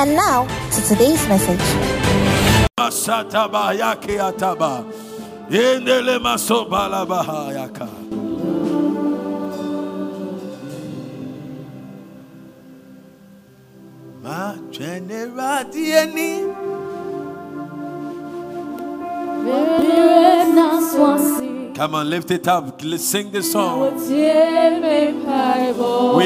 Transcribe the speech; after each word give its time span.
And 0.00 0.14
now 0.14 0.46
to 0.70 0.80
today's 0.82 1.26
message. 1.26 1.58
Come 21.74 21.96
on, 21.96 22.08
lift 22.08 22.30
it 22.30 22.46
up. 22.46 22.80
Let's 22.84 23.04
sing 23.04 23.32
this 23.32 23.50
song. 23.50 23.96
We 24.08 24.30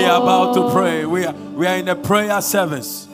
are 0.04 0.23
about 0.23 0.52
to 0.56 0.70
pray. 0.70 1.06
We 1.06 1.24
are, 1.24 1.32
we 1.32 1.66
are 1.66 1.76
in 1.76 1.88
a 1.88 1.96
prayer 1.96 2.38
service. 2.42 3.09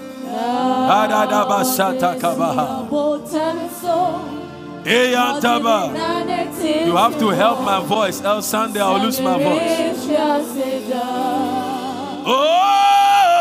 You 6.87 6.97
have 6.97 7.19
to 7.19 7.29
help 7.31 7.61
my 7.63 7.81
voice, 7.85 8.23
else 8.23 8.47
Sunday 8.49 8.81
I'll 8.81 9.03
lose 9.03 9.21
my 9.21 9.37
voice. 9.39 10.07
Oh! 12.27 13.38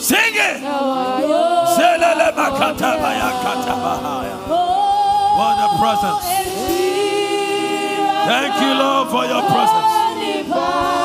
Sing 0.00 0.34
it. 0.34 0.56
For 5.38 5.52
the 5.62 5.68
presence. 5.80 6.24
Thank 8.30 8.52
you, 8.62 8.72
Lord, 8.74 9.08
for 9.10 9.24
your 9.24 9.42
presence. 9.42 10.99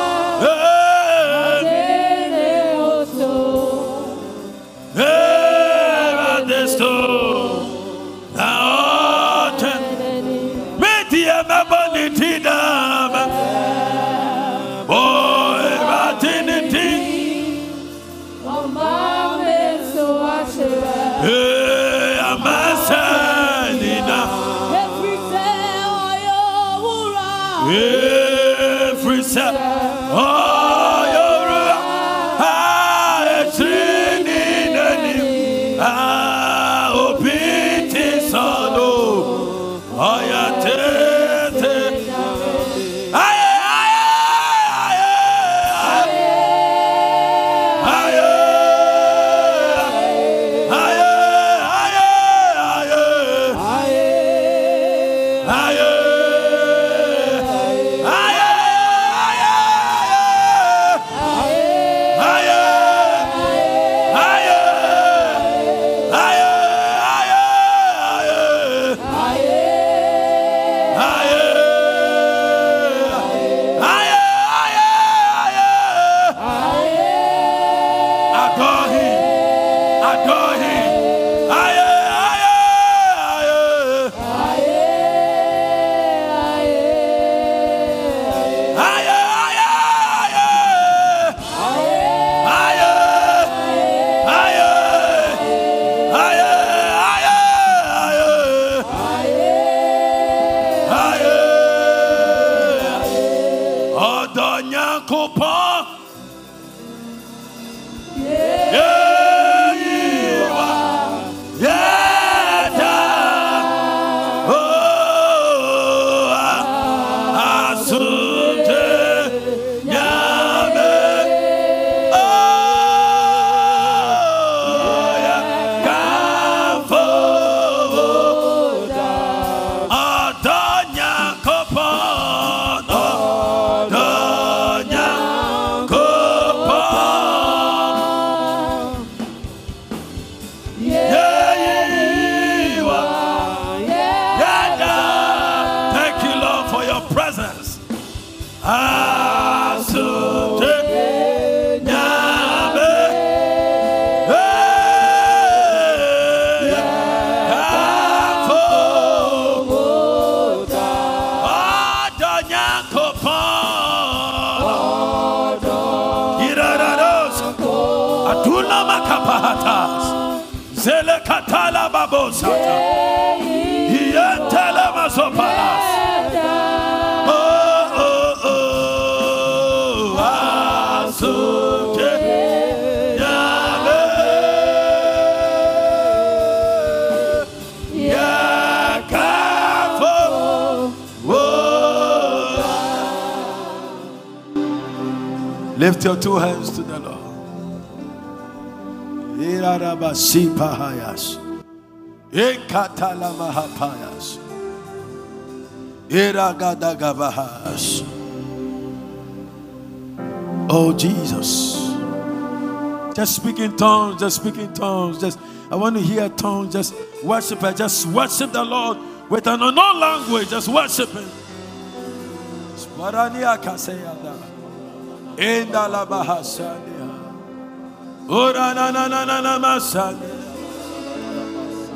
in 213.65 213.75
tongues, 213.75 214.21
just 214.21 214.37
speaking 214.37 214.71
tongues. 214.73 215.19
Just 215.19 215.39
I 215.69 215.75
want 215.75 215.97
to 215.97 216.01
hear 216.01 216.29
tongues. 216.29 216.73
Just 216.73 216.93
worship. 217.23 217.63
I 217.63 217.73
just 217.73 218.05
worship 218.07 218.51
the 218.53 218.63
Lord 218.63 218.97
with 219.29 219.47
an 219.47 219.61
unknown 219.61 219.99
language. 219.99 220.49
Just 220.49 220.67
worship 220.69 221.09
Him. 221.09 221.29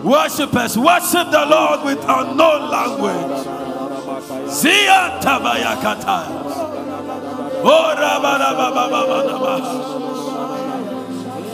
Worshipers, 0.04 0.77
worship 0.77 1.31
the 1.31 1.45
Lord 1.45 1.83
with 1.86 2.00
unknown 2.07 2.69
language. 2.69 3.48
Zia 4.50 5.19
tabayakata. 5.21 6.25
Oh, 7.62 7.95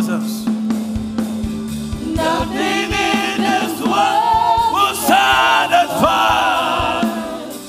Moses. 0.00 0.46
Nothing 2.06 2.88
in 2.88 3.40
this 3.42 3.80
world 3.82 4.72
will 4.72 4.94
satisfy. 4.94 6.22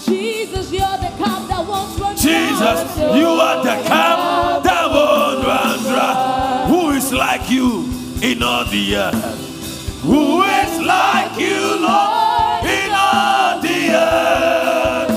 Jesus, 0.06 0.72
you're 0.72 0.80
the 0.80 1.12
cup 1.22 1.48
that 1.50 1.66
won't 1.68 2.00
run 2.00 2.16
Jesus, 2.16 2.98
you 3.18 3.28
are 3.28 3.62
the 3.62 3.76
cup 3.86 4.64
that 4.64 4.90
won't 4.90 5.46
run 5.46 5.80
dry. 5.80 6.68
Who 6.70 6.92
is 6.92 7.12
like 7.12 7.50
you 7.50 7.90
in 8.22 8.42
all 8.42 8.64
the 8.64 8.96
earth? 8.96 10.02
Who 10.04 10.44
is 10.44 10.80
like 10.80 11.38
you, 11.38 11.82
Lord, 11.82 12.64
in 12.64 12.92
all 12.94 13.60
the 13.60 13.92
earth? 13.94 15.12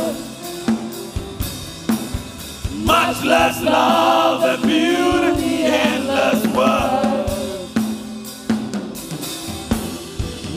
Much 2.85 3.25
less 3.25 3.63
love. 3.63 4.24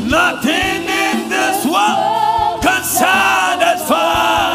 Nothing 0.10 0.88
in 0.88 1.28
this 1.28 1.66
world 1.66 2.62
can 2.62 2.82
satisfy. 2.82 4.47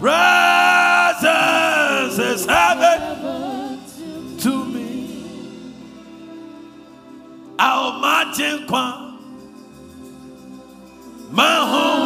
Presence 0.00 1.26
is 2.18 2.46
heaven 2.46 3.80
to 4.38 4.64
me. 4.64 5.74
I'll 7.58 7.98
imagine 7.98 8.66
kwa. 8.66 9.18
My 11.30 11.56
home. 11.66 11.98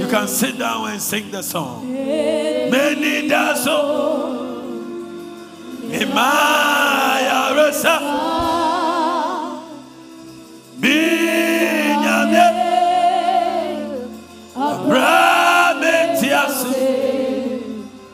You 0.00 0.06
can 0.08 0.28
sit 0.28 0.58
down 0.58 0.90
and 0.90 1.00
sing 1.00 1.30
the 1.30 1.42
song. 1.42 1.90
Many 1.90 3.28
does 3.28 3.64
so. 3.64 3.78
Imaya 5.88 7.54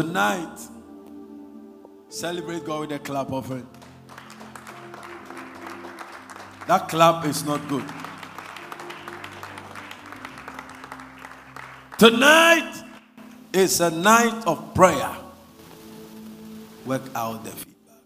Tonight, 0.00 0.58
celebrate 2.08 2.64
God 2.64 2.80
with 2.80 2.92
a 2.92 2.98
clap 2.98 3.30
offering. 3.30 3.66
That 6.66 6.88
clap 6.88 7.26
is 7.26 7.44
not 7.44 7.68
good. 7.68 7.84
Tonight 11.98 12.82
is 13.52 13.82
a 13.82 13.90
night 13.90 14.42
of 14.46 14.74
prayer. 14.74 15.14
Work 16.86 17.02
out 17.14 17.44
the 17.44 17.50
feedback. 17.50 18.02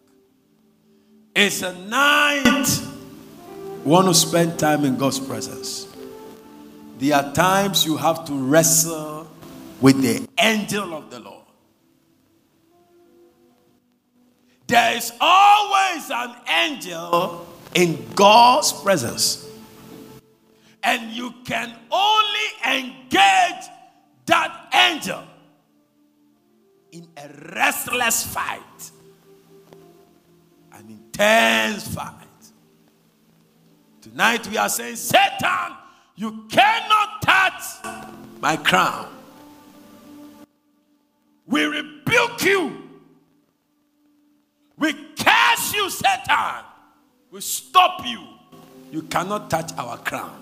It's 1.37 1.63
a 1.63 1.79
night 1.79 2.81
we 3.85 3.93
want 3.93 4.09
to 4.09 4.15
spend 4.15 4.59
time 4.59 4.85
in 4.85 4.97
God's 4.97 5.21
presence. 5.21 5.87
There 6.99 7.15
are 7.15 7.33
times 7.35 7.87
you 7.87 7.97
have 7.97 8.25
to 8.25 8.33
wrestle 8.33 9.29
with 9.81 10.03
the 10.03 10.27
angel 10.41 10.93
of 10.93 11.09
the 11.13 11.21
Lord. 11.21 11.44
There 14.67 14.97
is 14.97 15.13
always 15.21 16.11
an 16.11 16.35
angel 16.49 17.47
in 17.75 18.05
God's 18.15 18.73
presence. 18.73 19.49
And 20.83 21.13
you 21.13 21.33
can 21.45 21.75
only 21.91 22.49
engage 22.67 23.69
that 24.27 24.69
angel 24.73 25.23
in 26.93 27.09
a 27.17 27.29
restless 27.55 28.25
fight, 28.25 28.91
an 30.73 30.89
intense 30.89 31.89
fight. 31.89 32.13
Tonight 34.01 34.47
we 34.49 34.59
are 34.59 34.69
saying, 34.69 34.97
Satan, 34.97 35.77
you 36.17 36.45
cannot 36.51 37.23
touch 37.23 37.63
my 38.41 38.57
crown. 38.57 39.09
We 41.47 41.65
rebuke 41.65 42.45
you. 42.45 42.84
We 44.79 44.93
curse 44.93 45.75
you, 45.75 45.91
Satan. 45.91 46.65
We 47.31 47.41
stop 47.41 48.05
you. 48.07 48.23
You 48.91 49.03
cannot 49.03 49.51
touch 49.51 49.73
our 49.77 49.99
crown. 49.99 50.41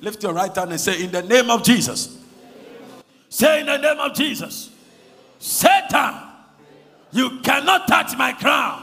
Lift 0.00 0.22
your 0.22 0.34
right 0.34 0.54
hand 0.54 0.70
and 0.70 0.80
say, 0.80 1.02
In 1.02 1.10
the 1.10 1.22
name 1.22 1.50
of 1.50 1.62
Jesus. 1.62 2.18
Say, 3.28 3.60
In 3.60 3.66
the 3.66 3.76
name 3.76 3.98
of 3.98 4.14
Jesus. 4.14 4.70
Satan, 5.38 6.14
you 7.12 7.40
cannot 7.40 7.86
touch 7.86 8.16
my 8.16 8.32
crown. 8.32 8.82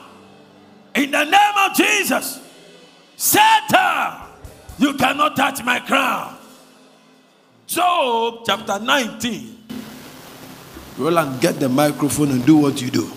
In 0.95 1.11
the 1.11 1.23
name 1.23 1.57
of 1.57 1.75
Jesus. 1.75 2.39
Satan, 3.15 4.13
you 4.79 4.93
cannot 4.95 5.35
touch 5.35 5.63
my 5.63 5.79
crown. 5.79 6.37
Job 7.67 8.43
chapter 8.45 8.79
19. 8.79 9.63
Roll 10.97 11.17
and 11.17 11.41
get 11.41 11.59
the 11.59 11.69
microphone 11.69 12.31
and 12.31 12.45
do 12.45 12.57
what 12.57 12.81
you 12.81 12.91
do. 12.91 13.11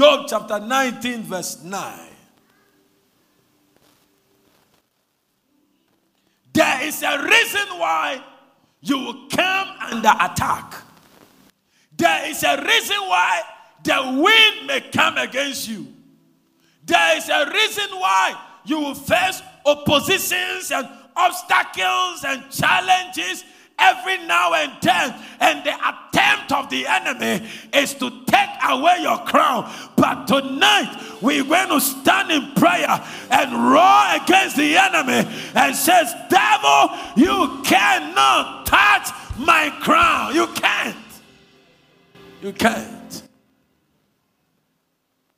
Job 0.00 0.24
chapter 0.30 0.58
19, 0.58 1.24
verse 1.24 1.62
9. 1.62 1.98
There 6.54 6.82
is 6.84 7.02
a 7.02 7.22
reason 7.22 7.78
why 7.78 8.24
you 8.80 8.96
will 8.96 9.28
come 9.28 9.68
under 9.92 10.08
attack. 10.08 10.72
There 11.98 12.30
is 12.30 12.42
a 12.44 12.62
reason 12.62 12.96
why 12.96 13.42
the 13.84 14.22
wind 14.24 14.68
may 14.68 14.88
come 14.90 15.18
against 15.18 15.68
you. 15.68 15.86
There 16.86 17.18
is 17.18 17.28
a 17.28 17.50
reason 17.52 17.90
why 17.90 18.40
you 18.64 18.80
will 18.80 18.94
face 18.94 19.42
oppositions 19.66 20.72
and 20.72 20.88
obstacles 21.14 22.24
and 22.26 22.50
challenges 22.50 23.44
every 23.80 24.18
now 24.26 24.54
and 24.54 24.72
then. 24.82 25.14
And 25.40 25.64
the 25.64 25.72
attempt 25.72 26.52
of 26.52 26.70
the 26.70 26.86
enemy 26.86 27.48
is 27.72 27.94
to 27.94 28.10
take 28.26 28.50
away 28.68 28.98
your 29.00 29.18
crown. 29.24 29.72
But 29.96 30.26
tonight, 30.26 31.18
we're 31.20 31.44
going 31.44 31.68
to 31.68 31.80
stand 31.80 32.30
in 32.30 32.52
prayer 32.52 33.02
and 33.30 33.72
roar 33.72 34.22
against 34.22 34.56
the 34.56 34.76
enemy 34.76 35.28
and 35.54 35.74
says, 35.74 36.14
Devil, 36.28 36.90
you 37.16 37.62
cannot 37.64 38.66
touch 38.66 39.08
my 39.38 39.70
crown. 39.80 40.34
You 40.34 40.46
can't. 40.48 40.96
You 42.42 42.52
can't. 42.52 43.22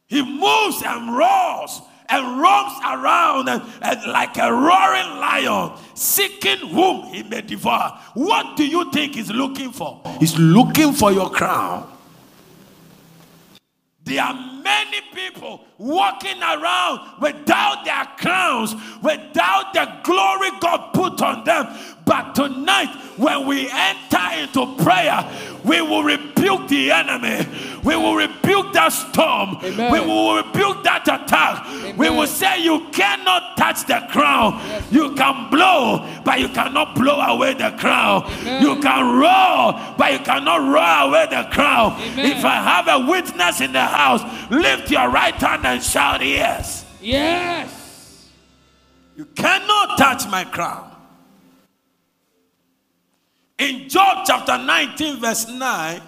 He 0.06 0.22
moves 0.22 0.82
and 0.84 1.16
roars 1.16 1.80
and 2.08 2.40
roams 2.40 2.78
around 2.84 3.48
and, 3.48 3.62
and 3.82 4.12
like 4.12 4.36
a 4.36 4.52
roaring 4.52 5.20
lion, 5.20 5.72
seeking 5.94 6.58
whom 6.68 7.04
he 7.04 7.22
may 7.22 7.40
devour. 7.42 7.98
What 8.14 8.56
do 8.56 8.66
you 8.66 8.90
think 8.92 9.14
he's 9.14 9.30
looking 9.30 9.72
for? 9.72 10.00
He's 10.18 10.38
looking 10.38 10.92
for 10.92 11.12
your 11.12 11.30
crown. 11.30 11.88
There 14.04 14.22
are 14.22 14.34
many 14.34 15.00
people 15.14 15.64
walking 15.78 16.42
around 16.42 17.20
without 17.20 17.84
their 17.84 18.04
crowns, 18.16 18.74
without 19.00 19.72
the 19.72 19.88
glory 20.02 20.50
God 20.60 20.92
put 20.92 21.22
on 21.22 21.44
them. 21.44 21.68
But 22.04 22.34
tonight, 22.34 22.92
when 23.16 23.46
we 23.46 23.70
enter 23.70 24.40
into 24.40 24.74
prayer, 24.82 25.22
we 25.64 25.80
will 25.80 26.02
rebuke 26.02 26.68
the 26.68 26.90
enemy. 26.90 27.46
We 27.84 27.96
will 27.96 28.14
rebuke 28.14 28.72
that 28.72 28.88
storm. 28.88 29.58
Amen. 29.62 29.92
We 29.92 30.00
will 30.00 30.36
rebuke 30.36 30.82
that 30.84 31.02
attack. 31.06 31.96
We 31.96 32.10
will 32.10 32.26
say, 32.26 32.62
You 32.62 32.86
cannot 32.92 33.56
touch 33.56 33.86
the 33.86 34.06
crown. 34.10 34.60
You 34.90 35.14
can 35.14 35.50
blow, 35.50 36.06
but 36.24 36.40
you 36.40 36.48
cannot 36.48 36.94
blow 36.94 37.20
away 37.20 37.54
the 37.54 37.70
crown. 37.78 38.24
Amen. 38.24 38.62
You 38.62 38.80
can 38.80 39.18
roar, 39.18 39.94
but 39.96 40.12
you 40.12 40.18
cannot 40.20 40.58
roar 40.60 41.08
away 41.08 41.26
the 41.30 41.48
crown. 41.50 41.92
Amen. 42.00 42.26
If 42.38 42.44
I 42.44 42.54
have 42.54 42.88
a 42.88 43.06
witness 43.10 43.60
in 43.60 43.72
the 43.72 43.84
house, 43.84 44.22
lift 44.50 44.90
your 44.90 45.08
right 45.10 45.34
hand 45.34 45.66
and 45.66 45.82
shout, 45.82 46.20
Yes. 46.24 46.86
Yes. 47.00 48.28
You 49.16 49.24
cannot 49.26 49.98
touch 49.98 50.28
my 50.30 50.44
crown. 50.44 50.91
In 53.62 53.88
Job 53.88 54.24
chapter 54.26 54.58
19, 54.58 55.20
verse 55.20 55.46
9, 55.46 56.02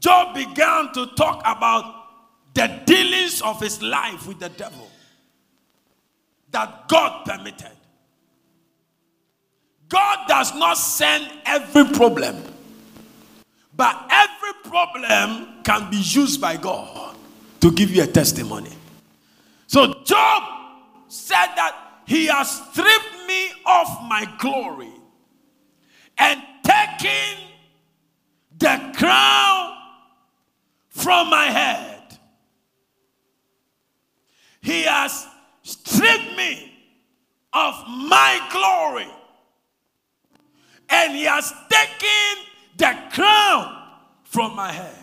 Job 0.00 0.34
began 0.34 0.92
to 0.92 1.06
talk 1.16 1.40
about 1.46 2.04
the 2.52 2.82
dealings 2.84 3.40
of 3.40 3.58
his 3.58 3.80
life 3.80 4.26
with 4.28 4.38
the 4.38 4.50
devil 4.50 4.86
that 6.50 6.88
God 6.88 7.24
permitted. 7.24 7.72
God 9.88 10.28
does 10.28 10.54
not 10.54 10.74
send 10.74 11.26
every 11.46 11.86
problem, 11.96 12.36
but 13.74 14.08
every 14.10 14.52
problem 14.64 15.62
can 15.64 15.90
be 15.90 15.96
used 15.96 16.38
by 16.38 16.58
God 16.58 17.16
to 17.60 17.72
give 17.72 17.90
you 17.90 18.02
a 18.02 18.06
testimony. 18.06 18.76
So 19.66 20.02
Job 20.04 20.42
said 21.08 21.46
that 21.56 22.02
he 22.04 22.26
has 22.26 22.50
stripped 22.50 23.26
me 23.26 23.48
of 23.64 23.86
my 24.06 24.30
glory 24.38 24.97
and 26.18 26.42
taking 26.62 27.44
the 28.58 28.92
crown 28.96 29.76
from 30.88 31.30
my 31.30 31.46
head. 31.46 32.18
He 34.60 34.82
has 34.82 35.26
stripped 35.62 36.36
me 36.36 36.72
of 37.52 37.74
my 37.86 38.46
glory 38.52 39.08
and 40.88 41.14
he 41.14 41.24
has 41.24 41.52
taken 41.70 42.44
the 42.76 42.96
crown 43.12 43.82
from 44.24 44.54
my 44.56 44.72
head. 44.72 44.94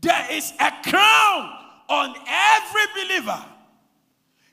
There 0.00 0.26
is 0.30 0.52
a 0.60 0.72
crown 0.88 1.50
on 1.88 2.14
every 2.26 3.04
believer. 3.04 3.44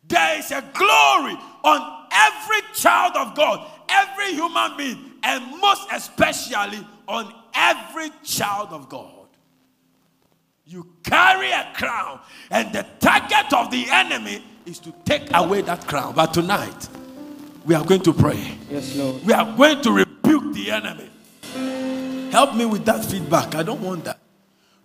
There 0.07 0.39
is 0.39 0.51
a 0.51 0.63
glory 0.73 1.37
on 1.63 2.07
every 2.11 2.61
child 2.73 3.15
of 3.15 3.35
God, 3.35 3.69
every 3.89 4.33
human 4.33 4.77
being, 4.77 5.06
and 5.23 5.59
most 5.59 5.87
especially 5.91 6.85
on 7.07 7.33
every 7.53 8.09
child 8.23 8.69
of 8.71 8.89
God. 8.89 9.27
You 10.65 10.85
carry 11.03 11.51
a 11.51 11.71
crown, 11.73 12.19
and 12.51 12.73
the 12.73 12.85
target 12.99 13.53
of 13.53 13.71
the 13.71 13.85
enemy 13.89 14.43
is 14.65 14.79
to 14.79 14.93
take 15.05 15.33
away 15.33 15.61
that 15.61 15.87
crown. 15.87 16.13
But 16.13 16.33
tonight, 16.33 16.89
we 17.65 17.73
are 17.73 17.85
going 17.85 18.01
to 18.01 18.13
pray. 18.13 18.57
Yes, 18.69 18.95
Lord. 18.95 19.23
We 19.25 19.33
are 19.33 19.55
going 19.55 19.81
to 19.81 19.91
rebuke 19.91 20.53
the 20.53 20.71
enemy. 20.71 21.09
Help 22.31 22.55
me 22.55 22.65
with 22.65 22.83
that 22.85 23.05
feedback. 23.05 23.55
I 23.55 23.63
don't 23.63 23.81
want 23.81 24.03
that. 24.03 24.19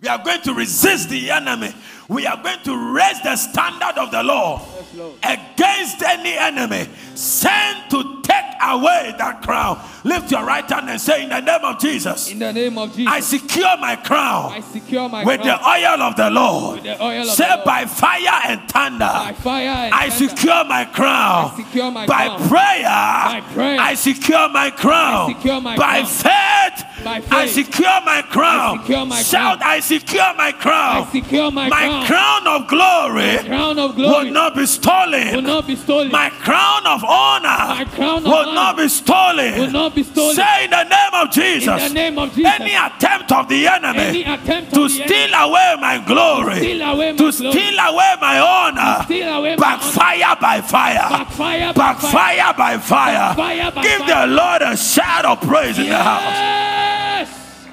We 0.03 0.09
are 0.09 0.21
going 0.21 0.41
to 0.41 0.53
resist 0.53 1.07
the 1.07 1.31
enemy. 1.31 1.73
We 2.09 2.27
are 2.27 2.35
going 2.43 2.59
to 2.65 2.93
raise 2.93 3.21
the 3.21 3.37
standard 3.37 3.97
of 3.97 4.11
the 4.11 4.21
law 4.21 4.61
Yes, 4.75 4.93
Lord. 4.95 5.13
against 5.23 6.03
any 6.03 6.33
enemy 6.37 6.89
sent 7.15 7.89
to 7.91 8.21
take 8.21 8.43
away 8.61 9.15
that 9.17 9.41
crown. 9.41 9.79
Lift 10.03 10.29
your 10.29 10.43
right 10.43 10.69
hand 10.69 10.89
and 10.89 10.99
say, 10.99 11.23
In 11.23 11.29
the 11.29 11.39
name 11.39 11.63
of 11.63 11.79
Jesus, 11.79 12.29
In 12.29 12.39
the 12.39 12.51
name 12.51 12.77
of 12.77 12.93
Jesus, 12.93 13.13
I 13.13 13.21
secure 13.21 13.77
my 13.77 13.95
crown 13.95 14.51
I 14.51 14.59
secure 14.59 15.07
my 15.07 15.23
with 15.23 15.37
the 15.41 15.55
crown 15.55 15.81
oil 15.83 16.01
of 16.01 16.15
the 16.17 16.29
Lord. 16.29 16.75
with 16.75 16.83
the 16.83 17.01
oil 17.01 17.21
of 17.21 17.27
Say 17.29 17.47
the 17.47 17.55
Lord. 17.55 17.65
by 17.65 17.85
fire 17.85 18.41
and 18.49 18.69
thunder. 18.69 19.05
by 19.05 19.31
fire 19.39 19.67
and 19.69 19.93
I 19.93 20.09
thunder. 20.09 20.29
secure 20.35 20.63
my 20.65 20.83
crown. 20.83 21.51
I 21.53 21.55
secure 21.63 21.91
my 21.91 22.05
by 22.05 22.25
crown. 22.27 22.49
prayer. 22.49 22.83
By 22.83 23.41
prayer. 23.53 23.79
I 23.79 23.93
secure 23.93 24.49
my 24.49 24.69
crown. 24.69 25.33
Secure 25.33 25.61
my 25.61 25.77
by 25.77 26.01
crown. 26.01 26.05
faith. 26.05 26.85
I 27.05 27.47
secure 27.47 28.01
my 28.05 28.21
crown. 28.21 28.79
I 28.79 28.81
secure 28.81 29.05
my 29.05 29.21
Shout, 29.21 29.59
crown. 29.59 29.71
I 29.71 29.79
secure 29.79 30.33
my 30.35 30.51
crown. 30.51 31.03
I 31.03 31.11
secure 31.11 31.51
my, 31.51 31.69
my 31.69 31.79
crown. 31.79 32.05
crown 32.05 32.47
of 32.47 32.67
glory 32.67 33.37
crown 33.43 33.79
of 33.79 33.97
will 33.97 34.31
not 34.31 34.55
be 34.55 34.65
stolen. 34.65 35.35
will 35.35 35.41
not 35.41 35.67
be 35.67 35.75
stolen. 35.75 36.11
my 36.11 36.29
crown 36.29 36.85
of 36.87 37.03
honor 37.03 37.49
My 37.75 37.85
crown 37.85 38.17
of 38.17 38.23
will 38.25 38.33
honor 38.33 38.53
not 38.53 38.77
be 38.77 38.87
stolen. 38.87 39.59
will 39.59 39.71
not 39.71 39.95
be 39.95 40.03
stolen. 40.03 40.35
Say 40.35 40.65
in 40.65 40.71
the 40.71 40.83
name 40.83 41.13
of 41.13 41.31
Jesus. 41.31 41.81
In 41.83 41.87
the 41.89 41.93
name 41.93 42.19
of 42.19 42.33
Jesus. 42.33 42.53
Any 42.59 42.75
attempt 42.75 43.31
of 43.31 43.49
the 43.49 43.67
enemy 43.67 43.99
Any 43.99 44.23
attempt 44.23 44.73
to 44.73 44.89
steal 44.89 45.33
away 45.33 45.75
my 45.79 46.03
glory, 46.05 46.57
steal 46.57 46.81
away 46.81 47.11
my 47.11 47.17
to 47.17 47.31
steal 47.31 47.79
away 47.79 48.13
my 48.21 48.39
honor, 48.39 49.03
steal 49.05 49.27
away 49.37 49.55
my 49.55 49.61
backfire 49.61 50.35
by 50.39 50.61
fire, 50.61 51.09
Backfire 51.09 51.73
by 51.73 51.93
backfire 51.93 52.53
by 52.57 52.77
fire. 52.77 53.35
Backfire 53.35 53.71
by 53.71 53.83
Give 53.83 53.99
fire. 53.99 54.27
the 54.27 54.33
Lord 54.33 54.61
a 54.61 54.77
shout 54.77 55.25
of 55.25 55.41
praise 55.41 55.77
in 55.77 55.89
the 55.89 55.97
house. 55.97 56.61
Yes. 56.93 57.67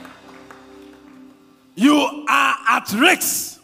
You 1.75 2.25
are 2.29 2.57
at 2.69 2.93
risk 2.93 3.61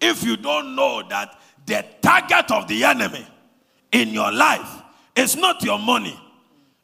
if 0.00 0.22
you 0.24 0.36
don't 0.36 0.74
know 0.74 1.02
that 1.08 1.38
the 1.66 1.84
target 2.00 2.50
of 2.50 2.66
the 2.68 2.84
enemy 2.84 3.26
in 3.92 4.08
your 4.08 4.32
life 4.32 4.82
is 5.14 5.36
not 5.36 5.62
your 5.62 5.78
money, 5.78 6.18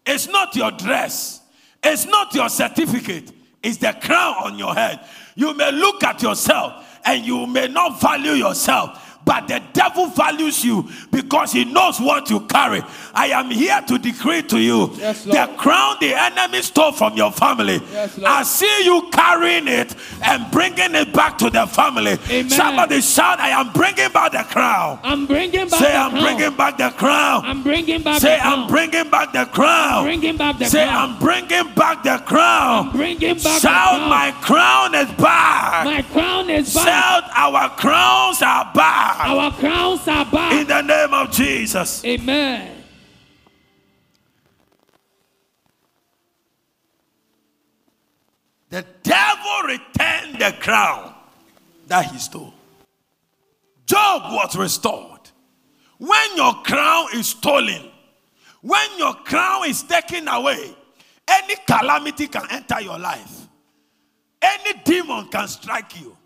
it's 0.06 0.28
not 0.28 0.54
your 0.54 0.70
dress, 0.70 1.42
it's 1.82 2.06
not 2.06 2.34
your 2.34 2.48
certificate, 2.48 3.32
it's 3.62 3.78
the 3.78 3.96
crown 4.00 4.34
on 4.44 4.58
your 4.58 4.74
head. 4.74 5.00
You 5.34 5.54
may 5.54 5.72
look 5.72 6.04
at 6.04 6.22
yourself 6.22 7.00
and 7.04 7.24
you 7.24 7.46
may 7.46 7.68
not 7.68 8.00
value 8.00 8.32
yourself. 8.32 9.07
But 9.28 9.46
the 9.46 9.60
devil 9.74 10.06
values 10.06 10.64
you 10.64 10.88
because 11.10 11.52
he 11.52 11.66
knows 11.66 12.00
what 12.00 12.30
you 12.30 12.40
carry. 12.46 12.82
I 13.14 13.26
am 13.26 13.50
here 13.50 13.78
to 13.82 13.98
decree 13.98 14.40
to 14.44 14.58
you 14.58 14.90
Yes, 14.96 15.24
the 15.24 15.52
crown 15.58 15.96
the 16.00 16.14
enemy 16.14 16.62
stole 16.62 16.92
from 16.92 17.14
your 17.14 17.30
family. 17.30 17.78
Yes, 17.92 18.18
I 18.24 18.42
see 18.42 18.84
you 18.84 19.10
carrying 19.12 19.68
it 19.68 19.94
and 20.24 20.50
bringing 20.50 20.94
it 20.94 21.12
back 21.12 21.36
to 21.38 21.50
the 21.50 21.66
family. 21.66 22.16
Amen. 22.30 22.48
Somebody 22.48 23.02
shout, 23.02 23.38
I 23.38 23.50
am 23.50 23.70
bringing 23.74 24.10
back 24.12 24.32
the 24.32 24.44
crown. 24.44 24.98
I'm 25.02 25.26
bringing 25.26 25.68
back 25.68 25.68
the 25.68 25.76
crown. 25.76 25.82
Say, 25.82 25.94
I'm 25.94 26.10
crown. 26.12 26.22
bringing 26.24 26.56
back 26.56 26.76
the 26.78 26.90
crown. 26.90 27.42
I'm 27.44 27.62
bringing 27.62 28.02
back 28.02 28.20
Say, 28.20 28.36
the 28.36 28.40
crown. 28.40 28.40
Say, 28.40 28.48
I'm 28.48 28.68
bringing 28.70 29.10
back 29.10 29.32
the 29.34 29.44
crown. 29.44 30.04
bringing 30.04 30.36
back 30.38 30.58
the 30.58 30.64
Say, 30.64 30.86
crown. 30.86 31.10
I'm 31.10 31.18
bringing 31.18 31.74
back 31.74 32.02
the 32.02 32.18
crown. 32.24 32.90
bringing 32.92 33.34
back 33.34 33.60
Shout, 33.60 33.92
the 33.92 33.98
crown. 33.98 34.08
my 34.08 34.30
crown 34.40 34.94
is 34.94 35.10
back. 35.20 35.84
My 35.84 36.02
crown 36.02 36.48
is 36.48 36.74
back. 36.74 36.86
Shout, 36.86 37.24
our 37.36 37.68
crowns 37.76 38.40
are 38.40 38.72
back. 38.74 39.17
Our 39.18 39.50
crowns 39.52 40.07
are 40.07 40.24
back. 40.26 40.52
In 40.52 40.66
the 40.66 40.83
name 40.83 41.12
of 41.12 41.33
Jesus. 41.33 42.04
Amen. 42.04 42.85
The 48.70 48.85
devil 49.02 49.62
returned 49.66 50.38
the 50.38 50.54
crown 50.61 51.14
that 51.87 52.07
he 52.07 52.18
stole. 52.18 52.54
Job 53.87 54.33
was 54.33 54.54
restored. 54.57 55.20
When 55.96 56.37
your 56.37 56.54
crown 56.62 57.07
is 57.14 57.28
stolen, 57.28 57.90
when 58.61 58.98
your 58.98 59.14
crown 59.14 59.68
is 59.68 59.83
taken 59.83 60.28
away, 60.28 60.76
any 61.26 61.57
calamity 61.66 62.28
can 62.28 62.46
enter 62.50 62.81
your 62.81 62.98
life. 62.98 63.48
Any 64.40 64.78
demon 64.85 65.28
can 65.28 65.48
strike 65.48 66.00
you. 66.00 66.17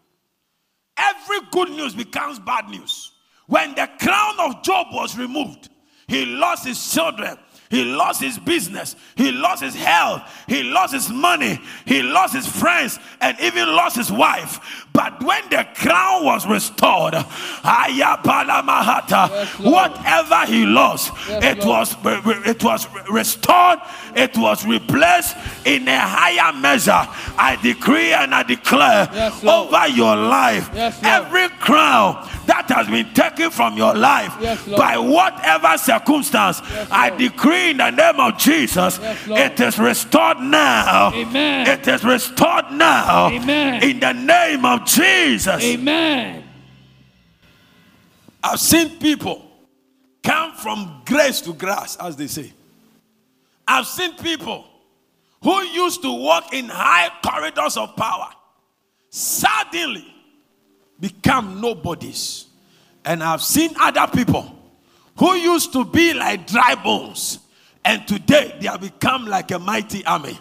Every 1.02 1.40
good 1.50 1.70
news 1.70 1.94
becomes 1.94 2.38
bad 2.38 2.68
news. 2.68 3.12
When 3.46 3.74
the 3.74 3.88
crown 4.00 4.34
of 4.38 4.62
Job 4.62 4.88
was 4.92 5.18
removed, 5.18 5.68
he 6.06 6.24
lost 6.26 6.66
his 6.66 6.92
children. 6.92 7.38
He 7.70 7.84
lost 7.84 8.20
his 8.20 8.38
business. 8.38 8.96
He 9.16 9.32
lost 9.32 9.62
his 9.62 9.74
health. 9.74 10.22
He 10.46 10.62
lost 10.62 10.92
his 10.92 11.08
money. 11.08 11.58
He 11.86 12.02
lost 12.02 12.34
his 12.34 12.46
friends 12.46 12.98
and 13.20 13.38
even 13.40 13.66
lost 13.68 13.96
his 13.96 14.12
wife. 14.12 14.86
But 15.02 15.20
when 15.24 15.48
the 15.50 15.66
crown 15.74 16.24
was 16.24 16.46
restored, 16.46 17.14
Yes, 17.14 17.26
whatever 19.58 20.46
he 20.46 20.64
lost, 20.64 21.12
Yes, 21.28 21.56
it 21.56 21.64
was 21.64 21.96
it 22.46 22.62
was 22.62 22.86
restored. 23.10 23.80
It 24.14 24.36
was 24.36 24.64
replaced 24.64 25.36
in 25.64 25.88
a 25.88 25.98
higher 25.98 26.52
measure. 26.52 27.08
I 27.36 27.58
decree 27.60 28.12
and 28.12 28.32
I 28.34 28.42
declare 28.44 29.08
Yes, 29.12 29.44
over 29.44 29.88
your 29.88 30.14
life 30.14 30.70
every 31.02 31.48
crown 31.58 32.28
that 32.46 32.68
has 32.70 32.86
been 32.88 33.12
taken 33.14 33.50
from 33.50 33.76
your 33.76 33.94
life 33.94 34.32
by 34.76 34.98
whatever 34.98 35.76
circumstance, 35.78 36.60
I 36.90 37.10
decree 37.10 37.70
in 37.70 37.76
the 37.78 37.90
name 37.90 38.20
of 38.20 38.38
Jesus, 38.38 38.98
it 39.28 39.60
is 39.60 39.78
restored 39.78 40.38
now. 40.40 41.12
Amen. 41.14 41.66
It 41.68 41.86
is 41.86 42.04
restored 42.04 42.70
now. 42.72 43.28
Amen. 43.28 43.82
In 43.82 44.00
the 44.00 44.12
name 44.12 44.64
of 44.64 44.84
Jesus. 44.94 45.62
Amen. 45.62 46.44
I've 48.42 48.60
seen 48.60 48.98
people 48.98 49.44
come 50.22 50.54
from 50.54 51.02
grace 51.04 51.40
to 51.42 51.52
grass, 51.54 51.96
as 51.96 52.16
they 52.16 52.26
say. 52.26 52.52
I've 53.66 53.86
seen 53.86 54.16
people 54.16 54.64
who 55.42 55.60
used 55.62 56.02
to 56.02 56.12
walk 56.12 56.52
in 56.52 56.68
high 56.68 57.10
corridors 57.24 57.76
of 57.76 57.96
power 57.96 58.30
suddenly 59.10 60.06
become 60.98 61.60
nobodies. 61.60 62.46
And 63.04 63.22
I've 63.22 63.42
seen 63.42 63.70
other 63.80 64.06
people 64.12 64.56
who 65.18 65.34
used 65.34 65.72
to 65.72 65.84
be 65.84 66.14
like 66.14 66.46
dry 66.46 66.74
bones, 66.74 67.38
and 67.84 68.06
today 68.06 68.56
they 68.60 68.68
have 68.68 68.80
become 68.80 69.26
like 69.26 69.50
a 69.50 69.58
mighty 69.58 70.04
army. 70.04 70.38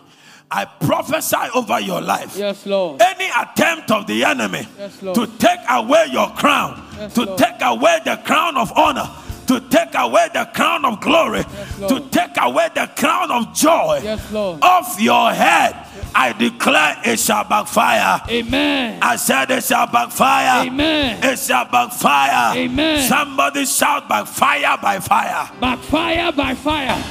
I 0.53 0.65
prophesy 0.65 1.37
over 1.55 1.79
your 1.79 2.01
life. 2.01 2.35
Yes, 2.35 2.65
Lord. 2.65 3.01
Any 3.01 3.29
attempt 3.39 3.89
of 3.91 4.05
the 4.07 4.25
enemy 4.25 4.67
Yes, 4.77 4.97
to 4.99 5.25
take 5.39 5.59
away 5.69 6.07
your 6.11 6.29
crown, 6.31 6.83
Yes, 6.99 7.13
to 7.13 7.23
Lord. 7.23 7.37
take 7.37 7.61
away 7.61 7.99
the 8.03 8.17
crown 8.17 8.57
of 8.57 8.71
honor, 8.77 9.09
to 9.47 9.59
take 9.69 9.95
away 9.95 10.27
the 10.33 10.45
crown 10.53 10.83
of 10.83 10.99
glory, 10.99 11.43
Lord. 11.79 11.89
to 11.89 12.09
take 12.09 12.35
away 12.41 12.67
the 12.75 12.87
crown 12.97 13.31
of 13.31 13.53
joy 13.53 14.01
Yes, 14.03 14.19
Lord. 14.31 14.59
off 14.61 14.99
your 14.99 15.31
head, 15.31 15.73
I 16.13 16.33
declare 16.33 16.97
it 17.05 17.19
shall 17.19 17.45
backfire. 17.45 18.21
Amen. 18.29 18.99
I 19.01 19.15
said 19.15 19.49
it 19.51 19.63
shall 19.63 19.87
backfire. 19.87 20.67
Amen. 20.67 21.23
It 21.23 21.39
shall 21.39 21.63
backfire. 21.65 22.57
Amen. 22.57 23.07
Somebody 23.07 23.65
shout 23.65 24.09
backfire 24.09 24.77
by 24.81 24.99
fire. 24.99 25.49
Backfire 25.61 26.31
by 26.33 26.55
fire. 26.55 27.01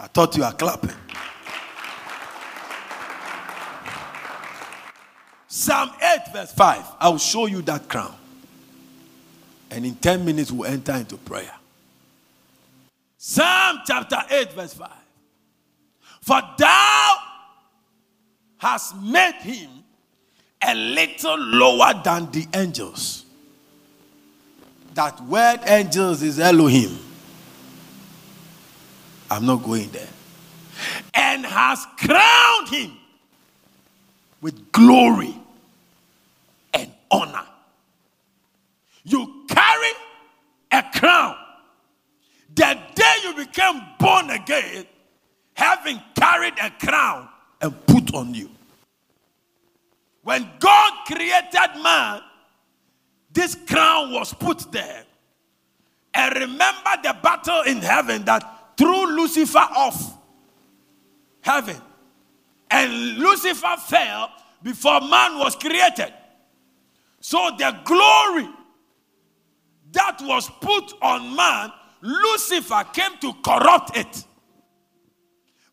I 0.00 0.06
thought 0.06 0.34
you 0.34 0.42
were 0.42 0.52
clapping. 0.52 0.96
Psalm 5.46 5.90
8, 6.00 6.32
verse 6.32 6.52
5. 6.52 6.84
I 6.98 7.08
will 7.10 7.18
show 7.18 7.44
you 7.44 7.60
that 7.62 7.86
crown. 7.86 8.14
And 9.70 9.84
in 9.84 9.94
10 9.96 10.24
minutes, 10.24 10.50
we'll 10.50 10.70
enter 10.70 10.94
into 10.94 11.18
prayer. 11.18 11.54
Psalm 13.18 13.80
chapter 13.86 14.22
8, 14.30 14.52
verse 14.54 14.72
5. 14.72 14.90
For 16.22 16.40
thou 16.56 17.16
hast 18.56 18.96
made 19.02 19.34
him 19.42 19.70
a 20.62 20.74
little 20.74 21.38
lower 21.38 21.92
than 22.02 22.30
the 22.30 22.46
angels. 22.54 23.26
That 24.94 25.20
word 25.24 25.60
angels 25.66 26.22
is 26.22 26.40
Elohim. 26.40 27.09
I'm 29.30 29.46
not 29.46 29.62
going 29.62 29.88
there. 29.90 30.08
And 31.14 31.46
has 31.46 31.86
crowned 31.98 32.68
him 32.68 32.96
with 34.40 34.72
glory 34.72 35.34
and 36.74 36.90
honor. 37.10 37.46
You 39.04 39.44
carry 39.48 39.90
a 40.72 40.82
crown. 40.98 41.36
The 42.54 42.78
day 42.94 43.14
you 43.22 43.34
became 43.34 43.80
born 43.98 44.30
again, 44.30 44.86
having 45.54 46.00
carried 46.16 46.54
a 46.60 46.70
crown 46.84 47.28
and 47.60 47.86
put 47.86 48.12
on 48.14 48.34
you. 48.34 48.50
When 50.22 50.48
God 50.58 50.92
created 51.06 51.82
man, 51.82 52.22
this 53.32 53.56
crown 53.68 54.12
was 54.12 54.34
put 54.34 54.70
there. 54.72 55.04
And 56.12 56.34
remember 56.34 56.90
the 57.02 57.16
battle 57.22 57.62
in 57.62 57.78
heaven 57.78 58.24
that 58.24 58.59
threw 58.80 59.14
Lucifer 59.14 59.58
off 59.58 60.16
heaven. 61.42 61.76
And 62.70 63.18
Lucifer 63.18 63.76
fell 63.76 64.30
before 64.62 65.02
man 65.02 65.38
was 65.38 65.54
created. 65.54 66.14
So 67.20 67.50
the 67.58 67.78
glory 67.84 68.48
that 69.92 70.22
was 70.22 70.48
put 70.62 70.94
on 71.02 71.36
man, 71.36 71.70
Lucifer 72.00 72.82
came 72.94 73.18
to 73.18 73.34
corrupt 73.44 73.98
it. 73.98 74.24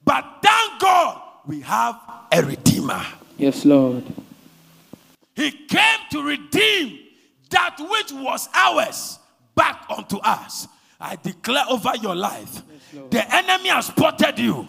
But 0.04 0.26
thank 0.41 0.82
God 0.82 1.22
we 1.46 1.62
have 1.62 1.98
a 2.30 2.43
redeemer. 2.43 3.06
Yes, 3.38 3.63
Lord. 3.63 4.04
He 5.34 5.52
came 5.52 6.00
to 6.12 6.24
redeem 6.24 7.00
that 7.52 7.78
which 7.80 8.12
was 8.12 8.50
ours 8.54 9.20
back 9.56 9.86
unto 9.89 10.17
us. 10.17 10.67
I 11.00 11.16
declare 11.16 11.66
over 11.70 11.92
your 12.02 12.16
life 12.16 12.64
the 13.12 13.36
enemy 13.36 13.70
has 13.70 13.88
spotted 13.88 14.40
you. 14.40 14.68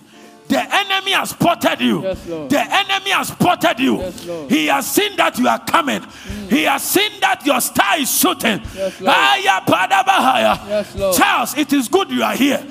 The 0.48 0.60
enemy 0.60 1.12
has 1.12 1.30
spotted 1.30 1.80
you. 1.80 2.02
Yes, 2.02 2.24
the 2.24 2.58
enemy 2.58 3.10
has 3.10 3.28
spotted 3.28 3.78
you. 3.78 3.98
Yes, 3.98 4.50
he 4.50 4.66
has 4.66 4.90
seen 4.90 5.14
that 5.16 5.38
you 5.38 5.46
are 5.46 5.58
coming. 5.58 6.00
Mm. 6.00 6.50
He 6.50 6.62
has 6.64 6.82
seen 6.82 7.20
that 7.20 7.44
your 7.44 7.60
star 7.60 7.98
is 7.98 8.10
shooting. 8.18 8.62
Yes, 8.74 8.98
Lord. 8.98 9.14
Padabahaya. 9.66 10.68
Yes, 10.68 10.94
Lord. 10.96 11.16
Charles, 11.16 11.56
it 11.56 11.72
is 11.74 11.88
good 11.88 12.10
you 12.10 12.22
are 12.22 12.34
here. 12.34 12.66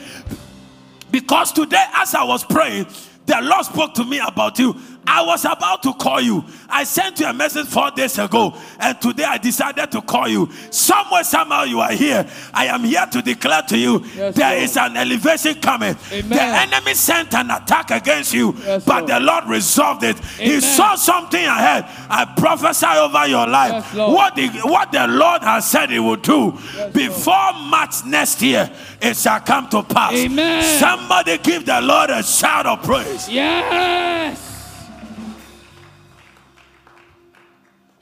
Because 1.12 1.52
today, 1.52 1.86
as 1.94 2.16
I 2.16 2.24
was 2.24 2.44
praying, 2.44 2.88
the 3.28 3.40
Lord 3.44 3.66
spoke 3.66 3.94
to 3.96 4.04
me 4.06 4.20
about 4.26 4.58
you. 4.58 4.76
I 5.10 5.22
was 5.26 5.46
about 5.46 5.82
to 5.84 5.94
call 5.94 6.20
you. 6.20 6.44
I 6.70 6.84
sent 6.84 7.22
you 7.22 7.28
a 7.28 7.34
message 7.34 7.68
four 7.68 7.90
days 7.92 8.20
ago, 8.20 8.54
and 8.78 9.00
today 9.02 9.24
I 9.24 9.38
decided 9.38 9.90
to 9.94 10.02
call 10.02 10.28
you. 10.28 10.50
Somewhere, 10.70 11.24
somehow, 11.24 11.64
you 11.64 11.80
are 11.80 11.94
here. 11.94 12.28
I 12.54 12.66
am 12.68 12.84
here 12.84 13.06
to 13.14 13.22
declare 13.22 13.62
to 13.70 13.78
you 13.78 14.04
Yes, 14.16 14.36
there 14.36 14.52
Lord. 14.52 14.64
is 14.64 14.76
an 14.78 14.98
elevation 14.98 15.56
coming. 15.62 15.96
Amen. 16.12 16.30
The 16.30 16.42
enemy 16.42 16.94
sent 16.94 17.34
an 17.34 17.50
attack 17.52 17.90
against 17.92 18.34
you, 18.34 18.54
Yes, 18.66 18.84
but 18.84 19.08
Lord. 19.08 19.10
the 19.12 19.20
Lord 19.22 19.46
resolved 19.46 20.04
it. 20.04 20.20
He 20.20 20.60
saw 20.60 20.96
something 20.96 21.44
ahead. 21.46 21.86
I 22.10 22.26
prophesy 22.38 22.86
over 22.88 23.26
your 23.28 23.48
life. 23.48 23.90
Yes, 23.96 24.10
what, 24.12 24.36
the, 24.36 24.48
what 24.68 24.92
the 24.92 25.08
Lord 25.08 25.42
has 25.42 25.70
said 25.70 25.90
He 25.90 26.00
will 26.00 26.18
do 26.18 26.52
before 26.92 27.54
March 27.54 28.04
next 28.06 28.42
year, 28.42 28.70
it 29.02 29.16
shall 29.16 29.40
come 29.40 29.70
to 29.70 29.84
pass. 29.84 30.14
Amen. 30.14 30.64
Somebody 30.80 31.38
give 31.38 31.66
the 31.66 31.80
Lord 31.80 32.10
a 32.10 32.22
shout 32.24 32.66
of 32.66 32.84
praise. 32.84 33.30
Yes. 33.30 34.47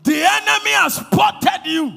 The 0.05 0.13
enemy 0.13 0.71
has 0.71 0.95
spotted 0.95 1.65
you. 1.65 1.91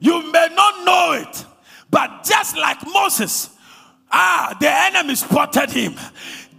You 0.00 0.32
may 0.32 0.48
not 0.54 0.84
know 0.84 1.12
it, 1.12 1.44
but 1.90 2.24
just 2.24 2.56
like 2.56 2.78
Moses, 2.86 3.50
ah, 4.10 4.56
the 4.58 4.70
enemy 4.70 5.14
spotted 5.14 5.70
him. 5.70 5.94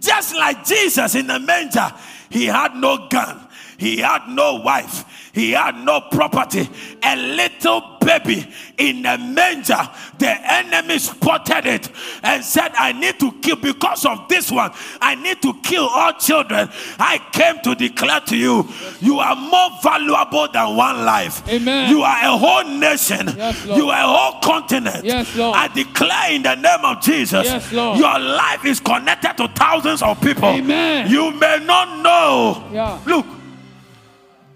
Just 0.00 0.34
like 0.36 0.64
Jesus 0.64 1.16
in 1.16 1.26
the 1.26 1.40
manger, 1.40 1.92
he 2.30 2.46
had 2.46 2.76
no 2.76 3.08
gun, 3.08 3.48
he 3.76 3.98
had 3.98 4.28
no 4.28 4.54
wife, 4.56 5.04
he 5.36 5.50
had 5.52 5.76
no 5.84 6.00
property. 6.00 6.66
A 7.02 7.14
little 7.14 7.98
baby 8.00 8.48
in 8.78 9.04
a 9.04 9.18
manger, 9.18 9.86
the 10.18 10.30
enemy 10.30 10.98
spotted 10.98 11.66
it 11.66 11.90
and 12.22 12.42
said, 12.42 12.72
I 12.74 12.92
need 12.92 13.20
to 13.20 13.30
kill 13.42 13.56
because 13.56 14.06
of 14.06 14.28
this 14.30 14.50
one. 14.50 14.70
I 14.98 15.14
need 15.14 15.42
to 15.42 15.52
kill 15.62 15.84
all 15.88 16.14
children. 16.14 16.70
I 16.98 17.18
came 17.32 17.60
to 17.64 17.74
declare 17.74 18.20
to 18.20 18.36
you, 18.36 18.66
you 19.00 19.18
are 19.18 19.36
more 19.36 19.68
valuable 19.82 20.48
than 20.50 20.74
one 20.74 21.04
life. 21.04 21.46
Amen. 21.48 21.90
You 21.90 22.00
are 22.00 22.16
a 22.24 22.38
whole 22.38 22.64
nation. 22.64 23.28
Yes, 23.36 23.66
Lord. 23.66 23.78
you 23.78 23.90
are 23.90 24.04
a 24.04 24.06
whole 24.06 24.40
continent. 24.40 25.04
Yes, 25.04 25.36
Lord. 25.36 25.54
I 25.54 25.68
declare 25.68 26.32
in 26.32 26.42
the 26.44 26.54
name 26.54 26.82
of 26.82 27.02
Jesus, 27.02 27.44
Yes, 27.44 27.70
Lord. 27.74 27.98
your 27.98 28.18
life 28.18 28.64
is 28.64 28.80
connected 28.80 29.36
to 29.36 29.48
thousands 29.48 30.00
of 30.00 30.18
people. 30.22 30.48
Amen. 30.48 31.10
You 31.10 31.30
may 31.32 31.58
not 31.62 32.02
know. 32.02 32.64
Yeah. 32.72 32.98
Look, 33.04 33.26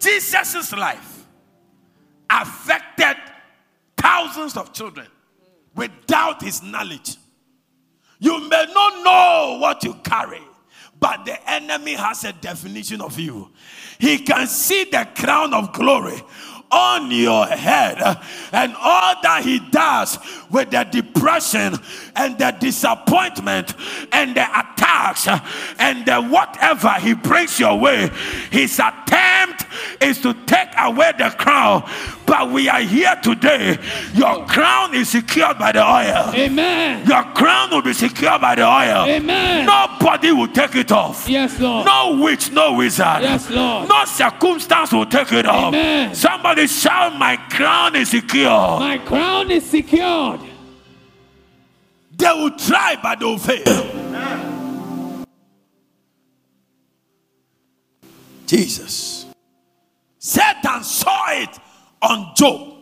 Jesus' 0.00 0.72
life 0.72 1.26
affected 2.30 3.16
thousands 3.96 4.56
of 4.56 4.72
children 4.72 5.06
without 5.74 6.42
his 6.42 6.62
knowledge. 6.62 7.16
You 8.18 8.48
may 8.48 8.66
not 8.72 9.04
know 9.04 9.58
what 9.60 9.84
you 9.84 9.94
carry, 10.04 10.42
but 10.98 11.24
the 11.24 11.50
enemy 11.50 11.94
has 11.94 12.24
a 12.24 12.32
definition 12.32 13.00
of 13.00 13.18
you. 13.18 13.50
He 13.98 14.18
can 14.18 14.46
see 14.46 14.84
the 14.84 15.08
crown 15.16 15.54
of 15.54 15.72
glory 15.72 16.22
on 16.70 17.10
your 17.10 17.46
head 17.46 17.98
and 18.52 18.74
all 18.76 19.14
that 19.22 19.42
he 19.44 19.58
does 19.70 20.18
with 20.50 20.70
the 20.70 20.84
depression 20.84 21.74
and 22.20 22.38
the 22.38 22.50
disappointment 22.60 23.74
and 24.12 24.36
the 24.36 24.42
attacks 24.42 25.26
and 25.78 26.04
the 26.06 26.20
whatever 26.22 26.92
he 27.00 27.14
brings 27.14 27.58
your 27.58 27.78
way 27.78 28.10
his 28.50 28.78
attempt 28.78 29.64
is 30.00 30.20
to 30.20 30.34
take 30.44 30.68
away 30.78 31.12
the 31.18 31.30
crown 31.38 31.82
but 32.26 32.50
we 32.50 32.68
are 32.68 32.82
here 32.82 33.16
today 33.22 33.78
your 34.14 34.44
crown 34.46 34.94
is 34.94 35.08
secured 35.08 35.58
by 35.58 35.72
the 35.72 35.82
oil 35.82 36.32
Amen. 36.34 37.06
your 37.06 37.24
crown 37.34 37.70
will 37.70 37.82
be 37.82 37.92
secured 37.92 38.40
by 38.40 38.54
the 38.54 38.62
oil. 38.62 39.06
Amen. 39.06 39.66
Nobody 39.66 40.32
will 40.32 40.48
take 40.48 40.74
it 40.74 40.92
off. 40.92 41.28
Yes, 41.28 41.58
Lord. 41.60 41.86
No 41.86 42.18
witch, 42.22 42.50
no 42.50 42.74
wizard. 42.74 43.22
Yes, 43.22 43.48
Lord. 43.50 43.88
No 43.88 44.04
circumstance 44.04 44.92
will 44.92 45.06
take 45.06 45.32
it 45.32 45.46
off. 45.46 45.68
Amen. 45.74 46.14
Somebody 46.14 46.66
shout, 46.66 47.18
My 47.18 47.36
crown 47.36 47.96
is 47.96 48.10
secure. 48.10 48.50
My 48.78 48.98
crown 48.98 49.50
is 49.50 49.68
secured. 49.68 50.49
They 52.20 52.32
will 52.32 52.50
try, 52.50 52.96
but 53.02 53.18
they 53.18 53.24
will 53.24 53.38
fail. 53.38 55.24
Jesus. 58.46 59.26
Satan 60.18 60.82
saw 60.84 61.26
it 61.30 61.58
on 62.02 62.32
Job. 62.34 62.74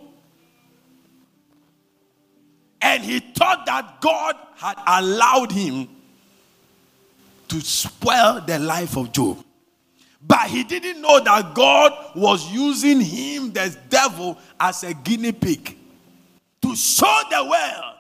And 2.81 3.03
he 3.03 3.21
thought 3.21 3.67
that 3.67 4.01
God 4.01 4.37
had 4.57 4.77
allowed 4.87 5.53
him 5.53 5.89
to 7.49 7.61
spoil 7.61 8.41
the 8.47 8.59
life 8.59 8.97
of 8.97 9.13
Job. 9.13 9.45
But 10.21 10.49
he 10.49 10.65
didn't 10.65 11.01
know 11.01 11.21
that 11.21 11.55
God 11.55 11.93
was 12.17 12.51
using 12.53 13.01
him, 13.01 13.53
the 13.53 13.77
devil, 13.89 14.39
as 14.59 14.83
a 14.85 14.95
guinea 14.95 15.33
pig 15.33 15.77
to 16.63 16.75
show 16.75 17.23
the 17.31 17.45
world 17.45 17.98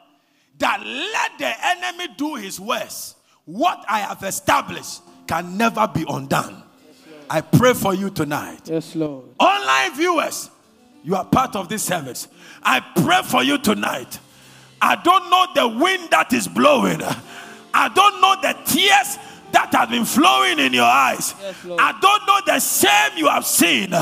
that 0.58 0.82
let 0.84 1.38
the 1.38 1.66
enemy 1.66 2.14
do 2.16 2.34
his 2.34 2.58
worst. 2.60 3.16
What 3.44 3.84
I 3.88 4.00
have 4.00 4.22
established 4.22 5.02
can 5.26 5.56
never 5.56 5.88
be 5.88 6.04
undone. 6.08 6.62
I 7.30 7.40
pray 7.40 7.74
for 7.74 7.94
you 7.94 8.10
tonight. 8.10 8.62
Yes, 8.64 8.94
Lord. 8.94 9.26
Online 9.38 9.94
viewers, 9.94 10.50
you 11.04 11.14
are 11.14 11.24
part 11.24 11.56
of 11.56 11.68
this 11.68 11.82
service. 11.82 12.28
I 12.62 12.80
pray 12.80 13.22
for 13.22 13.42
you 13.42 13.58
tonight. 13.58 14.18
I 14.80 14.96
don't 14.96 15.30
know 15.30 15.46
the 15.54 15.78
wind 15.82 16.10
that 16.10 16.32
is 16.32 16.48
blowing. 16.48 17.00
I 17.74 17.88
don't 17.88 18.20
know 18.20 18.36
the 18.40 18.56
tears 18.64 19.18
that 19.52 19.72
have 19.72 19.90
been 19.90 20.04
flowing 20.04 20.58
in 20.58 20.72
your 20.72 20.84
eyes. 20.84 21.34
Yes, 21.40 21.56
I 21.78 21.98
don't 22.00 22.26
know 22.26 22.40
the 22.46 22.60
shame 22.60 23.18
you 23.18 23.28
have 23.28 23.46
seen. 23.46 23.92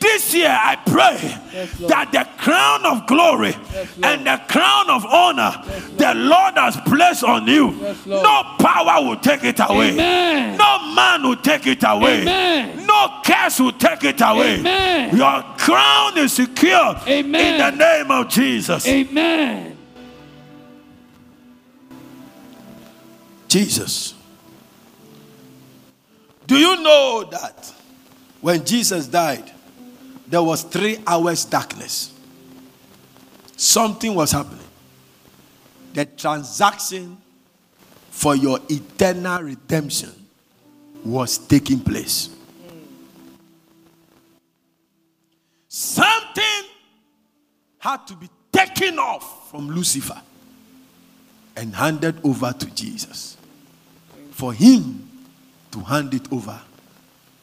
This 0.00 0.34
year, 0.34 0.48
I 0.48 0.76
pray 0.76 1.18
Yes, 1.52 1.76
that 1.88 2.10
the 2.10 2.26
crown 2.42 2.86
of 2.86 3.06
glory 3.06 3.54
Yes, 3.72 3.88
and 4.02 4.26
the 4.26 4.40
crown 4.48 4.88
of 4.88 5.04
honor 5.04 5.52
the 5.98 6.14
Lord 6.14 6.54
has 6.56 6.76
placed 6.86 7.22
on 7.22 7.46
you, 7.46 7.72
Yes, 7.72 8.06
no 8.06 8.42
power 8.58 9.04
will 9.04 9.18
take 9.18 9.44
it 9.44 9.60
away. 9.60 9.92
Amen. 9.92 10.56
No 10.56 10.94
man 10.94 11.22
will 11.22 11.36
take 11.36 11.66
it 11.66 11.82
away. 11.86 12.22
Amen. 12.22 12.86
No 12.86 13.20
curse 13.24 13.60
will 13.60 13.72
take 13.72 14.02
it 14.04 14.20
away. 14.22 14.60
Amen. 14.60 15.16
Your 15.16 15.42
crown 15.58 16.16
is 16.16 16.32
secure 16.32 16.96
Amen. 17.06 17.60
in 17.60 17.78
the 17.78 17.84
name 17.84 18.10
of 18.10 18.28
Jesus. 18.28 18.88
Amen. 18.88 19.76
Jesus. 23.48 24.14
Do 26.46 26.56
you 26.56 26.82
know 26.82 27.24
that 27.30 27.72
when 28.40 28.64
Jesus 28.64 29.06
died, 29.06 29.52
there 30.30 30.42
was 30.42 30.62
three 30.62 30.98
hours 31.06 31.44
darkness? 31.44 32.14
Something 33.56 34.14
was 34.14 34.30
happening. 34.30 34.64
The 35.92 36.04
transaction 36.06 37.18
for 38.10 38.36
your 38.36 38.60
eternal 38.68 39.42
redemption 39.42 40.12
was 41.04 41.36
taking 41.36 41.80
place. 41.80 42.30
Something 45.68 46.64
had 47.78 48.06
to 48.06 48.14
be 48.14 48.28
taken 48.52 48.98
off 48.98 49.50
from 49.50 49.68
Lucifer 49.68 50.20
and 51.56 51.74
handed 51.74 52.24
over 52.24 52.52
to 52.52 52.66
Jesus 52.66 53.36
for 54.30 54.52
him 54.52 55.08
to 55.72 55.80
hand 55.80 56.14
it 56.14 56.32
over 56.32 56.60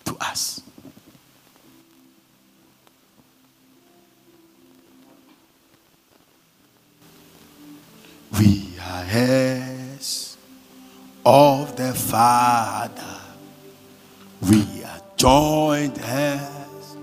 to 0.05 0.15
us. 0.21 0.61
We 8.31 8.73
are 8.81 9.05
heirs 9.09 10.37
of 11.25 11.75
the 11.75 11.93
Father. 11.93 13.21
We 14.41 14.83
are 14.83 15.01
joined 15.15 15.99
heirs 16.03 16.97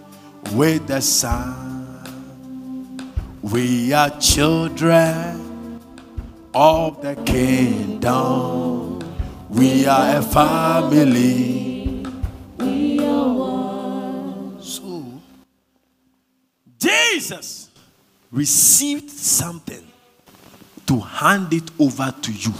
with 0.52 0.86
the 0.86 1.00
Son. 1.00 1.84
We 3.42 3.92
are 3.92 4.10
children 4.20 5.80
of 6.54 7.02
the 7.02 7.16
kingdom. 7.24 9.00
We 9.48 9.86
are 9.86 10.16
a 10.18 10.22
family. 10.22 12.04
We 12.58 13.00
are 13.04 13.32
one. 13.32 14.62
So, 14.62 15.20
Jesus 16.78 17.70
received 18.30 19.10
something 19.10 19.86
to 20.86 21.00
hand 21.00 21.52
it 21.52 21.70
over 21.78 22.14
to 22.22 22.32
you. 22.32 22.52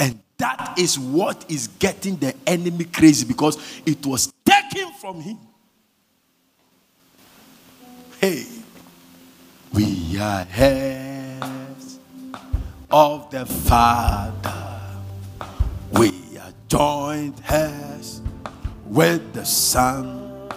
And 0.00 0.18
that 0.38 0.74
is 0.78 0.98
what 0.98 1.44
is 1.50 1.68
getting 1.68 2.16
the 2.16 2.34
enemy 2.46 2.84
crazy 2.84 3.26
because 3.26 3.58
it 3.84 4.04
was 4.06 4.32
taken 4.44 4.92
from 4.94 5.20
him. 5.20 5.38
Hey, 8.20 8.46
we 9.72 10.18
are 10.18 10.46
heirs 10.54 11.98
of 12.90 13.30
the 13.30 13.44
Father. 13.44 14.70
We 15.92 16.38
are 16.38 16.52
joined 16.68 17.40
heirs 17.48 18.22
with 18.86 19.32
the 19.34 19.44
Son. 19.44 20.48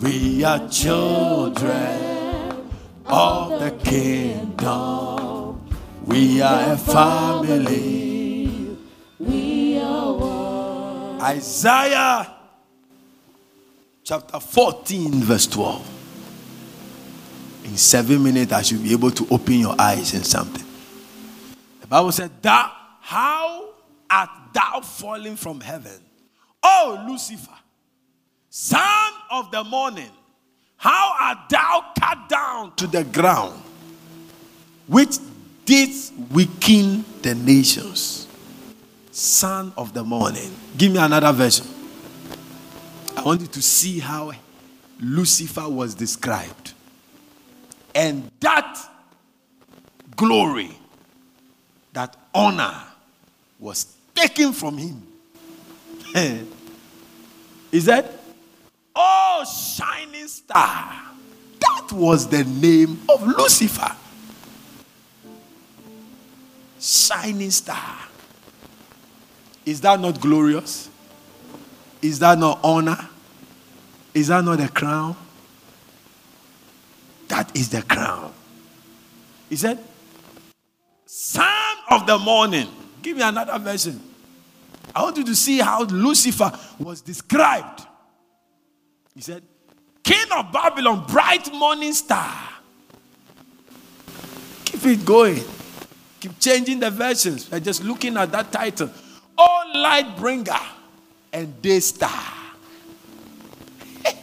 We 0.00 0.44
are 0.44 0.68
children 0.68 2.17
of 3.08 3.60
the 3.60 3.70
kingdom. 3.84 5.68
We 6.04 6.40
are 6.40 6.72
a 6.72 6.76
family. 6.76 8.76
We 9.18 9.78
are 9.80 10.12
one. 10.14 11.22
Isaiah 11.22 12.34
chapter 14.04 14.40
14, 14.40 15.12
verse 15.22 15.46
12. 15.46 15.94
In 17.64 17.76
seven 17.76 18.22
minutes, 18.22 18.52
I 18.52 18.62
should 18.62 18.82
be 18.82 18.92
able 18.92 19.10
to 19.10 19.26
open 19.30 19.54
your 19.54 19.74
eyes 19.78 20.14
in 20.14 20.24
something. 20.24 20.64
The 21.80 21.86
Bible 21.86 22.12
said, 22.12 22.30
Thou, 22.42 22.72
how 23.00 23.70
art 24.10 24.30
thou 24.54 24.80
fallen 24.80 25.36
from 25.36 25.60
heaven? 25.60 26.00
O 26.62 27.04
Lucifer, 27.08 27.54
son 28.48 29.12
of 29.30 29.50
the 29.50 29.64
morning, 29.64 30.10
how 30.78 31.14
art 31.20 31.48
thou 31.50 31.84
cut 31.98 32.28
down 32.28 32.74
to 32.76 32.86
the 32.86 33.04
ground, 33.04 33.60
which 34.86 35.18
didst 35.64 36.14
weaken 36.32 37.04
the 37.20 37.34
nations? 37.34 38.26
Son 39.10 39.72
of 39.76 39.92
the 39.92 40.04
morning. 40.04 40.54
Give 40.76 40.92
me 40.92 40.98
another 40.98 41.32
version. 41.32 41.66
I 43.16 43.22
want 43.22 43.40
you 43.40 43.48
to 43.48 43.60
see 43.60 43.98
how 43.98 44.30
Lucifer 45.00 45.68
was 45.68 45.96
described. 45.96 46.72
And 47.92 48.30
that 48.38 48.78
glory, 50.14 50.70
that 51.92 52.16
honor 52.32 52.84
was 53.58 53.96
taken 54.14 54.52
from 54.52 54.78
him. 54.78 55.02
Is 57.72 57.84
said, 57.84 58.17
Oh, 59.00 59.44
shining 59.44 60.26
star. 60.26 60.92
That 61.60 61.92
was 61.92 62.26
the 62.26 62.42
name 62.42 63.00
of 63.08 63.24
Lucifer. 63.24 63.94
Shining 66.80 67.52
star. 67.52 67.96
Is 69.64 69.80
that 69.82 70.00
not 70.00 70.20
glorious? 70.20 70.90
Is 72.02 72.18
that 72.18 72.38
not 72.40 72.58
honor? 72.64 73.08
Is 74.14 74.28
that 74.28 74.44
not 74.44 74.58
the 74.58 74.68
crown? 74.68 75.14
That 77.28 77.56
is 77.56 77.68
the 77.68 77.82
crown. 77.82 78.32
He 79.48 79.54
said, 79.54 79.78
Son 81.06 81.46
of 81.88 82.04
the 82.04 82.18
morning. 82.18 82.66
Give 83.00 83.16
me 83.16 83.22
another 83.22 83.60
version. 83.60 84.00
I 84.92 85.02
want 85.04 85.16
you 85.18 85.24
to 85.24 85.36
see 85.36 85.58
how 85.58 85.84
Lucifer 85.84 86.50
was 86.80 87.00
described. 87.00 87.84
He 89.18 89.22
said, 89.22 89.42
King 90.04 90.26
of 90.36 90.52
Babylon, 90.52 91.04
bright 91.08 91.52
morning 91.52 91.92
star. 91.92 92.32
Keep 94.64 94.86
it 94.86 95.04
going. 95.04 95.42
Keep 96.20 96.38
changing 96.38 96.78
the 96.78 96.88
versions. 96.88 97.50
We're 97.50 97.58
just 97.58 97.82
looking 97.82 98.16
at 98.16 98.30
that 98.30 98.52
title. 98.52 98.88
Oh, 99.36 99.72
light 99.74 100.16
bringer 100.16 100.52
and 101.32 101.60
day 101.60 101.80
star. 101.80 102.22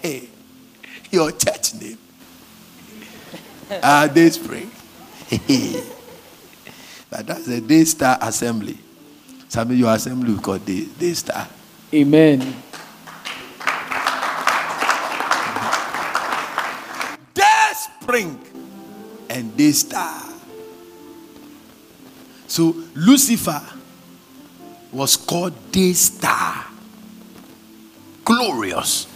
Hey, 0.01 0.29
your 1.12 1.29
church 1.34 1.73
name. 1.73 1.97
Ah, 3.84 4.08
day 4.08 4.29
spring. 4.29 4.71
but 7.10 7.27
that's 7.27 7.49
a 7.49 7.60
day 7.60 7.84
star 7.84 8.17
assembly. 8.21 8.77
Some 9.49 9.71
of 9.71 9.77
your 9.77 9.93
assembly 9.93 10.36
we 10.36 10.39
call 10.39 10.58
day, 10.58 10.86
day 10.97 11.13
star. 11.15 11.49
Amen. 11.93 12.63
Day 17.36 17.71
spring 18.05 18.39
and 19.31 19.57
day 19.57 19.71
star. 19.71 20.21
So 22.45 22.75
Lucifer 22.93 23.61
was 24.91 25.17
called 25.17 25.53
day 25.71 25.93
star. 25.93 26.65
Glorious. 28.23 29.07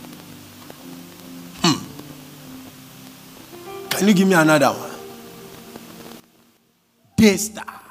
Hmm. 1.62 1.78
Can 3.90 4.08
you 4.08 4.14
give 4.16 4.28
me 4.28 4.34
another 4.34 4.72
one? 4.74 4.90
Day 7.16 7.38
star, 7.38 7.82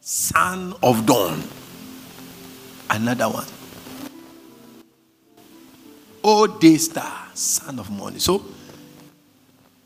son 0.00 0.72
of 0.84 1.04
dawn. 1.04 1.42
Another 2.90 3.28
one. 3.28 3.46
O 6.22 6.46
day 6.46 6.76
star, 6.76 7.26
son 7.34 7.80
of 7.80 7.90
morning. 7.90 8.20
So 8.20 8.53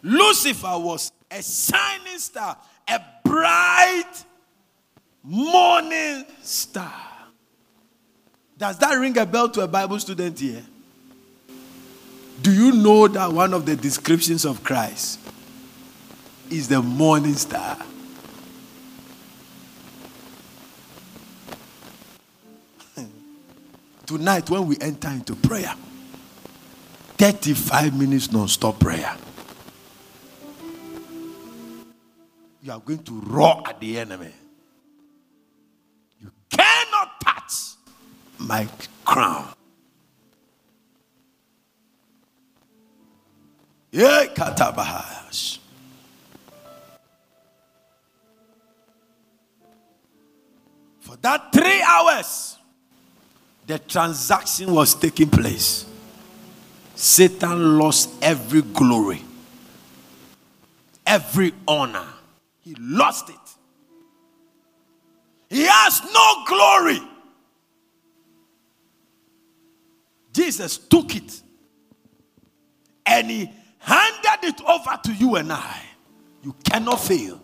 Lucifer 0.08 0.78
was 0.78 1.12
a 1.30 1.42
shining 1.42 2.18
star, 2.18 2.56
a 2.88 2.98
bright 3.22 4.24
morning 5.22 6.24
star. 6.40 6.94
Does 8.56 8.78
that 8.78 8.94
ring 8.94 9.18
a 9.18 9.26
bell 9.26 9.50
to 9.50 9.60
a 9.60 9.68
Bible 9.68 10.00
student 10.00 10.40
here? 10.40 10.64
Do 12.40 12.50
you 12.50 12.72
know 12.72 13.06
that 13.08 13.30
one 13.30 13.52
of 13.52 13.66
the 13.66 13.76
descriptions 13.76 14.46
of 14.46 14.64
Christ 14.64 15.20
is 16.48 16.68
the 16.68 16.80
morning 16.80 17.34
star? 17.34 17.76
Tonight, 24.06 24.48
when 24.48 24.66
we 24.68 24.78
enter 24.80 25.08
into 25.08 25.36
prayer, 25.36 25.74
35 27.18 27.98
minutes 27.98 28.32
non 28.32 28.48
stop 28.48 28.80
prayer. 28.80 29.14
You 32.68 32.74
are 32.74 32.80
going 32.80 33.02
to 33.04 33.20
roar 33.20 33.62
at 33.66 33.80
the 33.80 33.98
enemy. 33.98 34.30
You 36.20 36.30
cannot 36.50 37.18
touch 37.18 37.54
my 38.36 38.68
crown. 39.06 39.48
For 51.00 51.16
that 51.22 51.50
three 51.50 51.80
hours, 51.80 52.58
the 53.66 53.78
transaction 53.78 54.74
was 54.74 54.94
taking 54.94 55.30
place. 55.30 55.86
Satan 56.94 57.78
lost 57.78 58.10
every 58.20 58.60
glory, 58.60 59.22
every 61.06 61.54
honor. 61.66 62.04
He 62.68 62.74
lost 62.78 63.30
it. 63.30 63.36
He 65.48 65.64
has 65.64 66.02
no 66.12 66.44
glory. 66.46 67.00
Jesus 70.34 70.76
took 70.76 71.16
it 71.16 71.40
and 73.06 73.30
he 73.30 73.50
handed 73.78 74.50
it 74.50 74.60
over 74.66 75.00
to 75.02 75.14
you 75.14 75.36
and 75.36 75.50
I. 75.50 75.80
You 76.42 76.54
cannot 76.62 77.00
fail. 77.00 77.40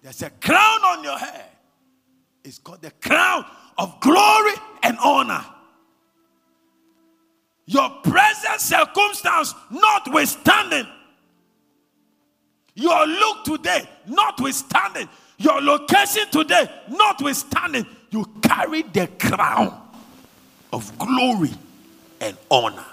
There's 0.00 0.22
a 0.22 0.30
crown 0.30 0.82
on 0.82 1.04
your 1.04 1.18
head. 1.18 1.50
It's 2.42 2.56
called 2.56 2.80
the 2.80 2.90
crown 2.92 3.44
of 3.76 4.00
glory 4.00 4.54
and 4.82 4.96
honor. 5.04 5.44
Your 7.66 7.90
present 8.02 8.62
circumstance 8.62 9.54
notwithstanding, 9.70 10.86
your 12.74 13.06
look 13.06 13.44
today 13.44 13.88
notwithstanding, 14.06 15.08
your 15.38 15.60
location 15.60 16.24
today 16.30 16.68
notwithstanding, 16.88 17.86
you 18.10 18.24
carry 18.42 18.82
the 18.82 19.08
crown 19.18 19.80
of 20.72 20.96
glory 20.98 21.52
and 22.20 22.36
honor. 22.50 22.84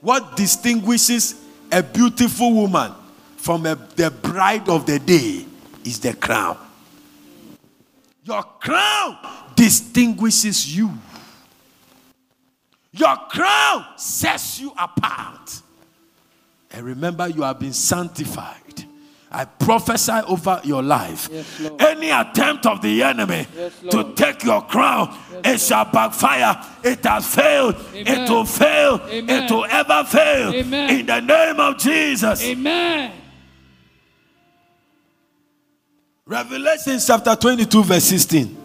What 0.00 0.36
distinguishes 0.36 1.34
a 1.72 1.82
beautiful 1.82 2.52
woman 2.52 2.92
from 3.36 3.66
a, 3.66 3.74
the 3.74 4.10
bride 4.10 4.68
of 4.68 4.86
the 4.86 4.98
day 4.98 5.44
is 5.84 6.00
the 6.00 6.14
crown. 6.14 6.58
Your 8.24 8.42
crown 8.42 9.16
distinguishes 9.54 10.76
you. 10.76 10.90
Your 12.92 13.16
crown 13.28 13.86
sets 13.96 14.60
you 14.60 14.72
apart. 14.78 15.62
And 16.72 16.84
remember, 16.84 17.28
you 17.28 17.42
have 17.42 17.58
been 17.58 17.72
sanctified. 17.72 18.65
I 19.30 19.44
prophesy 19.44 20.12
over 20.28 20.60
your 20.64 20.82
life. 20.82 21.28
Yes, 21.32 21.60
Any 21.80 22.10
attempt 22.10 22.64
of 22.64 22.80
the 22.80 23.02
enemy 23.02 23.46
Yes, 23.56 23.72
to 23.90 24.12
take 24.14 24.44
your 24.44 24.62
crown, 24.62 25.16
it 25.44 25.58
shall 25.60 25.84
backfire. 25.84 26.56
It 26.84 27.04
has 27.04 27.34
failed. 27.34 27.74
It 27.92 28.30
will 28.30 28.44
fail. 28.44 29.00
Amen. 29.08 29.42
It 29.42 29.50
will 29.50 29.64
ever 29.64 30.04
fail. 30.04 30.54
Amen. 30.54 31.00
In 31.00 31.06
the 31.06 31.20
name 31.20 31.58
of 31.60 31.76
Jesus. 31.78 32.42
Amen. 32.44 33.12
Revelation 36.24 36.98
chapter 37.04 37.36
22, 37.36 37.82
verse 37.84 38.04
16. 38.04 38.56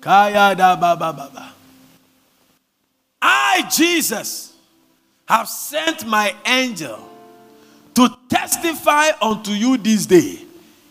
Kaya 0.00 0.54
da 0.54 0.76
ba 0.76 0.94
ba 0.94 1.12
ba 1.12 1.30
ba. 1.32 1.52
I, 3.22 3.66
Jesus, 3.74 4.53
have 5.26 5.48
sent 5.48 6.06
my 6.06 6.34
angel 6.46 6.98
to 7.94 8.08
testify 8.28 9.08
unto 9.22 9.52
you 9.52 9.76
this 9.76 10.06
day 10.06 10.44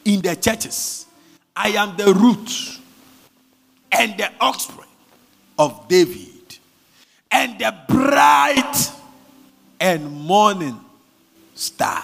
in 0.05 0.21
the 0.21 0.35
churches. 0.35 1.05
I 1.55 1.69
am 1.69 1.95
the 1.97 2.13
root 2.13 2.79
and 3.91 4.17
the 4.17 4.31
offspring 4.39 4.87
of 5.59 5.87
David 5.87 6.57
and 7.31 7.59
the 7.59 7.75
bright 7.87 8.91
and 9.79 10.11
morning 10.11 10.79
star. 11.53 12.03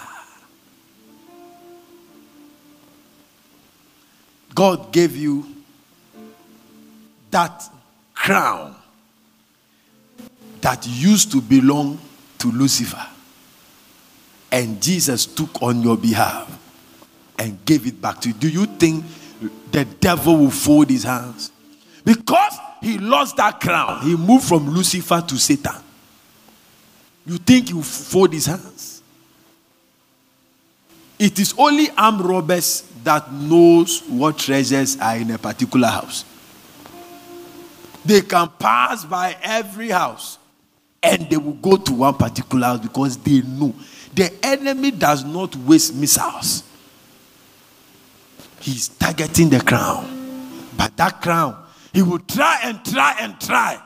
God 4.53 4.91
gave 4.91 5.15
you 5.15 5.45
that 7.31 7.63
crown 8.13 8.75
that 10.61 10.85
used 10.87 11.31
to 11.31 11.41
belong 11.41 11.97
to 12.39 12.51
Lucifer. 12.51 13.05
And 14.51 14.81
Jesus 14.81 15.25
took 15.25 15.61
on 15.61 15.81
your 15.81 15.97
behalf 15.97 16.57
and 17.37 17.63
gave 17.65 17.85
it 17.85 18.01
back 18.01 18.19
to 18.21 18.29
you. 18.29 18.33
Do 18.33 18.49
you 18.49 18.65
think 18.65 19.05
the 19.71 19.85
devil 19.85 20.37
will 20.37 20.51
fold 20.51 20.89
his 20.89 21.03
hands? 21.03 21.51
Because 22.03 22.57
he 22.81 22.97
lost 22.97 23.37
that 23.37 23.59
crown, 23.59 24.01
he 24.01 24.15
moved 24.15 24.45
from 24.45 24.69
Lucifer 24.69 25.21
to 25.27 25.37
Satan. 25.37 25.75
You 27.25 27.37
think 27.37 27.67
he 27.67 27.73
will 27.73 27.83
fold 27.83 28.33
his 28.33 28.47
hands? 28.47 29.03
It 31.19 31.37
is 31.37 31.53
only 31.57 31.89
armed 31.91 32.21
robbers 32.21 32.89
that 33.03 33.31
knows 33.31 34.01
what 34.07 34.39
treasures 34.39 34.97
are 34.97 35.17
in 35.17 35.29
a 35.31 35.37
particular 35.37 35.89
house. 35.89 36.25
They 38.05 38.21
can 38.21 38.49
pass 38.57 39.05
by 39.05 39.35
every 39.43 39.89
house 39.89 40.38
and 41.01 41.29
they 41.29 41.37
will 41.37 41.53
go 41.53 41.77
to 41.77 41.93
one 41.93 42.13
particular 42.15 42.67
house 42.67 42.79
because 42.79 43.17
they 43.17 43.41
know 43.41 43.73
the 44.13 44.33
enemy 44.43 44.91
does 44.91 45.23
not 45.23 45.55
waste 45.55 45.95
missiles. 45.95 46.63
He's 48.59 48.89
targeting 48.89 49.49
the 49.49 49.61
crown. 49.61 50.17
But 50.75 50.95
that 50.97 51.21
crown, 51.21 51.61
he 51.93 52.01
will 52.01 52.19
try 52.19 52.59
and 52.63 52.83
try 52.83 53.15
and 53.19 53.39
try. 53.39 53.81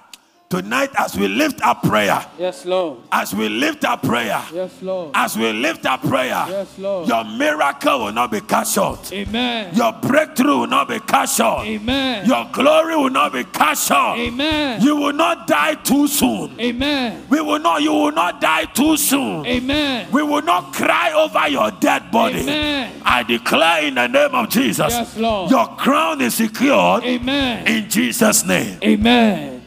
Tonight, 0.53 0.91
as 0.99 1.15
we 1.17 1.27
lift 1.27 1.63
up 1.65 1.81
prayer, 1.81 2.23
Yes, 2.37 2.63
Lord. 2.63 2.99
as 3.11 3.33
we 3.33 3.49
lift 3.49 3.83
up 3.85 4.03
prayer, 4.03 4.39
Yes, 4.53 4.71
Lord. 4.83 5.09
as 5.15 5.35
we 5.35 5.51
lift 5.51 5.83
up 5.87 6.03
prayer, 6.03 6.45
Yes, 6.47 6.67
Lord. 6.77 7.07
your 7.07 7.23
miracle 7.23 8.03
will 8.05 8.11
not 8.11 8.29
be 8.29 8.39
cut 8.39 8.67
short. 8.67 9.11
Amen. 9.11 9.73
Your 9.73 9.91
breakthrough 9.93 10.59
will 10.59 10.67
not 10.67 10.89
be 10.89 10.99
cut 10.99 11.25
short. 11.27 11.65
Amen. 11.65 12.27
Your 12.27 12.45
glory 12.51 12.95
will 12.95 13.09
not 13.09 13.33
be 13.33 13.45
cut 13.45 13.75
short. 13.79 14.19
Amen. 14.19 14.79
You 14.79 14.95
will 14.95 15.13
not 15.13 15.47
die 15.47 15.73
too 15.73 16.07
soon. 16.07 16.51
Amen. 16.59 17.25
We 17.31 17.41
will 17.41 17.57
not, 17.57 17.81
you 17.81 17.91
will 17.91 18.11
not 18.11 18.39
die 18.39 18.65
too 18.65 18.95
soon. 18.95 19.47
Amen. 19.47 20.07
We 20.11 20.21
will 20.21 20.43
not 20.43 20.71
cry 20.71 21.13
over 21.13 21.47
your 21.49 21.71
dead 21.71 22.11
body. 22.11 22.41
Amen. 22.41 23.01
I 23.03 23.23
declare 23.23 23.85
in 23.85 23.95
the 23.95 24.05
name 24.05 24.35
of 24.35 24.49
Jesus, 24.49 24.93
Yes, 24.93 25.17
Lord. 25.17 25.49
your 25.49 25.65
crown 25.77 26.21
is 26.21 26.35
secured 26.35 27.03
Amen. 27.05 27.65
in 27.65 27.89
Jesus' 27.89 28.45
name. 28.45 28.77
Amen. 28.83 29.61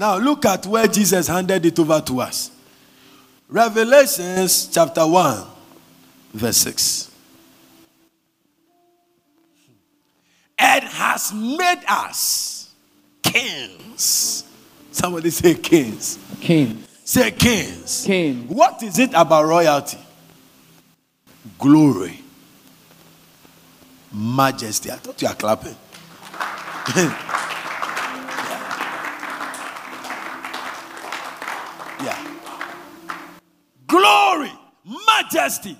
Now 0.00 0.16
look 0.16 0.46
at 0.46 0.64
where 0.64 0.86
Jesus 0.86 1.26
handed 1.28 1.66
it 1.66 1.78
over 1.78 2.00
to 2.00 2.22
us. 2.22 2.50
Revelations 3.50 4.70
chapter 4.72 5.06
1, 5.06 5.44
verse 6.32 6.56
6. 6.56 7.10
And 10.58 10.84
has 10.84 11.34
made 11.34 11.82
us 11.86 12.70
kings. 13.22 14.44
Somebody 14.90 15.28
say 15.28 15.52
kings. 15.56 16.18
Kings. 16.40 16.88
Say 17.04 17.30
kings. 17.32 18.04
Kings. 18.06 18.50
What 18.50 18.82
is 18.82 18.98
it 18.98 19.10
about 19.12 19.44
royalty? 19.44 19.98
Glory. 21.58 22.18
Majesty. 24.10 24.90
I 24.90 24.96
thought 24.96 25.20
you 25.20 25.28
are 25.28 25.34
clapping. 25.34 25.76
Glory. 33.90 34.52
Majesty. 35.06 35.76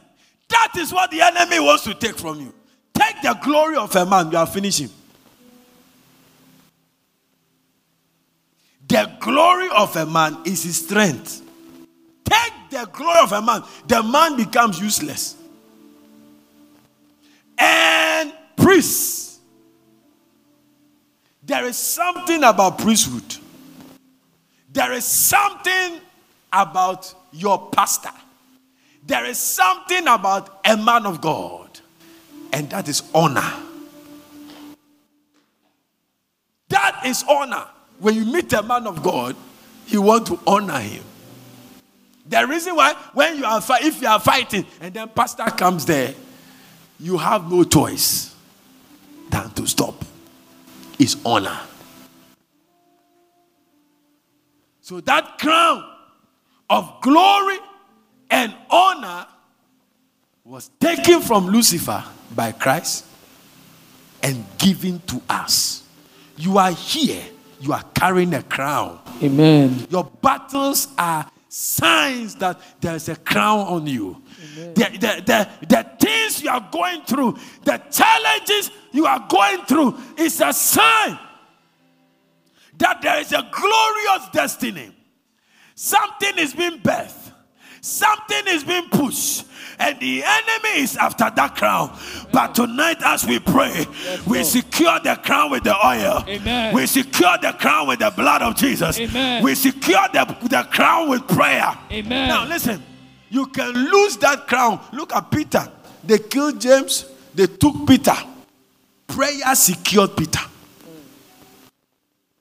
That 0.48 0.72
is 0.76 0.92
what 0.92 1.12
the 1.12 1.20
enemy 1.20 1.61
wants 1.61 1.84
to 1.84 1.94
take 1.94 2.18
from 2.18 2.40
you. 2.40 2.52
Take 2.92 3.22
the 3.22 3.38
glory 3.42 3.76
of 3.76 3.94
a 3.94 4.04
man, 4.04 4.32
you 4.32 4.36
are 4.36 4.46
finishing. 4.46 4.90
The 8.88 9.11
glory 9.20 9.68
of 9.70 9.94
a 9.96 10.04
man 10.04 10.38
is 10.44 10.64
his 10.64 10.84
strength. 10.84 11.40
Take 12.24 12.52
the 12.70 12.90
glory 12.92 13.20
of 13.22 13.32
a 13.32 13.40
man, 13.40 13.62
the 13.86 14.02
man 14.02 14.36
becomes 14.36 14.80
useless. 14.80 15.36
And 17.56 18.32
priests. 18.56 19.38
There 21.44 21.64
is 21.64 21.76
something 21.76 22.42
about 22.42 22.78
priesthood. 22.78 23.36
There 24.72 24.92
is 24.92 25.04
something 25.04 26.00
about 26.52 27.14
your 27.33 27.70
pastor. 27.70 28.11
There 29.07 29.24
is 29.24 29.39
something 29.39 30.07
about 30.07 30.61
a 30.64 30.76
man 30.76 31.07
of 31.07 31.20
God, 31.20 31.81
and 32.53 32.68
that 32.70 32.89
is 32.89 33.03
honor. 33.14 33.53
That 36.68 37.03
is 37.05 37.24
honor. 37.28 37.66
When 37.99 38.14
you 38.14 38.24
meet 38.24 38.53
a 38.53 38.62
man 38.62 38.87
of 38.87 39.03
God, 39.03 39.37
you 39.87 40.03
want 40.03 40.26
to 40.28 40.39
honor 40.47 40.78
him. 40.78 41.05
The 42.28 42.47
reason 42.47 42.76
why, 42.76 42.95
when 43.12 43.39
you 43.39 43.45
are 43.45 43.61
if 43.83 44.01
you 44.01 44.07
are 44.07 44.20
fighting 44.20 44.64
and 44.81 44.95
then 44.95 45.09
pastor 45.09 45.45
comes 45.45 45.85
there, 45.85 46.14
you 47.01 47.16
have 47.18 47.51
no 47.51 47.64
choice 47.64 48.35
than 49.28 49.51
to 49.51 49.66
stop. 49.66 50.05
Is 50.99 51.16
honor. 51.24 51.59
So 54.83 55.01
that 55.01 55.39
crown 55.39 55.85
of 56.71 57.01
glory 57.03 57.59
and 58.31 58.55
honor 58.71 59.27
was 60.45 60.71
taken 60.81 61.21
from 61.21 61.49
Lucifer 61.49 62.03
by 62.35 62.53
Christ 62.53 63.05
and 64.23 64.45
given 64.57 65.01
to 65.01 65.21
us. 65.29 65.83
You 66.37 66.59
are 66.59 66.71
here, 66.71 67.23
you 67.61 67.73
are 67.73 67.85
carrying 67.95 68.33
a 68.35 68.43
crown. 68.43 69.01
Amen. 69.23 69.87
Your 69.91 70.05
battles 70.05 70.89
are 70.97 71.31
signs 71.49 72.37
that 72.37 72.61
there's 72.81 73.09
a 73.09 73.16
crown 73.16 73.66
on 73.66 73.87
you. 73.87 74.23
The, 74.57 74.73
the, 74.75 75.23
the, 75.27 75.49
the 75.66 75.91
things 75.99 76.43
you 76.43 76.51
are 76.51 76.66
going 76.71 77.03
through, 77.03 77.37
the 77.64 77.79
challenges 77.91 78.71
you 78.93 79.07
are 79.07 79.27
going 79.29 79.64
through, 79.66 79.99
is 80.16 80.41
a 80.41 80.53
sign 80.53 81.18
that 82.79 83.03
there 83.03 83.21
is 83.21 83.33
a 83.33 83.49
glorious 83.53 84.29
destiny. 84.33 84.93
Something 85.75 86.39
is 86.39 86.53
being 86.55 86.79
birthed, 86.79 87.33
something 87.81 88.43
is 88.49 88.64
being 88.64 88.89
pushed, 88.91 89.47
and 89.79 89.99
the 89.99 90.23
enemy 90.23 90.81
is 90.81 90.97
after 90.97 91.31
that 91.35 91.57
crown. 91.57 91.97
But 92.33 92.55
tonight, 92.55 92.99
as 93.03 93.25
we 93.27 93.39
pray, 93.39 93.87
we 94.27 94.45
secure 94.45 95.01
the 95.01 95.16
crown 95.16 95.51
with 95.51 95.64
the 95.64 95.75
oil, 95.75 96.25
Amen. 96.29 96.75
we 96.75 96.87
secure 96.87 97.37
the 97.41 97.53
crown 97.53 97.89
with 97.89 98.01
the 98.01 98.11
blood 98.11 98.43
of 98.43 98.57
Jesus, 98.57 98.99
Amen. 98.99 99.43
we 99.43 99.55
secure 99.55 100.07
the, 100.12 100.25
the 100.49 100.68
crown 100.71 101.09
with 101.09 101.27
prayer. 101.29 101.73
Amen. 101.91 102.29
Now, 102.29 102.47
listen, 102.47 102.83
you 103.31 103.47
can 103.47 103.73
lose 103.73 104.16
that 104.18 104.47
crown. 104.47 104.81
Look 104.93 105.14
at 105.14 105.31
Peter. 105.31 105.66
They 106.05 106.18
killed 106.18 106.61
James, 106.61 107.07
they 107.35 107.47
took 107.47 107.87
Peter. 107.87 108.16
Prayer 109.07 109.55
secured 109.55 110.16
Peter. 110.16 110.41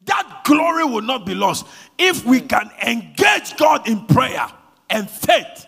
That 0.06 0.42
glory 0.44 0.86
will 0.86 1.02
not 1.02 1.26
be 1.26 1.36
lost 1.36 1.66
if 2.00 2.26
we 2.26 2.40
can 2.40 2.72
engage 2.82 3.58
God 3.58 3.88
in 3.88 4.06
prayer 4.06 4.48
and 4.90 5.08
faith. 5.10 5.68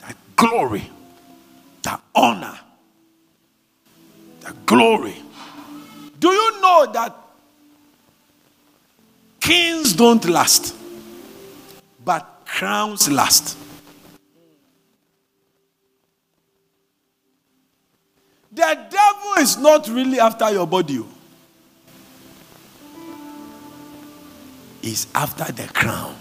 That 0.00 0.16
glory, 0.36 0.88
that 1.82 2.00
honor, 2.14 2.58
that 4.40 4.66
glory. 4.66 5.16
Do 6.18 6.28
you 6.28 6.60
know 6.60 6.90
that 6.92 7.16
kings 9.40 9.94
don't 9.94 10.22
last, 10.26 10.76
but 12.04 12.42
crowns 12.44 13.10
last? 13.10 13.56
The 18.52 18.78
devil 18.90 19.32
is 19.38 19.56
not 19.56 19.88
really 19.88 20.20
after 20.20 20.50
your 20.50 20.66
body. 20.66 20.98
Oh. 20.98 21.19
He's 24.80 25.06
after 25.14 25.50
the 25.52 25.68
crown. 25.72 26.16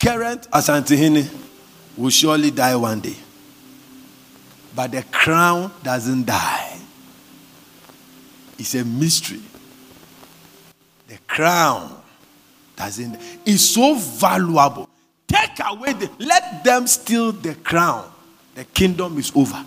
Current 0.00 0.50
Asantehene 0.50 1.28
will 1.96 2.10
surely 2.10 2.50
die 2.50 2.76
one 2.76 3.00
day. 3.00 3.16
But 4.74 4.92
the 4.92 5.02
crown 5.04 5.72
doesn't 5.82 6.26
die. 6.26 6.78
It's 8.58 8.74
a 8.74 8.84
mystery. 8.84 9.40
The 11.08 11.18
crown 11.26 12.02
doesn't 12.76 13.18
is 13.44 13.74
so 13.74 13.94
valuable. 13.94 14.88
Take 15.26 15.58
away 15.60 15.92
the 15.92 16.10
let 16.18 16.64
them 16.64 16.86
steal 16.86 17.32
the 17.32 17.54
crown. 17.54 18.10
The 18.54 18.64
kingdom 18.64 19.18
is 19.18 19.32
over. 19.34 19.64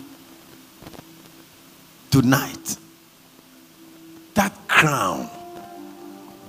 Tonight. 2.10 2.76
Crown. 4.78 5.28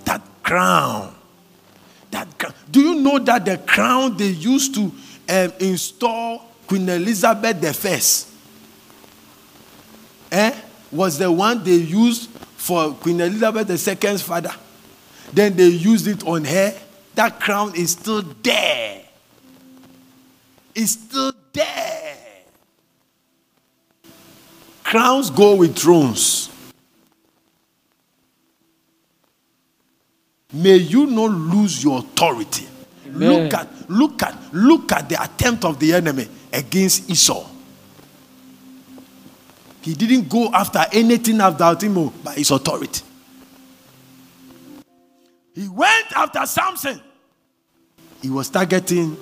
That 0.05 0.21
crown. 0.43 1.15
That 2.11 2.37
crown. 2.37 2.53
Do 2.69 2.79
you 2.79 2.95
know 3.01 3.17
that 3.17 3.43
the 3.43 3.57
crown 3.57 4.17
they 4.17 4.27
used 4.27 4.75
to 4.75 4.91
um, 5.29 5.53
install 5.59 6.45
Queen 6.67 6.87
Elizabeth 6.87 7.59
the 7.59 7.73
First 7.73 8.27
eh, 10.31 10.55
was 10.91 11.17
the 11.17 11.31
one 11.31 11.63
they 11.63 11.73
used 11.73 12.29
for 12.29 12.93
Queen 12.93 13.19
Elizabeth 13.19 13.67
II's 14.03 14.21
father. 14.21 14.53
Then 15.33 15.55
they 15.55 15.69
used 15.69 16.07
it 16.07 16.23
on 16.27 16.45
her. 16.45 16.77
That 17.15 17.39
crown 17.39 17.75
is 17.75 17.93
still 17.93 18.21
there. 18.21 19.01
It's 20.75 20.91
still 20.91 21.33
there. 21.51 22.17
Crowns 24.83 25.31
go 25.31 25.55
with 25.55 25.75
thrones. 25.75 26.51
May 30.51 30.77
you 30.77 31.05
not 31.05 31.31
lose 31.31 31.83
your 31.83 31.99
authority. 31.99 32.67
Amen. 33.05 33.29
Look 33.29 33.53
at, 33.53 33.89
look 33.89 34.23
at, 34.23 34.53
look 34.53 34.91
at 34.91 35.09
the 35.09 35.21
attempt 35.21 35.65
of 35.65 35.79
the 35.79 35.93
enemy 35.93 36.27
against 36.51 37.09
Esau. 37.09 37.47
He 39.81 39.93
didn't 39.93 40.27
go 40.27 40.49
after 40.53 40.83
anything 40.91 41.39
about 41.39 41.83
him 41.83 41.97
oh, 41.97 42.13
by 42.23 42.33
his 42.33 42.51
authority. 42.51 43.03
He 45.53 45.67
went 45.67 46.11
after 46.15 46.45
Samson. 46.45 46.99
He 48.21 48.29
was 48.29 48.49
targeting 48.49 49.17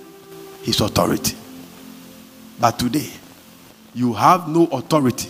his 0.63 0.79
authority. 0.81 1.35
But 2.59 2.79
today, 2.79 3.09
you 3.93 4.13
have 4.13 4.47
no 4.47 4.65
authority 4.67 5.29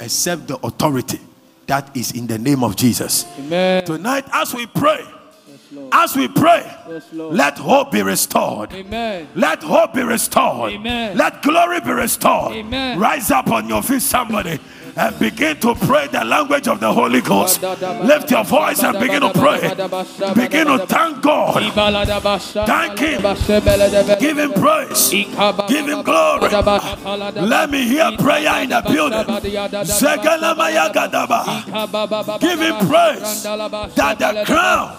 except 0.00 0.48
the 0.48 0.56
authority 0.58 1.20
that 1.66 1.94
is 1.96 2.12
in 2.12 2.26
the 2.26 2.38
name 2.38 2.64
of 2.64 2.76
Jesus. 2.76 3.26
Amen. 3.38 3.84
Tonight, 3.84 4.24
as 4.32 4.54
we 4.54 4.66
pray. 4.66 5.04
As 5.92 6.16
we 6.16 6.28
pray, 6.28 6.62
Yes, 6.88 7.08
let 7.12 7.58
hope 7.58 7.92
be 7.92 8.02
restored. 8.02 8.72
Amen. 8.72 9.28
Let 9.34 9.62
hope 9.62 9.94
be 9.94 10.02
restored. 10.02 10.72
Amen. 10.72 11.16
Let 11.16 11.42
glory 11.42 11.80
be 11.80 11.92
restored. 11.92 12.52
Amen. 12.52 12.98
Rise 12.98 13.30
up 13.30 13.48
on 13.48 13.68
your 13.68 13.82
feet, 13.82 14.02
somebody, 14.02 14.58
and 14.96 15.18
begin 15.18 15.56
to 15.60 15.74
pray 15.74 16.06
the 16.08 16.24
language 16.24 16.68
of 16.68 16.80
the 16.80 16.92
Holy 16.92 17.20
Ghost. 17.20 17.62
Lift 17.62 18.30
your 18.30 18.44
voice 18.44 18.82
and 18.82 18.98
begin 18.98 19.20
to 19.20 19.32
pray. 19.32 19.60
Begin 20.34 20.66
to 20.66 20.86
thank 20.86 21.22
God. 21.22 21.62
Thank 22.66 22.98
Him. 22.98 23.22
Give 24.20 24.38
Him 24.38 24.52
praise. 24.52 25.10
Give 25.10 25.86
Him 25.86 26.02
glory. 26.02 26.50
Let 27.40 27.70
me 27.70 27.84
hear 27.86 28.12
prayer 28.18 28.62
in 28.62 28.70
the 28.70 28.82
building. 28.82 29.26
Give 32.40 32.60
Him 32.60 32.76
praise 32.88 33.42
that 33.42 34.18
the 34.18 34.44
crown 34.44 34.96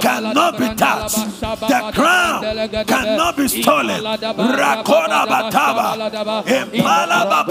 cannot 0.00 0.58
be 0.58 0.68
touched. 0.74 1.40
The 1.40 1.90
crown 1.94 2.84
cannot 2.86 3.36
be 3.36 3.48
stolen. 3.48 4.02
Rakona 4.02 5.26
bataba. 5.26 6.42
Impala 6.46 7.44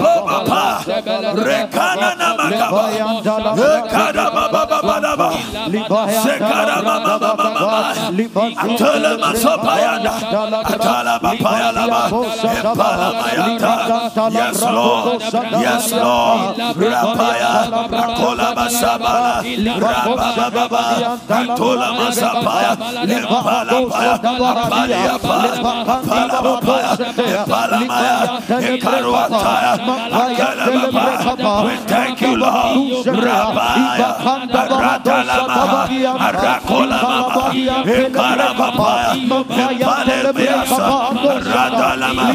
Rekana 1.32 2.14
namakaba. 2.20 2.84
Lekada 3.56 4.24
baba 4.34 4.62
baba 4.66 5.00
baba. 5.00 5.28
Sekada 6.22 6.76
baba 6.84 7.18
baba 7.18 7.50
baba. 7.54 7.80
Atala 8.62 9.10
masopayanda. 9.18 10.12
Atala 10.64 11.14
bapayala. 11.18 11.81
Yes, 14.32 14.58
Lord. 14.62 15.22
Yes, 15.62 15.92
Lord. 15.92 16.56
Rapaya. 16.76 17.52
Rakola 17.88 18.48
Masabala. 18.58 19.34
Rabababa. 19.82 20.84
Antola 21.28 21.88
Masapaya. 21.98 22.72
Limpalapaya. 23.06 24.14
Apaliapa. 24.50 25.36
Palapaya. 26.02 26.92
Ipalamaya. 27.22 28.16
Ikaruataya. 28.72 29.72
Akalababa. 30.22 31.54
We 31.66 31.74
thank 31.86 32.20
you, 32.22 32.34
Lord. 32.36 33.06
Rabaya. 33.06 34.10
Ratalama. 34.82 35.86
Arakola 36.26 36.98
Mama. 37.02 37.46
Ikarababaya. 37.84 39.12
Ipalemaya. 39.72 40.62
Radaya. 41.42 41.91
Talama, 41.92 42.32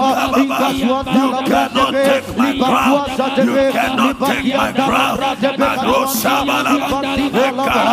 you 0.00 1.30
cannot 1.46 1.92
take 1.92 2.36
my 2.36 2.52
crown, 2.58 3.00
you 3.44 3.72
cannot 3.72 4.16
take 4.20 4.56
my 4.56 4.72
crown, 4.72 5.20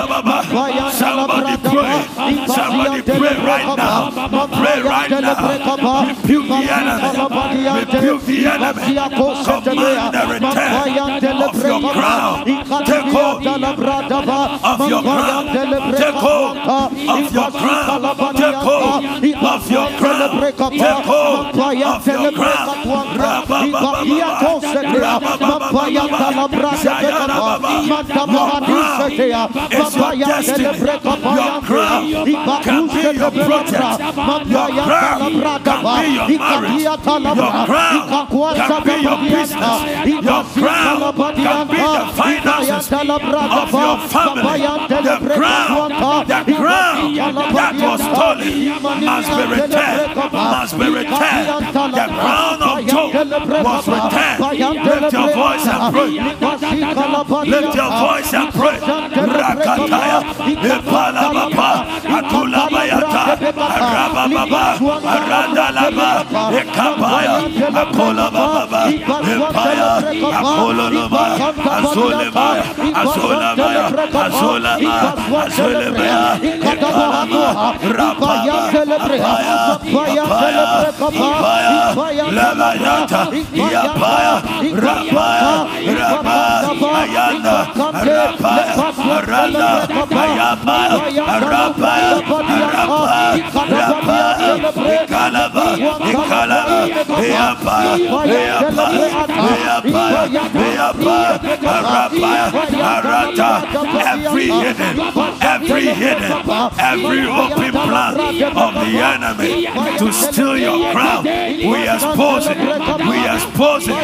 Somebody 0.08 1.58
pray. 1.58 2.00
Somebody 2.48 3.02
pray 3.04 3.36
right 3.46 3.68
now. 3.78 4.10
Pray 4.48 4.82
right 4.82 5.10
now. 5.10 6.08
Rebuke 6.08 6.48
the 6.48 6.62
enemy. 6.72 7.12
Rebuke 7.94 8.24
the 8.26 8.38
enemy. 8.48 8.82
Command 9.44 10.14
the 10.14 10.24
return 10.34 10.72
of 11.44 11.56
your 11.68 11.80
crown. 11.94 12.46
Take 12.86 13.08
hold 13.16 13.48
of 13.48 13.60
your 14.90 15.02
crown. 15.04 15.46
Take 15.98 16.16
hold 16.16 16.58
of 16.58 17.32
your 17.32 17.52
crown. 17.52 18.02
Take 18.36 18.56
hold 18.56 18.98
of 19.28 19.72
your 19.72 19.90
crown. 19.98 20.32
Take 20.72 21.06
hold 21.06 21.58
of 21.58 21.74
your 21.76 22.38
crown. 22.38 22.68
It's 29.70 29.96
your 29.98 30.14
destiny. 30.28 30.64
Your 31.38 31.62
crown 31.62 32.04
can 32.64 32.84
be 32.88 33.02
your 33.18 33.32
project. 33.32 34.00
Your 34.48 34.70
crown 34.88 35.34
can 35.64 35.80
be 35.98 36.06
your 36.14 36.28
marriage. 36.40 36.82
Your 36.84 36.98
crown 36.98 38.08
can 38.56 38.84
be 38.84 38.96
your 39.02 39.20
business. 39.30 39.78
Your 40.08 40.44
crown 40.58 41.00
can 41.36 41.68
be 41.68 41.78
the 41.78 42.04
finances 42.16 42.92
of 42.92 43.72
your 43.72 43.98
family. 44.08 44.60
The 44.98 45.16
crown, 45.36 45.90
the 46.28 46.42
crown 46.56 47.16
that 47.54 47.74
was 47.82 48.02
stolen 48.02 48.54
must 49.04 49.30
be 49.38 49.44
returned. 49.54 50.10
Must 50.34 50.74
be 50.80 50.88
returned. 50.90 51.48
The 51.98 52.08
crown 52.18 52.60
of 52.62 52.78
Job 52.88 53.10
was 53.64 53.88
returned. 53.88 54.40
Lift 54.88 55.14
your 55.14 55.30
voice 55.34 55.68
and 55.68 55.82
pray. 55.94 56.12
Lift 57.48 57.76
your 57.76 57.92
voice 57.92 58.34
and 58.34 58.50
pray. 58.54 58.78
Bayataya, 59.90 60.20
Epalababa, 60.64 61.70
Akula 62.18 62.64
Bayata, 62.70 63.24
Arabababa, 63.76 64.66
Arandalaba, 65.14 66.10
Ekabaya, 66.60 67.36
Akola 67.82 68.28
Baba, 68.32 68.82
Epaya, 68.92 69.90
Akolonova, 70.40 71.26
Azulebaya, 71.78 72.64
Azulabaya, 73.02 73.86
Azulabaya, 74.26 75.06
Azulabaya, 75.46 76.22
Katabaha, 76.68 77.68
Ripaya 77.80 78.56
Celebrea, 78.72 79.32
Ripaya 79.80 80.24
Celebrea, 80.28 80.92
Ripaya 81.08 82.26
Lamayata, 82.28 83.22
Yapaya, 83.56 84.34
Rapaya, 84.76 85.54
Rapaya, 85.96 86.52
Rapaya, 86.68 87.08
Rapaya, 89.08 89.64
Rapaya, 90.08 91.26
Rapaya, 91.48 92.20
Rapaya, 92.76 93.97
Ikalaba, 94.08 95.66
Ikalaba, 96.12 96.80
Yapaya, 97.28 97.96
Yapaya, 97.98 99.04
Yapaya, 99.68 100.24
Yapaya, 100.78 101.34
Rapaya, 101.62 102.46
Arata, 102.94 103.52
every 104.08 104.48
hidden, 104.48 104.96
every 105.42 105.86
hidden, 105.94 106.32
every 106.80 107.22
open 107.28 107.72
plan 107.72 108.14
of 108.56 108.74
the 108.80 108.92
enemy 108.98 109.68
to 109.98 110.12
steal 110.14 110.58
your 110.58 110.92
crown, 110.94 111.24
we 111.26 111.88
expose 111.88 112.48
it, 112.48 112.58
we 112.58 113.18
expose 113.28 113.88
it, 113.88 113.96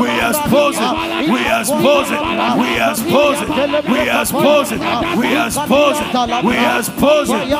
we 0.00 0.10
expose 0.10 0.78
it, 0.80 0.92
we 1.30 1.40
expose 1.46 2.10
it, 2.10 2.20
we 2.58 2.70
expose 2.80 3.40
it, 3.40 3.50
we 3.86 4.10
expose 4.10 4.72
it, 4.72 4.80
we 5.14 5.28
expose 5.38 6.00
it, 6.00 6.44
we 6.44 6.56
expose 6.58 7.30
it. 7.30 7.52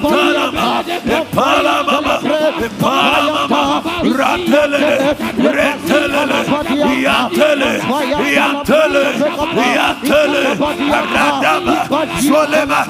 Palama, 0.00 0.82
Palama, 1.34 2.02
Palama, 2.12 2.39
Epalama, 2.58 3.82
Ratele, 4.18 4.82
Retele, 5.56 6.22
Yatele, 7.04 7.70
Yatele, 8.36 9.04
Yatele, 9.76 10.42
Radaba, 10.90 11.76
Swalema. 12.20 12.80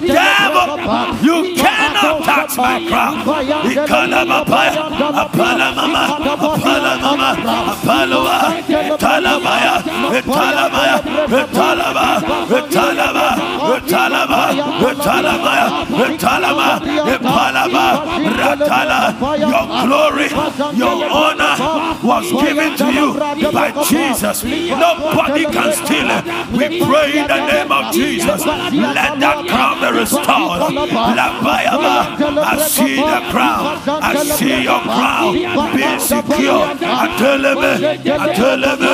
Devil, 0.00 0.68
you 1.24 1.36
cannot 1.56 2.24
touch 2.24 2.56
my 2.56 2.86
crown. 2.88 3.16
Ikanamapaya, 3.64 4.82
Apalamama, 5.22 6.02
Apalamama, 6.34 7.30
Apaloa, 7.72 8.38
Talamaya, 8.98 9.74
Talamaya, 10.22 10.96
Talama, 11.54 12.06
The 12.48 12.60
Talama, 12.74 13.26
Talama, 13.86 14.44
Talamaya, 15.04 15.66
Talama, 16.18 16.68
Palama, 17.18 17.84
Ratala. 18.34 19.00
Your 19.38 19.66
glory, 19.86 20.28
your 20.76 20.96
honor 21.10 21.54
was 22.02 22.26
given 22.42 22.76
to 22.76 22.86
you 22.92 23.08
by 23.52 23.70
Jesus. 23.84 24.44
Nobody 24.44 25.44
can 25.46 25.72
steal 25.72 26.08
it. 26.10 26.24
We 26.52 26.64
pray 26.84 27.18
in 27.18 27.26
the 27.28 27.40
name 27.46 27.70
of 27.72 27.92
Jesus. 27.92 28.44
Let 28.44 29.18
that 29.20 29.38
crown 29.48 29.80
be 29.80 29.88
restored. 29.98 30.60
Labayama, 31.18 31.96
I 32.42 32.56
see 32.66 32.96
the 32.96 33.20
crown. 33.30 33.78
I 34.02 34.14
see 34.36 34.62
your 34.62 34.80
crown 34.80 35.32
being 35.74 36.00
secure. 36.00 36.64
Ateleme, 37.04 37.72
ateleme, 38.24 38.92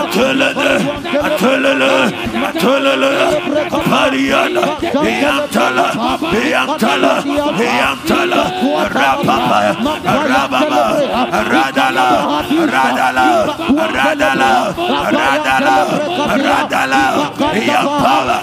ateleme, 0.00 0.70
ateleme, 1.28 1.92
ateleme, 2.48 3.10
Pariana, 3.90 4.64
Yantala, 4.80 5.86
Yantala, 6.52 7.12
Yantala, 7.56 8.42
Rapapa, 8.88 9.60
Rababa, 10.30 10.82
Radala, 11.52 12.08
Radala, 12.72 13.28
Radala, 13.94 14.50
Radala, 15.16 15.76
Radala, 16.46 17.02
Yampala, 17.68 18.36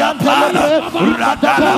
Yampala, 0.00 0.64
Radala, 1.20 1.74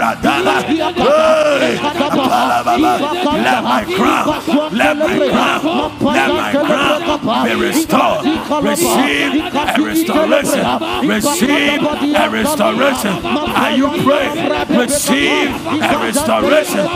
Radala, 0.00 0.56
Hey, 0.66 1.76
Apala 1.76 2.64
Baba, 2.64 2.92
let 3.36 3.62
my 3.62 3.84
crown, 3.96 4.26
let 4.72 4.96
my 4.96 5.16
crown, 5.28 5.60
let 6.00 6.28
my 6.28 6.52
crown 6.66 7.44
be 7.44 7.54
restored. 7.54 8.24
Receive 8.62 9.32
a 9.36 9.82
restoration. 9.82 10.64
Receive 11.08 11.82
a 12.16 12.30
restoration. 12.30 13.14
Are 13.24 13.70
you 13.72 13.88
praying? 14.04 14.78
Receive 14.78 15.50
a 15.82 15.98
restoration. 15.98 16.86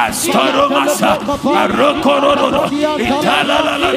That's 0.00 0.26
Toromasa, 0.28 1.20
Arokororo, 1.60 2.64
Italalala, 2.96 3.90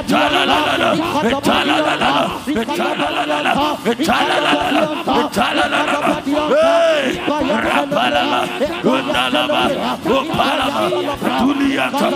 Italalala, 0.00 0.88
Italalala, 1.20 2.10
Italalala, 2.48 3.52
Italalala, 3.84 4.82
Italalala, 5.20 6.00
Hey, 6.48 7.20
Rapalama, 7.64 8.40
Undalama, 8.92 9.62
Opalama, 10.16 10.84
Duliata, 11.40 12.08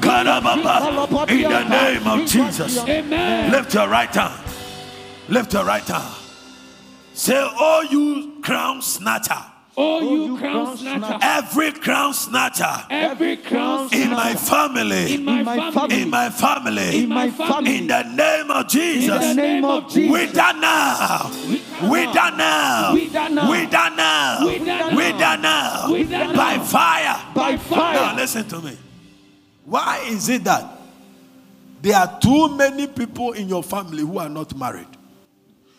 Karababa, 0.00 1.28
in 1.28 1.42
the 1.42 1.62
name 1.68 2.06
of 2.06 2.18
Jesus. 2.28 2.72
Lift 3.50 3.74
your 3.74 3.88
right 3.88 4.14
hand. 4.14 4.44
Lift 5.28 5.52
your 5.54 5.64
right 5.64 5.82
hand. 5.88 6.14
Say, 7.14 7.34
Oh, 7.36 7.84
you 7.90 8.40
crown 8.42 8.80
snatcher, 8.80 9.42
Oh, 9.74 10.00
oh, 10.06 10.26
you 10.26 10.36
crown 10.36 10.76
snatcher. 10.76 11.18
every 11.22 11.72
crown 11.72 12.12
snatcher 12.12 12.86
Every 12.90 13.38
crown 13.38 13.88
in 13.92 14.10
my 14.10 14.32
in 14.32 14.36
family, 14.36 15.16
my 15.16 15.44
family. 15.70 16.02
in 16.02 16.10
my 16.10 16.28
family, 16.30 17.02
In 17.04 17.08
my 17.08 17.30
family. 17.30 17.78
in 17.78 17.86
the 17.86 18.02
name 18.02 18.50
of 18.50 18.68
Jesus. 18.68 19.22
In 19.24 19.36
the 19.36 19.42
name 19.42 19.64
of 19.64 19.84
We 19.94 20.08
Jesus. 20.08 20.32
done 20.32 20.60
now. 20.60 21.30
We 21.90 22.04
done 22.12 22.36
now. 22.36 22.92
We 22.92 23.08
done 23.08 23.34
now. 23.34 23.50
We 23.50 23.66
done 23.66 23.96
now. 23.96 24.46
We 24.46 24.58
done 24.58 24.94
We 24.96 25.02
now. 25.12 25.18
done 25.18 25.40
now. 25.42 25.90
We 25.92 26.04
done 26.04 26.36
By 26.36 26.58
fire. 26.58 27.32
By 27.34 27.52
Now 27.52 27.56
fire. 27.58 28.14
listen 28.16 28.46
to 28.48 28.60
me. 28.60 28.76
Why 29.64 30.04
is 30.06 30.28
it 30.28 30.44
that 30.44 30.66
there 31.80 31.96
are 31.96 32.18
too 32.20 32.54
many 32.56 32.88
people 32.88 33.32
in 33.32 33.48
your 33.48 33.62
family 33.62 34.02
who 34.02 34.18
are 34.18 34.28
not 34.28 34.54
married? 34.54 34.86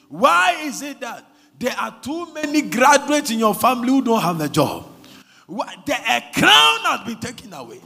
Why 0.09 0.61
is 0.63 0.81
it 0.81 0.99
that 1.01 1.25
there 1.63 1.75
are 1.79 1.95
too 2.01 2.33
many 2.33 2.61
graduates 2.63 3.31
in 3.31 3.39
your 3.39 3.55
family 3.55 3.87
who 3.87 4.01
don't 4.01 4.21
have 4.21 4.41
a 4.41 4.49
job? 4.49 4.85
The, 5.47 5.93
a 5.93 6.21
crown 6.33 6.79
has 6.81 7.07
been 7.07 7.19
taken 7.21 7.53
away. 7.53 7.79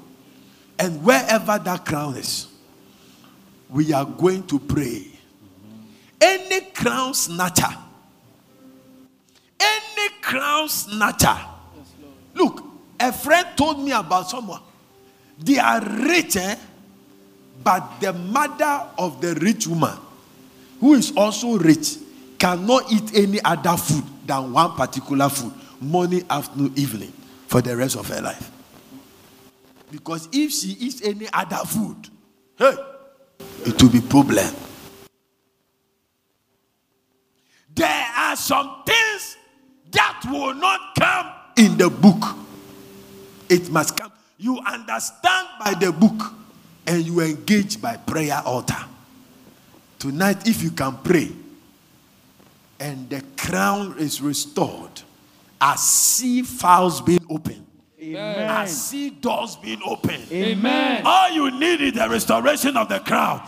And 0.80 1.04
wherever 1.04 1.60
that 1.60 1.86
crown 1.86 2.18
is, 2.18 2.48
we 3.70 3.94
are 3.94 4.04
going 4.04 4.48
to 4.48 4.58
pray. 4.58 5.06
Any 6.20 6.62
crown 6.72 7.14
snatcher, 7.14 7.76
any 9.60 10.10
crown 10.24 10.70
snatcher. 10.70 11.38
Look, 12.34 12.64
a 13.00 13.14
friend 13.14 13.48
told 13.56 13.80
me 13.80 13.92
about 13.92 14.28
someone. 14.28 14.62
They 15.38 15.60
are 15.60 15.82
rich, 15.82 16.36
eh? 16.36 16.56
but 17.64 18.00
the 18.00 18.12
mother 18.12 18.88
of 18.98 19.22
the 19.22 19.36
rich 19.36 19.68
woman, 19.68 20.00
who 20.80 20.96
is 20.96 21.16
also 21.16 21.60
rich, 21.60 21.98
cannot 22.40 22.92
eat 22.92 23.16
any 23.16 23.42
other 23.44 23.78
food 23.78 24.04
than 24.26 24.52
one 24.52 24.76
particular 24.76 25.30
food 25.30 25.54
morning, 25.80 26.26
afternoon, 26.30 26.74
evening 26.76 27.14
for 27.48 27.62
the 27.62 27.76
rest 27.76 27.96
of 27.96 28.08
her 28.08 28.22
life. 28.22 28.52
Because 29.92 30.28
if 30.32 30.52
she 30.52 30.70
eats 30.80 31.02
any 31.02 31.28
other 31.32 31.66
food, 31.66 32.10
hey, 32.58 32.74
it 33.66 33.82
will 33.82 33.90
be 33.90 34.02
problem. 34.02 34.54
There 37.74 38.08
are 38.18 38.36
some 38.36 38.84
things 38.86 39.38
that 39.92 40.24
will 40.30 40.54
not 40.56 40.96
come 41.00 41.32
in 41.58 41.78
the 41.78 41.90
book. 41.90 42.36
It 43.50 43.70
must 43.70 43.96
come. 43.96 44.12
You 44.38 44.60
understand 44.60 45.48
by 45.60 45.74
the 45.74 45.92
book 45.92 46.34
and 46.86 47.06
you 47.06 47.22
engage 47.22 47.82
by 47.82 47.98
prayer 47.98 48.42
altar. 48.46 48.84
Tonight, 50.00 50.48
if 50.48 50.62
you 50.62 50.72
can 50.72 50.98
pray 50.98 51.32
and 52.80 53.10
the 53.10 53.24
crown 53.38 53.96
is 53.98 54.22
restored, 54.22 55.02
I 55.60 55.76
see 55.76 56.44
files 56.44 57.02
being 57.02 57.26
opened. 57.30 57.68
I 58.16 58.66
see 58.66 59.10
doors 59.10 59.56
being 59.56 59.82
opened. 59.86 60.32
Amen. 60.32 61.02
All 61.04 61.32
you 61.32 61.52
need 61.60 61.82
is 61.82 61.94
the 61.94 62.08
restoration 62.08 62.78
of 62.78 62.90
the 62.90 63.00
crown. 63.00 63.42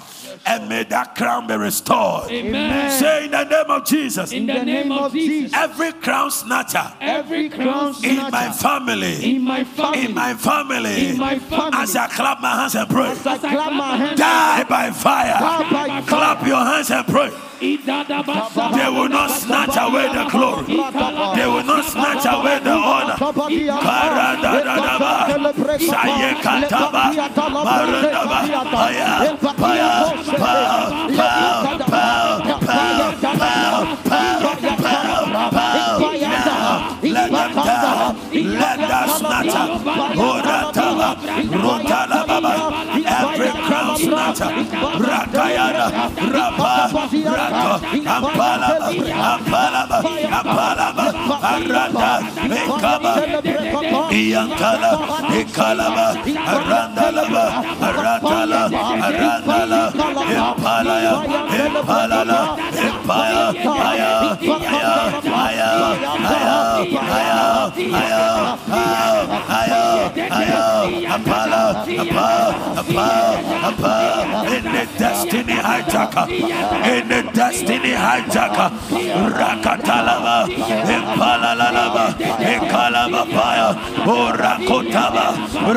And 0.46 0.68
may 0.68 0.84
that 0.86 1.16
crown 1.16 1.48
be 1.48 1.56
restored. 1.56 2.32
Amen. 2.32 2.92
Say 2.92 3.26
in 3.26 3.32
the 3.32 3.44
name 3.44 3.70
of 3.70 3.86
Jesus. 3.86 4.32
In 4.32 4.48
the 4.48 4.64
name 4.64 4.92
of 4.92 5.12
Jesus. 5.12 5.54
Every 5.54 5.92
crown 5.94 6.32
snatcher 6.32 6.94
Every 7.00 7.50
crown 7.50 7.94
snatcher. 7.94 8.26
in 8.26 8.32
my 8.32 8.52
family. 8.52 9.36
in 9.36 9.42
my 9.42 9.64
family. 9.64 10.06
In 10.06 10.14
my 10.14 10.34
family. 10.34 11.10
In 11.10 11.18
my 11.18 11.40
family. 11.40 11.78
As 11.78 11.96
I 11.96 12.08
clap 12.08 12.42
my 12.42 12.56
hands 12.56 12.76
and 12.76 12.90
pray. 12.90 13.10
As 13.10 13.26
I 13.28 13.38
clap 13.38 13.74
my 13.74 13.98
hands. 13.98 14.20
Die 14.20 14.64
by 14.64 14.92
fire. 14.92 15.40
Die 15.40 15.72
by 15.72 16.02
Clap 16.02 16.48
your 16.48 16.58
hands 16.58 16.90
and 16.90 17.06
pray. 17.08 17.32
They 17.60 18.90
will 18.90 19.10
not 19.10 19.32
snatch 19.32 19.76
away 19.76 20.08
the 20.08 20.24
glory. 20.32 20.64
They 21.36 21.48
will 21.48 21.64
not 21.64 21.84
snatch 21.86 22.26
away 22.26 22.60
the 22.60 22.72
honor. 22.72 23.16
Karadadadaba. 23.84 25.12
Sayekataba. 25.92 27.04
Let 37.02 37.32
them 37.32 37.54
down. 37.56 38.16
Let 38.34 38.78
the 38.78 39.08
snatcher. 39.18 39.66
Orataba. 40.28 41.10
Rotalababa. 41.64 42.54
Every 43.06 43.52
snatcher. 44.00 44.52
Rakayana. 45.08 45.86
Rapa. 46.36 46.74
Rato. 47.38 47.72
Ampalaba. 48.16 48.88
Ampalaba. 49.32 49.98
Ampalaba. 50.40 51.06
Aranda. 51.52 52.12
Ekaba. 52.60 53.14
Iyantala, 54.10 54.92
Ikalaba, 55.40 56.08
Arandalaba, 56.54 57.46
Aratala, 57.88 58.62
Arandala, 59.08 59.82
Impalaya, 60.34 61.14
Impalala, 61.62 62.40
Impaya, 62.74 63.44
Aya, 63.90 64.12
Aya, 64.70 64.94
Aya, 65.40 66.60
Aya, 67.16 67.42
Aya, 68.00 68.24
Aya, 68.70 69.04
Aya, 69.60 69.84
Aya, 70.40 70.64
Apala, 71.16 71.64
Apa, 72.02 72.30
Apa, 72.82 73.10
Apa, 73.70 73.89
in 73.90 74.64
the 74.64 74.86
destiny 74.98 75.54
hijacker, 75.54 76.28
in 76.30 77.08
the 77.08 77.22
destiny 77.34 77.94
hijacker, 77.94 78.70
Rakatalaba, 79.40 80.48
Impalalaba, 80.96 82.06
Ikalaba 82.54 83.24
Paya, 83.34 83.70
Urakotaba, 84.06 85.26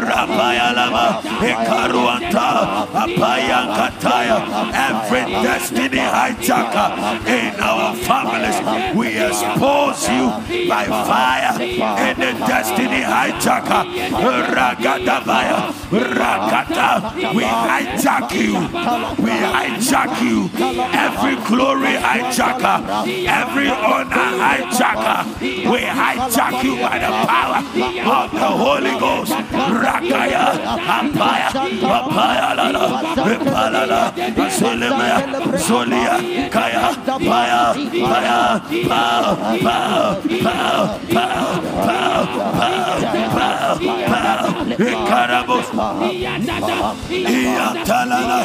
Rapayalaba, 0.06 1.22
Ikaruanta, 1.50 2.48
Apayankataya, 3.02 4.38
every 4.88 5.24
destiny 5.42 5.98
hijacker 5.98 6.88
in 7.26 7.60
our 7.60 7.94
families, 7.96 8.58
we 8.94 9.08
expose 9.18 10.08
you 10.08 10.26
by 10.68 10.84
fire. 10.86 11.54
In 11.62 12.16
the 12.18 12.32
destiny 12.46 13.02
hijacker, 13.02 13.84
Ragadabaya, 14.54 15.72
Rakata, 15.90 17.34
we 17.34 17.44
hijack 17.44 18.01
you, 18.34 18.52
we 19.22 19.30
hijack 19.30 20.20
you, 20.22 20.50
every 20.92 21.36
glory 21.46 21.94
hijacker, 21.94 22.80
every 23.28 23.68
honor 23.68 24.30
hijacker, 24.42 25.24
we 25.40 25.80
hijack 25.80 26.64
you 26.64 26.76
by 26.76 26.98
the 26.98 27.10
power 27.30 27.58
of 27.58 28.30
the 28.32 28.38
Holy 28.40 28.98
Ghost. 28.98 29.32
Rakaya, 29.32 30.44
Apaya, 30.82 31.48
Apaya, 31.80 32.56
Lala, 32.56 32.84
Ripalala, 33.28 34.02
Solimaya, 34.50 35.18
Solia, 35.58 36.14
Kaya, 36.50 36.92
Paya, 37.06 37.74
Paya, 38.10 38.60
Pow, 38.88 39.36
Pow, 39.62 40.20
Pow, 40.42 40.98
Pow, 41.12 41.46
Pow, 41.86 42.20
Pow, 42.42 42.78
Pow, 43.32 43.78
Pow, 44.10 44.42
Ikarabos, 44.72 45.66
Iatalala, 46.12 46.88
Zayalala, 47.08 47.32
Zaya, 47.32 47.52
Aya, 47.52 47.81
Talala, 47.84 48.38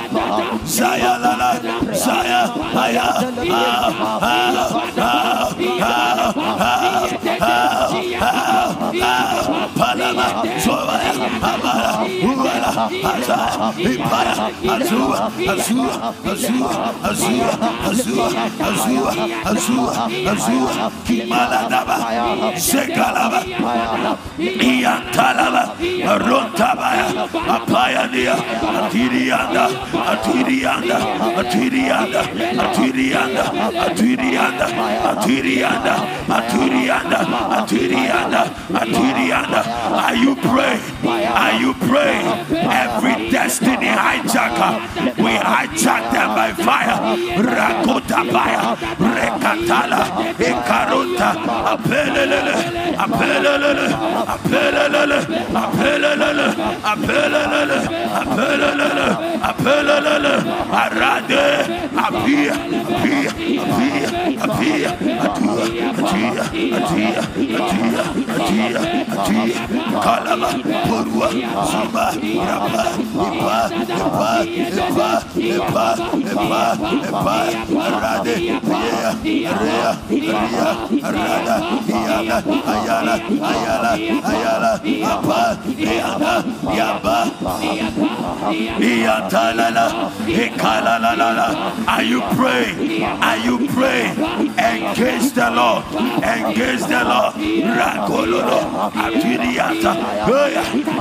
Zaya, 0.65 1.13
Lala, 1.21 1.51
Zaya, 1.93 2.41
Aya, 2.73 3.07
Palama, 9.77 10.27
Amara. 11.41 11.97
Are 40.07 40.15
you 40.15 40.35
praying? 40.35 41.26
Are 41.27 41.59
you 41.59 41.73
praying? 41.73 42.27
every 42.87 43.29
destiny 43.29 43.87
hijacker, 43.87 44.73
we 45.17 45.31
hijack 45.31 46.03
them 46.11 46.29
by 46.37 46.51
fire. 46.53 46.97
Rakota 47.55 48.21
fire, 48.31 48.75
Rekatala, 49.15 50.01
Ekaruta, 50.49 51.29
Apelele, 51.73 52.55
Apelele, 53.03 53.85
Apelele, 54.33 55.17
Apelele, 55.63 56.47
Apelele, 56.91 57.77
Apelele, 58.19 59.07
Apelele, 59.49 60.33
Arade, 60.83 61.45
Apia, 62.05 62.53
Apia, 62.87 63.31
Apia, 63.67 64.09
Apia, 64.47 64.89
Atia, 65.17 65.63
Atia, 65.97 66.43
Atia, 66.77 67.21
Atia, 67.57 68.01
Atia, 68.37 68.81
Atia, 69.13 69.57
Kalaba, 70.03 70.49
Porua, 70.87 71.16
Ipa. 71.17 72.17
Are 91.87 92.03
you 92.03 92.21
praying? 92.35 93.03
Are 93.03 93.37
you 93.37 93.67
praying? 93.69 94.17
Engage 94.57 95.31
the 95.33 95.49
Lord. 95.51 95.83
Engage 96.23 96.81
the 96.81 97.03
Lord. 97.03 97.33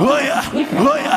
Oya, 0.07 0.39
oya, 0.91 1.15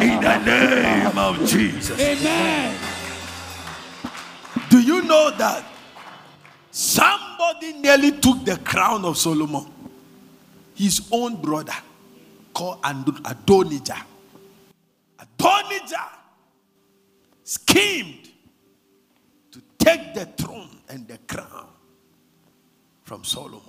In 0.00 0.20
the 0.20 0.38
name 0.44 1.18
of 1.18 1.46
Jesus. 1.46 2.00
Amen. 2.00 2.76
Do 4.70 4.80
you 4.80 5.02
know 5.02 5.30
that 5.36 5.64
somebody 6.70 7.74
nearly 7.74 8.12
took 8.12 8.44
the 8.44 8.56
crown 8.58 9.04
of 9.04 9.18
Solomon? 9.18 9.66
His 10.74 11.08
own 11.12 11.36
brother 11.42 11.74
called 12.54 12.78
Adonijah. 12.84 14.04
Adonijah 15.18 16.08
schemed 17.44 18.30
to 19.50 19.60
take 19.78 20.14
the 20.14 20.24
throne 20.26 20.78
and 20.88 21.06
the 21.06 21.18
crown 21.18 21.68
from 23.02 23.24
Solomon. 23.24 23.60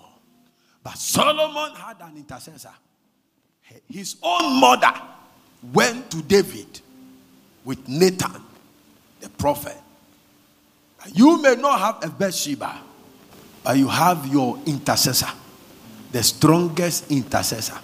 But 0.83 0.97
Solomon 0.97 1.75
had 1.75 1.97
an 2.01 2.15
intercessor. 2.17 2.73
His 3.89 4.15
own 4.23 4.59
mother 4.59 4.93
went 5.73 6.09
to 6.11 6.21
David 6.21 6.81
with 7.63 7.87
Nathan, 7.87 8.41
the 9.19 9.29
prophet. 9.29 9.77
You 11.13 11.41
may 11.41 11.55
not 11.55 11.79
have 11.79 12.03
a 12.03 12.13
Bathsheba, 12.13 12.79
but 13.63 13.77
you 13.77 13.87
have 13.87 14.27
your 14.27 14.59
intercessor, 14.65 15.29
the 16.11 16.23
strongest 16.23 17.11
intercessor. 17.11 17.77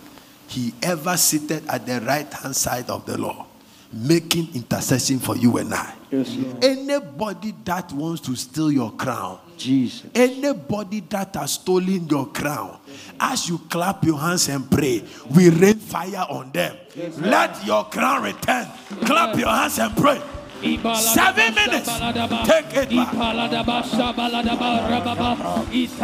He 0.48 0.74
ever 0.82 1.18
seated 1.18 1.68
at 1.68 1.86
the 1.86 2.00
right 2.02 2.32
hand 2.32 2.56
side 2.56 2.90
of 2.90 3.06
the 3.06 3.18
Lord, 3.18 3.46
making 3.92 4.56
intercession 4.56 5.20
for 5.20 5.36
you 5.36 5.58
and 5.58 5.74
I. 5.74 5.97
Yes. 6.10 6.38
Anybody 6.62 7.54
that 7.66 7.92
wants 7.92 8.22
to 8.22 8.36
steal 8.36 8.72
your 8.72 8.92
crown, 8.92 9.40
Jesus. 9.58 10.10
anybody 10.16 11.02
that 11.02 11.36
has 11.36 11.54
stolen 11.54 12.08
your 12.08 12.28
crown, 12.28 12.80
as 13.20 13.50
you 13.50 13.58
clap 13.70 14.04
your 14.06 14.18
hands 14.20 14.48
and 14.48 14.70
pray, 14.72 15.04
we 15.36 15.50
rain 15.50 15.76
fire 15.80 16.26
on 16.30 16.52
them. 16.52 16.78
Let 17.20 17.66
your 17.66 17.84
crown 17.86 18.24
return. 18.24 18.68
Clap 19.06 19.38
your 19.38 19.50
hands 19.50 19.80
and 19.80 19.96
pray. 19.98 20.22
Seven 20.62 21.54
minutes. 21.54 21.90
Take 22.46 22.74
it 22.74 22.90
back. 22.90 23.14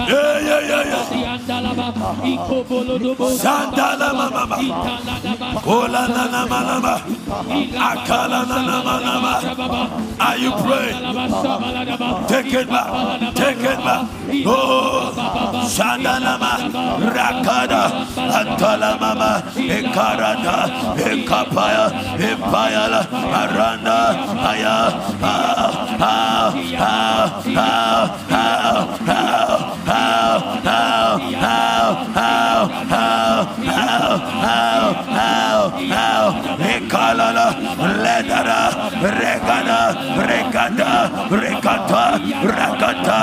Yeah, 0.09 0.39
yeah, 0.39 0.61
yeah, 0.69 0.83
yeah. 0.93 1.37
Sandala 3.33 4.09
mama. 4.13 4.57
Kola 5.63 6.07
na 6.07 6.23
na 6.29 6.41
na 6.45 6.79
ma. 6.79 6.95
Akala 7.89 8.41
na 8.45 8.57
na 8.61 8.77
na 8.83 9.15
ma. 9.23 9.33
Are 10.19 10.37
you 10.37 10.51
praying? 10.51 10.99
Take 12.27 12.53
it 12.53 12.67
back. 12.69 13.33
Take 13.35 13.57
it 13.57 13.79
back. 13.83 14.07
Oh, 14.45 15.13
Sandalama, 15.67 16.53
Rakada, 17.13 17.83
Antala 18.15 18.99
Mama, 18.99 19.43
Ekarada, 19.55 20.57
Ekapaya, 20.97 21.85
Empayala, 22.17 23.01
Aranda, 23.41 23.99
Kalala, 36.93 37.47
Ledana, 38.03 38.59
Rekana, 39.01 39.79
Rekana, 40.27 40.89
Rekata, 41.41 42.03
Rakata, 42.57 43.19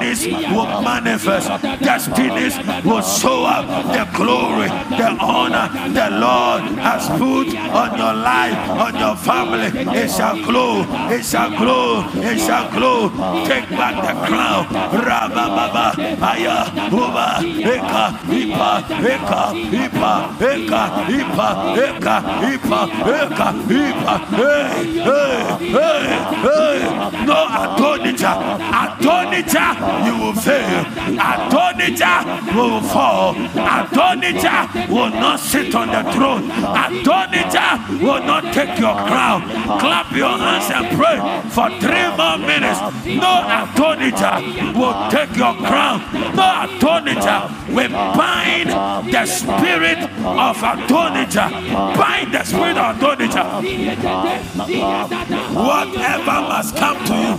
destinies 0.00 0.26
will 0.50 0.82
manifest, 0.82 1.48
destinies 1.80 2.56
will 2.84 3.02
show 3.02 3.44
up 3.44 3.66
the 3.92 4.04
glory, 4.16 4.68
the 4.96 5.08
honor 5.20 5.68
the 5.92 6.08
Lord 6.10 6.62
has 6.80 7.08
put 7.18 7.48
on 7.56 7.98
your 7.98 8.14
life, 8.14 8.56
on 8.70 8.96
your 8.98 9.16
family. 9.16 9.68
It 9.96 10.10
shall 10.10 10.36
glow, 10.42 10.84
it 11.10 11.24
shall 11.24 11.50
glow, 11.50 12.04
it 12.16 12.38
shall 12.38 12.70
glow. 12.72 13.08
Take 13.46 13.68
back 13.70 13.96
the 14.02 14.14
crown. 14.26 14.66
Rama 14.90 15.44
Baba, 15.56 15.86
Aya, 16.20 16.64
Uba, 16.90 17.40
Eka, 17.42 18.04
Ipa, 18.40 18.70
Eka, 19.12 19.42
Ipa, 19.82 20.12
Eka, 20.40 20.82
Ipa, 21.18 21.48
Eka, 21.76 22.14
Ipa, 22.50 22.80
Eka, 23.16 23.48
Ipa, 23.68 24.14
hey, 24.36 24.84
hey, 25.00 25.40
hey, 25.68 26.02
hey. 26.44 27.24
No 27.26 27.38
Adonijah, 27.60 28.36
Adonijah, 28.82 29.72
you 30.06 30.14
will 30.18 30.34
fail. 30.34 30.84
Adonijah 31.18 32.52
will 32.54 32.80
fall. 32.80 33.34
Adonijah 33.54 34.86
will 34.88 35.10
not 35.10 35.38
sit 35.40 35.74
on 35.74 35.88
the 35.88 36.02
throne. 36.12 36.50
Adonijah 36.50 38.04
will 38.04 38.22
not 38.24 38.52
take 38.52 38.78
your 38.78 38.94
crown. 39.08 39.42
Clap 39.80 40.12
your 40.12 40.36
hands 40.36 40.70
and 40.70 40.86
pray 40.96 41.18
for 41.50 41.68
three 41.80 42.08
more 42.16 42.38
minutes. 42.38 42.80
No 43.06 43.32
Adonijah 43.46 44.72
will 44.78 44.96
take 45.10 45.36
your 45.36 45.54
crown. 45.54 46.00
No 46.34 46.46
Adonijah 46.66 47.40
will 47.70 47.90
bind 47.90 48.70
the 49.12 49.26
spirit 49.26 50.09
Uh, 50.22 50.50
of 50.50 50.58
Adonijah. 50.58 51.48
Uh, 51.50 51.96
bind 51.96 52.34
the 52.34 52.44
spirit 52.44 52.76
of 52.76 52.96
Adonijah. 52.96 53.40
Uh, 53.40 55.08
whatever 55.54 56.40
must 56.42 56.76
come 56.76 56.98
to 57.06 57.14
you, 57.14 57.36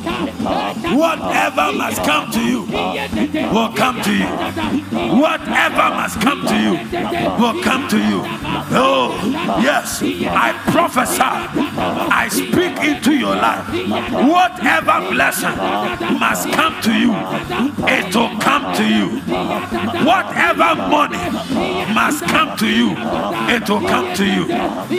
whatever 0.98 1.72
must 1.74 2.04
come 2.04 2.32
to 2.32 2.42
you, 2.42 2.62
will 3.54 3.72
come 3.74 4.02
to 4.02 4.12
you. 4.12 4.26
Whatever 5.22 5.90
must 5.94 6.20
come 6.22 6.46
to 6.48 6.56
you, 6.58 6.72
will 7.40 7.62
come 7.62 7.88
to 7.90 7.98
you. 7.98 8.22
Oh, 8.74 9.14
yes, 9.62 10.02
I 10.02 10.54
prophesy, 10.72 11.22
I 11.22 12.28
speak 12.30 12.78
into 12.84 13.14
your 13.16 13.36
life. 13.36 13.68
Whatever 14.28 15.12
blessing 15.12 15.56
must 16.20 16.50
come 16.52 16.82
to 16.82 16.94
you, 16.94 17.14
it 17.88 18.16
will 18.16 18.40
come 18.40 18.74
to 18.76 18.86
you. 18.88 19.20
Whatever 20.06 20.76
money 20.90 21.18
must 21.94 22.24
come 22.24 22.58
to 22.58 22.68
you, 22.68 22.71
it 22.74 23.70
will 23.70 23.82
come 23.82 24.14
to 24.16 24.26
you. 24.26 24.46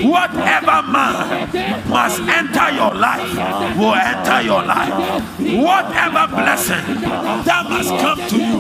Whatever 0.09 0.83
man 0.89 1.49
must 1.89 2.21
enter 2.21 2.71
your 2.73 2.95
life 2.95 3.77
will 3.77 3.95
enter 3.95 4.43
your 4.43 4.63
life. 4.63 4.93
Whatever 5.39 6.27
blessing 6.29 6.85
that 7.45 7.67
must 7.69 7.91
come 7.91 8.19
to 8.29 8.37
you 8.39 8.59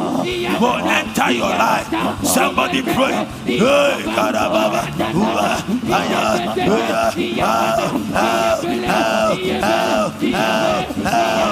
will 0.61 0.81
enter 0.89 1.31
your 1.33 1.51
life. 1.51 1.89
Somebody 2.25 2.83
pray. 2.83 3.27
Hey, 3.45 4.03
Karababa, 4.17 4.83
Uba, 5.13 5.63
Aya, 5.93 6.55
Uya, 6.57 7.13
Yeah. 11.03 11.43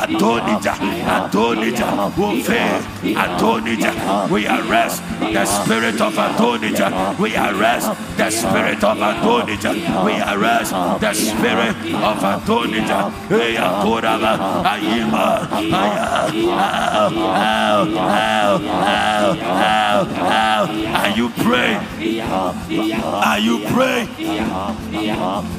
Adonijah, 0.00 0.74
Adonijah, 1.06 1.86
Adonijah, 3.16 4.28
we 4.30 4.46
are 4.46 4.59
arrest 4.60 5.02
the 5.20 5.44
spirit 5.44 6.00
of 6.00 6.16
adonijah 6.18 7.16
we 7.18 7.36
arrest 7.36 7.90
the 8.20 8.30
spirit 8.30 8.84
of 8.84 8.98
Adonijah. 8.98 9.72
We 10.04 10.12
arrest 10.20 10.72
the 11.00 11.12
spirit 11.14 11.76
of 11.94 12.18
Adonijah. 12.22 13.12
We 13.30 13.56
Akoraba 13.56 14.62
Ayima. 14.62 15.48
Are 21.00 21.16
you 21.16 21.30
praying? 21.30 21.80
Are 22.00 23.38
you 23.38 23.60
praying? 23.68 24.08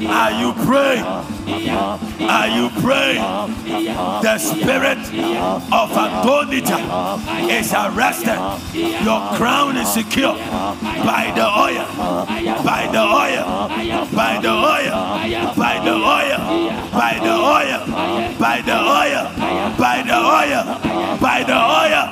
Are 0.09 0.31
you 0.31 0.53
praying? 0.65 1.05
Are 1.05 2.47
you 2.49 2.69
praying? 2.81 3.21
The 4.23 4.37
spirit 4.39 4.97
of 5.71 5.91
Adonijah 5.91 6.81
is 7.47 7.71
arrested. 7.73 8.39
Your 8.73 9.21
crown 9.37 9.77
is 9.77 9.93
secure 9.93 10.33
by 10.33 11.31
the 11.35 11.45
oil, 11.45 11.85
by 12.65 12.89
the 12.91 13.03
oil, 13.05 13.69
by 14.09 14.39
the 14.41 14.49
oil, 14.49 14.93
by 15.55 15.79
the 15.83 15.93
oil, 15.93 16.39
by 16.97 17.19
the 17.21 17.35
oil, 17.37 17.81
by 18.39 18.61
the 18.65 18.77
oil, 18.81 19.23
by 19.77 20.01
the 20.01 20.17
oil, 20.17 20.63
by 21.19 21.43
the 21.45 21.53
oil. 21.53 22.05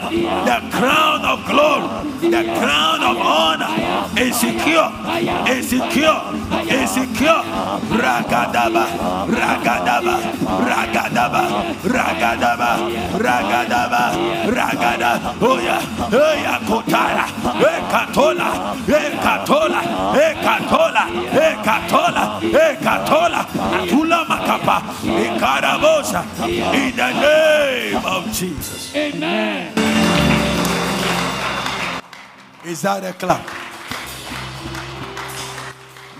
The 0.46 0.60
crown 0.78 1.26
of 1.26 1.46
glory, 1.48 2.30
the 2.30 2.44
crown 2.60 3.02
of 3.02 3.18
honor 3.18 4.19
insecure, 4.20 4.90
insecure, 5.48 6.20
insecure. 6.68 7.42
Ragadaba, 8.04 8.86
ragadaba, 9.28 10.16
ragadaba, 10.70 11.44
ragadaba, 11.84 12.72
ragadaba, 13.26 14.04
ragada. 14.58 15.12
Oya, 15.42 15.78
oya 16.12 16.56
kotara, 16.68 17.26
ekatola, 17.72 18.50
ekatola, 18.88 19.82
ekatola, 20.28 21.04
ekatola, 21.48 22.24
ekatola. 22.42 23.42
Atula 23.80 24.20
makapa, 24.28 24.78
ikarabosa. 25.04 26.22
In 26.74 26.96
the 26.96 27.12
name 27.22 28.06
of 28.06 28.32
Jesus. 28.34 28.96
Amen. 28.96 29.74
Is 32.66 32.82
that 32.82 33.04
a 33.04 33.14
clap? 33.14 33.59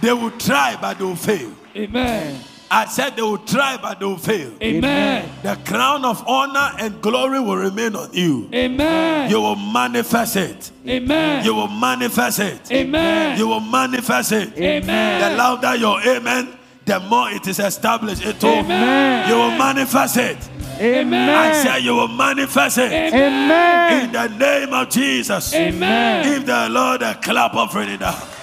They 0.02 0.14
will 0.14 0.32
try, 0.32 0.78
but 0.80 0.98
they 0.98 1.04
will 1.04 1.16
fail. 1.16 1.52
Amen. 1.76 2.42
I 2.72 2.86
said 2.86 3.16
they 3.16 3.22
will 3.24 3.40
try, 3.40 3.78
but 3.82 4.00
they 4.00 4.06
will 4.06 4.18
fail. 4.18 4.52
Amen. 4.62 5.28
The 5.42 5.58
crown 5.66 6.06
of 6.06 6.24
honor 6.28 6.76
and 6.80 7.02
glory 7.02 7.40
will 7.40 7.56
remain 7.58 7.96
on 7.96 8.14
you. 8.14 8.48
Amen. 8.54 9.30
You 9.30 9.42
will 9.42 9.56
manifest 9.56 10.36
it. 10.36 10.72
Amen. 10.88 11.44
You 11.44 11.56
will 11.56 11.68
manifest 11.68 12.40
it. 12.40 12.72
Amen. 12.72 13.40
You 13.40 13.48
will 13.48 13.60
manifest 13.60 14.32
it. 14.34 14.56
Amen. 14.58 15.32
The 15.32 15.38
louder 15.38 15.76
your 15.76 16.00
amen, 16.02 16.50
the 16.86 17.00
more 17.00 17.32
it 17.32 17.48
is 17.48 17.60
established. 17.60 18.24
It 18.24 18.42
will. 18.44 18.60
Amen. 18.60 19.30
You 19.30 19.36
will 19.36 19.58
manifest 19.58 20.18
it. 20.18 20.50
Amen. 20.80 21.30
I 21.30 21.48
Amen. 21.50 21.66
said 21.66 21.78
you 21.80 21.96
will 21.96 22.08
manifest 22.08 22.78
it. 22.78 22.92
Amen. 22.92 24.06
In 24.06 24.12
the 24.12 24.28
name 24.38 24.74
of 24.74 24.90
Jesus. 24.90 25.54
Amen. 25.56 26.24
Give 26.24 26.46
the 26.46 26.70
Lord 26.70 27.02
a 27.02 27.16
clap 27.16 27.56
offering 27.56 27.90
in 27.90 28.00
the 28.00 28.39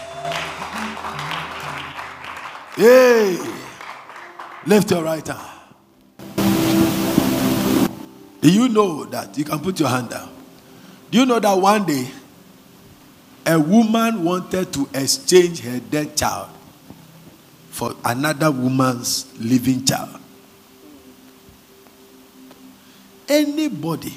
Hey. 2.76 3.38
Lift 4.66 4.90
your 4.90 5.02
right 5.02 5.26
hand. 5.26 5.40
Do 8.42 8.52
you 8.52 8.68
know 8.68 9.04
that? 9.06 9.36
You 9.38 9.44
can 9.44 9.58
put 9.60 9.80
your 9.80 9.88
hand 9.88 10.10
down. 10.10 10.28
Do 11.10 11.18
you 11.18 11.24
know 11.24 11.40
that 11.40 11.54
one 11.54 11.86
day 11.86 12.06
a 13.46 13.58
woman 13.58 14.22
wanted 14.24 14.72
to 14.74 14.88
exchange 14.92 15.60
her 15.60 15.80
dead 15.80 16.16
child 16.16 16.50
for 17.70 17.94
another 18.04 18.50
woman's 18.50 19.26
living 19.40 19.84
child? 19.84 20.20
Anybody, 23.28 24.14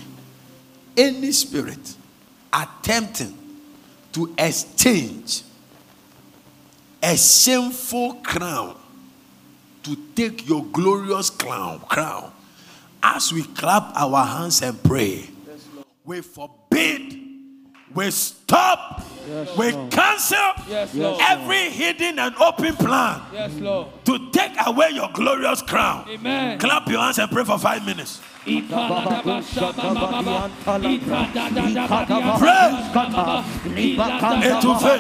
any 0.98 1.32
spirit 1.32 1.96
attempting 2.52 3.38
to 4.12 4.34
exchange 4.38 5.44
a 7.02 7.16
shameful 7.18 8.16
crown 8.16 8.76
to 9.84 9.96
take 10.16 10.48
your 10.48 10.66
glorious 10.66 11.30
crown 11.30 11.80
crown. 11.82 12.32
As 13.02 13.32
we 13.32 13.44
clap 13.44 13.96
our 13.96 14.26
hands 14.26 14.62
and 14.62 14.82
pray 14.84 15.30
we 16.04 16.22
forbid 16.22 17.16
we 17.94 18.12
stop 18.12 19.04
we 19.58 19.72
cancel 19.90 20.38
Yes, 20.68 20.94
every 20.96 21.70
hidden 21.70 22.20
and 22.20 22.36
open 22.36 22.76
plan 22.76 23.22
Yes, 23.32 23.54
to 24.06 24.32
take 24.32 24.52
away 24.66 24.90
your 24.92 25.10
glorious 25.14 25.62
crown. 25.62 26.06
Amen. 26.10 26.60
clap 26.60 26.88
your 26.90 27.00
hands 27.00 27.20
and 27.20 27.32
pray 27.32 27.44
for 27.46 27.58
five 27.58 27.86
minutes 27.86 28.20
étouffé 34.44 34.96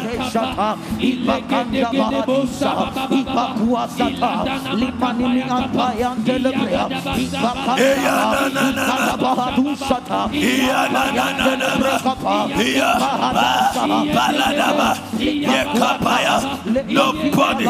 Nobody, 16.89 17.65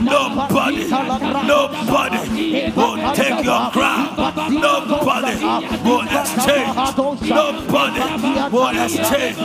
nobody, 0.00 0.88
nobody 1.46 2.70
will 2.76 2.96
take 3.14 3.44
your 3.44 3.70
crown. 3.70 4.08
Nobody 4.50 4.99
will 5.02 6.02
exchange. 6.02 6.76
Nobody 7.28 8.00
will 8.50 8.84
exchange 8.84 9.38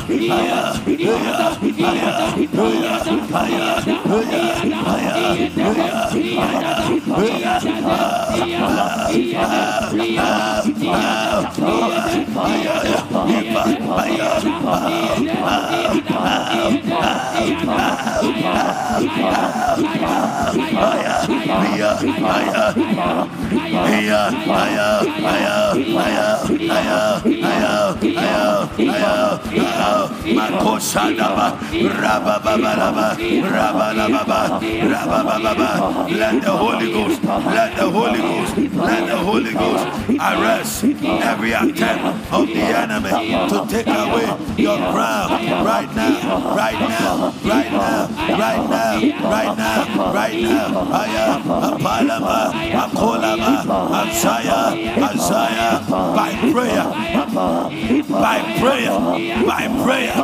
Let 36.09 36.43
the 36.43 36.57
Holy 36.57 36.93
Ghost, 36.93 37.23
let 37.25 37.77
the 37.77 37.91
Holy 37.91 38.19
Ghost, 38.19 38.57
let 38.75 39.07
the 39.09 39.16
Holy 39.16 39.53
Ghost 39.53 39.87
arrest 40.19 40.85
every 40.85 41.53
attempt 41.53 42.33
of 42.33 42.47
the 42.47 42.62
enemy 42.62 43.11
to 43.49 43.66
take 43.69 43.87
away 43.87 44.27
your 44.57 44.79
crown 44.79 45.31
right 45.64 45.95
now, 45.95 46.55
right 46.57 46.81
now, 46.81 47.33
right 47.45 47.73
now, 47.73 48.07
right 48.16 48.64
now, 48.70 48.94
right 49.30 49.56
now, 49.56 50.12
right 50.12 50.40
now. 50.42 50.68
Aya, 50.92 51.26
Apalama, 51.68 52.52
Akolama, 52.82 53.90
Isaiah, 54.09 54.64
Isaiah, 55.12 55.84
by 55.88 56.30
prayer, 56.52 56.84
by 58.09 58.38
prayer, 58.61 58.98
by 59.46 59.64
prayer, 59.82 60.14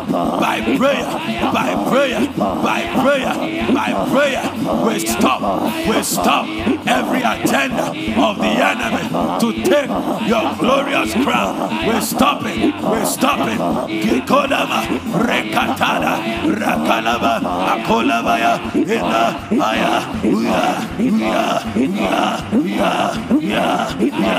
by 0.41 0.77
prayer, 0.79 1.07
by 1.53 1.71
prayer, 1.91 2.21
by 2.37 2.81
prayer, 3.03 3.35
by 3.73 3.91
prayer, 4.11 4.87
we 4.87 4.99
stop, 4.99 5.43
we 5.89 6.03
stop 6.03 6.47
every 6.87 7.23
agenda 7.23 7.89
of 8.21 8.39
the 8.39 8.55
enemy 8.71 9.05
to 9.41 9.53
take 9.65 9.89
your 10.29 10.55
glorious 10.59 11.13
crown. 11.25 11.87
We 11.87 12.01
stop 12.01 12.43
it, 12.45 12.75
we 12.75 13.05
stop 13.05 13.49
it. 13.49 13.59
Kikodama, 14.05 14.85
Rekatada, 15.25 16.15
Rakalaba, 16.55 17.41
Akolabaya, 17.75 18.53
Ina, 18.75 19.23
Aya, 19.51 19.93
Uya, 20.23 20.63
Uya, 20.99 21.43
Uya, 21.75 22.15
Uya, 22.55 22.87
Uya, 23.35 23.67
Uya, 24.01 24.35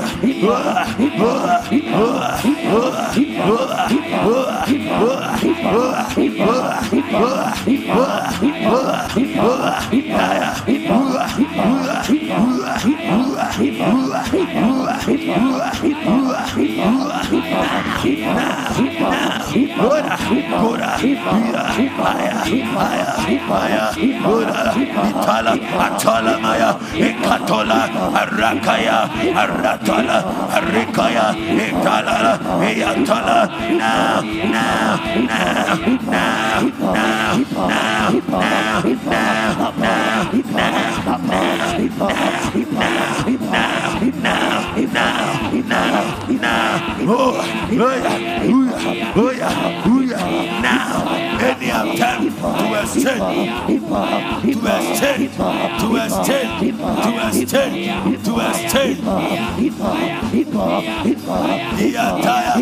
Gora, 18.03 18.19
Gora, 20.59 20.99
Aya, 20.99 22.35
Aya, 22.83 23.11
Aya, 23.47 23.85
Gora, 24.25 24.75
Itala, 24.75 25.55
Atala 25.55 26.35
Maya, 26.43 26.71
Ekatola, 26.99 27.87
Arakaya, 28.11 29.07
Aratala, 29.39 30.19
Arikaya, 30.51 31.31
Itala, 31.31 32.43
Eyatala, 32.59 33.39
now, 33.79 34.21
now, 34.51 34.99
now, 35.23 35.79
now, 36.11 36.67
now, 36.73 37.39
now, 37.53 38.03
now, 38.03 38.11
now, 38.11 38.91
now, 38.93 39.31
now, 39.63 40.27
now, 40.33 40.73
now, 41.63 42.91
now, 43.53 43.71
now, 44.23 44.62
oh, 47.09 47.41
oh 47.45 47.89
yeah, 48.03 48.43
oh 48.45 48.63
yeah, 48.65 49.13
oh 49.17 49.31
yeah, 49.31 49.85
oh 49.87 50.01
yeah. 50.01 50.61
Now, 50.61 51.13
any 51.43 51.71
attempt 51.71 52.39
to 52.41 52.75
exchange, 52.81 53.21
to 54.43 54.61
exchange, 54.77 55.33
to 55.81 55.87
exchange, 55.97 56.77
to 56.79 57.11
exchange, 57.29 58.25
to 58.25 58.33
exchange. 58.49 59.01
The 61.77 61.89
entire 61.89 62.59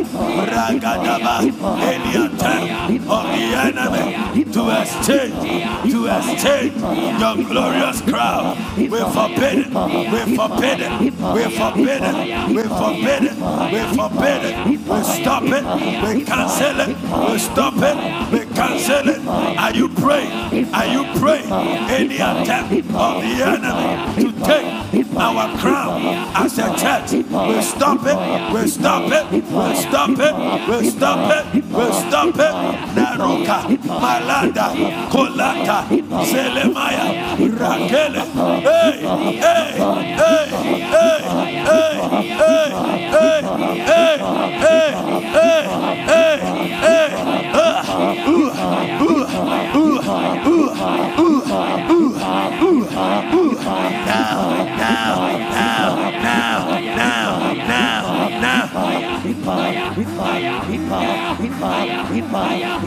Ragadaba, 0.50 1.36
any 1.82 2.12
attempt 2.24 2.72
of 3.08 3.24
the 3.26 3.44
enemy 3.66 4.06
to 4.52 4.62
exchange, 4.80 5.92
to 5.92 5.98
exchange 6.06 6.76
your 7.20 7.36
glorious 7.46 8.00
crown. 8.02 8.56
We 8.76 8.88
forbid 8.88 9.58
it, 9.58 9.68
we 10.10 10.36
forbid 10.36 10.80
it, 10.80 10.92
we 11.00 11.10
forbid 11.10 12.02
it, 12.02 12.14
we 12.54 12.62
forbid 12.62 13.22
it, 13.24 13.36
we 13.72 13.80
forbid 13.96 14.42
it, 14.44 14.66
we 14.66 15.02
stop 15.02 15.44
it, 15.44 15.64
we 16.04 16.24
cancel 16.24 16.80
it, 16.80 17.30
we 17.30 17.38
stop 17.38 17.74
it, 17.76 18.32
we 18.32 18.54
cancel 18.54 19.08
it. 19.08 19.20
Are 19.58 19.72
you 19.74 19.88
praying? 19.88 20.72
Are 20.74 20.86
you 20.86 21.04
praying? 21.18 21.50
Any 21.52 22.16
attempt 22.16 22.72
of 22.94 23.22
the 23.22 23.34
enemy 23.44 24.22
to 24.22 24.44
take 24.44 25.16
our 25.16 25.58
crown 25.58 26.02
as 26.34 26.58
a 26.58 26.68
church, 26.76 27.12
we 27.12 27.62
stop 27.62 28.00
it, 28.06 28.54
we 28.54 28.68
stop 28.68 29.10
it, 29.12 29.24
we 29.32 29.74
stop 29.74 30.10
it, 30.18 30.68
we 30.68 30.90
stop 30.90 31.30
it, 31.30 31.64
we 31.64 31.92
stop 31.92 32.34
it. 32.36 32.52
Naruka, 32.96 33.58
Malanda, 34.02 34.66
Kolata, 35.10 35.78
Selemaya, 36.24 37.36
Rakele, 37.36 38.22
hey, 38.62 38.92
hey, 39.40 40.16
hey, 40.16 40.39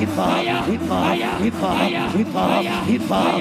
hip 0.06 0.16
hop, 0.16 0.66
hip 0.66 0.82
hop, 0.82 1.16
hip 1.40 1.54
hop, 1.54 2.12
hip 2.12 2.24
hop, 2.26 2.64
hip 2.86 3.02
hop, 3.04 3.38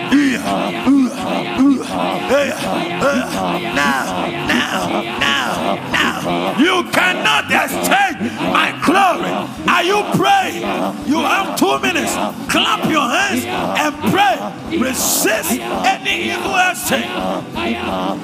now, 3.63 4.31
now, 4.47 5.03
now, 5.19 5.75
now. 5.91 6.59
You 6.59 6.85
cannot 6.91 7.51
escape 7.51 8.21
my 8.53 8.72
glory. 9.17 9.33
Are 9.69 9.85
you 9.85 10.03
praying? 10.15 10.63
You 11.07 11.19
have 11.19 11.59
two 11.59 11.79
minutes. 11.81 12.15
Clap 12.51 12.89
your 12.91 13.09
hands 13.09 13.45
and 13.45 13.95
pray. 14.13 14.79
Resist 14.79 15.53
any 15.53 16.33
evil 16.33 16.57
exchange. 16.71 17.11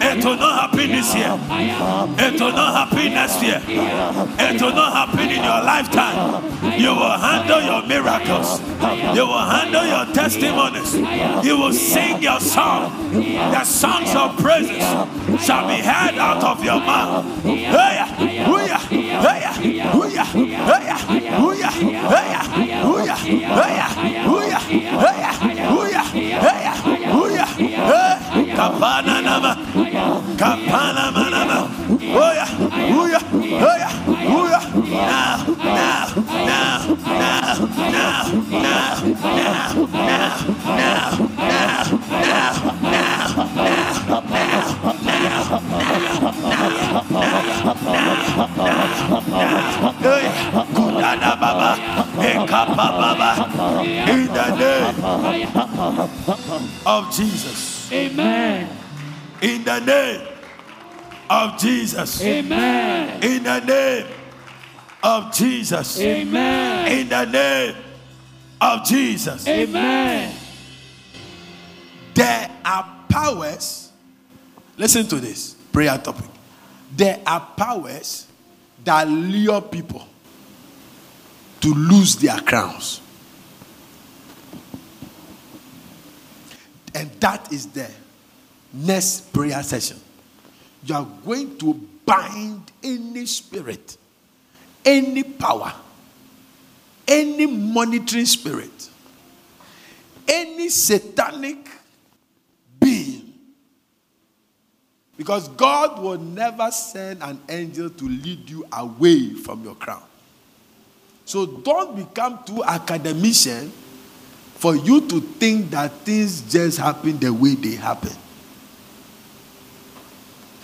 It 0.01 0.25
will 0.25 0.37
not 0.37 0.71
happen 0.71 0.89
this 0.91 1.15
year. 1.15 1.39
It 2.19 2.41
will 2.41 2.53
not 2.53 2.89
happen 2.89 3.13
next 3.15 3.43
year. 3.43 3.61
It 3.69 4.61
will 4.61 4.73
not 4.75 4.93
happen 4.93 5.29
in 5.29 5.43
your 5.43 5.63
lifetime. 5.63 6.45
You 6.79 6.91
will 6.91 7.19
handle 7.19 7.63
your 7.63 7.83
miracles. 7.87 8.61
You 9.17 9.27
will 9.27 9.39
handle 9.39 9.87
your 9.87 10.15
testimonies. 10.15 10.95
You 11.45 11.59
will 11.59 11.73
sing 11.73 12.23
your 12.23 12.41
song. 12.41 13.13
The 13.13 13.65
songs 13.65 14.15
of 14.15 14.37
praises 14.39 14.83
shall 15.45 15.67
be 15.69 15.83
heard 15.83 16.19
out 16.19 16.43
of 16.45 16.65
your 16.65 16.81
mouth. 16.81 17.25
Hey, 17.43 17.59
hey, 17.69 18.37
hey, 18.91 19.43
hey, 19.53 20.08
kapana 28.59 29.23
nama, 29.23 29.53
kapana 30.37 31.13
manama. 31.15 31.59
Oh 32.11 32.33
yeah, 32.33 32.49
oh 32.61 33.07
yeah, 33.07 33.23
oh 33.33 33.77
yeah, 33.79 33.93
oh 34.29 34.47
yeah. 34.51 34.65
Now, 34.89 35.39
now, 35.63 36.07
now, 36.29 36.83
now, 37.07 37.55
now, 37.79 38.27
now, 38.49 38.59
now, 38.59 39.79
now, 39.79 40.35
now, 40.69 41.15
now, 41.29 41.87
now, 42.19 42.67
now, 42.71 42.83
now, 42.83 43.19
Hey, 50.01 50.38
in 52.21 52.47
the 54.33 54.55
name 54.59 54.97
of 56.87 57.13
Jesus. 57.15 57.93
Amen. 57.93 58.69
In 59.41 59.65
the 59.65 59.81
name 59.81 60.29
of 61.31 61.59
Jesus. 61.59 62.23
Amen. 62.23 63.23
In 63.23 63.43
the 63.43 63.61
name 63.61 64.07
of 65.03 65.33
Jesus. 65.33 66.01
Amen. 66.01 66.93
In 66.93 67.09
the 67.09 67.25
name 67.25 67.77
of 68.61 68.85
Jesus. 68.85 69.47
Amen. 69.47 70.35
There 72.15 72.51
are 72.65 73.05
powers. 73.09 73.93
Listen 74.77 75.07
to 75.07 75.17
this 75.17 75.55
prayer 75.73 75.97
topic. 75.99 76.27
There 76.97 77.21
are 77.27 77.41
powers 77.57 78.27
that 78.85 79.07
lure 79.09 79.61
people 79.61 80.07
to 81.61 81.75
lose 81.75 82.17
their 82.17 82.39
crowns. 82.41 83.01
And 86.95 87.11
that 87.21 87.53
is 87.53 87.67
the 87.67 87.89
next 88.73 89.33
prayer 89.33 89.63
session. 89.63 89.99
You 90.85 90.95
are 90.95 91.07
going 91.25 91.59
to 91.59 91.75
bind 92.05 92.73
any 92.83 93.27
spirit, 93.27 93.97
any 94.85 95.23
power, 95.23 95.73
any 97.07 97.47
monitoring 97.47 98.27
spirit, 98.27 98.89
any 100.27 100.69
satanic 100.69 101.69
being. 102.81 103.33
Because 105.17 105.49
God 105.49 106.01
will 106.01 106.19
never 106.19 106.71
send 106.71 107.23
an 107.23 107.41
angel 107.49 107.91
to 107.91 108.05
lead 108.09 108.49
you 108.49 108.65
away 108.73 109.35
from 109.35 109.65
your 109.65 109.75
crown. 109.75 110.08
So 111.29 111.45
don't 111.45 111.95
become 111.95 112.43
too 112.43 112.65
academician 112.65 113.71
for 114.55 114.75
you 114.75 115.07
to 115.09 115.21
think 115.21 115.69
that 115.73 115.93
things 116.01 116.41
just 116.51 116.79
happen 116.79 117.19
the 117.19 117.31
way 117.31 117.55
they 117.55 117.75
happen. 117.75 118.17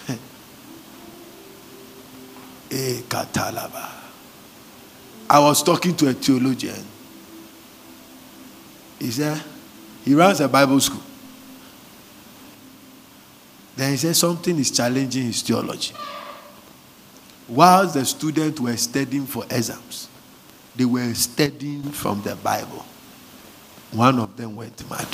Eh. 2.71 3.03
I 5.29 5.39
was 5.39 5.62
talking 5.62 5.95
to 5.97 6.09
a 6.09 6.15
theologian. 6.15 6.83
He 8.99 9.11
said, 9.11 9.43
he 10.03 10.15
runs 10.15 10.41
a 10.41 10.49
Bible 10.49 10.81
school. 10.81 11.03
Then 13.77 13.91
he 13.91 13.99
said 13.99 14.17
something 14.17 14.59
is 14.59 14.71
challenging 14.71 15.25
his 15.25 15.43
theology. 15.43 15.95
Whilst 17.49 17.93
the 17.93 18.07
students 18.07 18.59
were 18.59 18.75
studying 18.79 19.27
for 19.27 19.45
exams, 19.51 20.09
they 20.77 20.85
were 20.85 21.14
studying 21.14 21.83
from 21.83 22.22
the 22.22 22.37
Bible. 22.37 22.85
One 23.93 24.18
of 24.18 24.37
them 24.37 24.57
went 24.57 24.89
mad. 24.91 25.07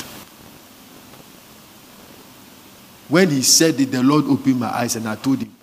When 3.07 3.29
he 3.29 3.41
said 3.41 3.79
it, 3.79 3.91
the 3.91 4.01
Lord 4.01 4.25
opened 4.25 4.59
my 4.59 4.69
eyes 4.69 4.95
and 4.95 5.07
I 5.07 5.15
told 5.15 5.39
him, 5.39 5.53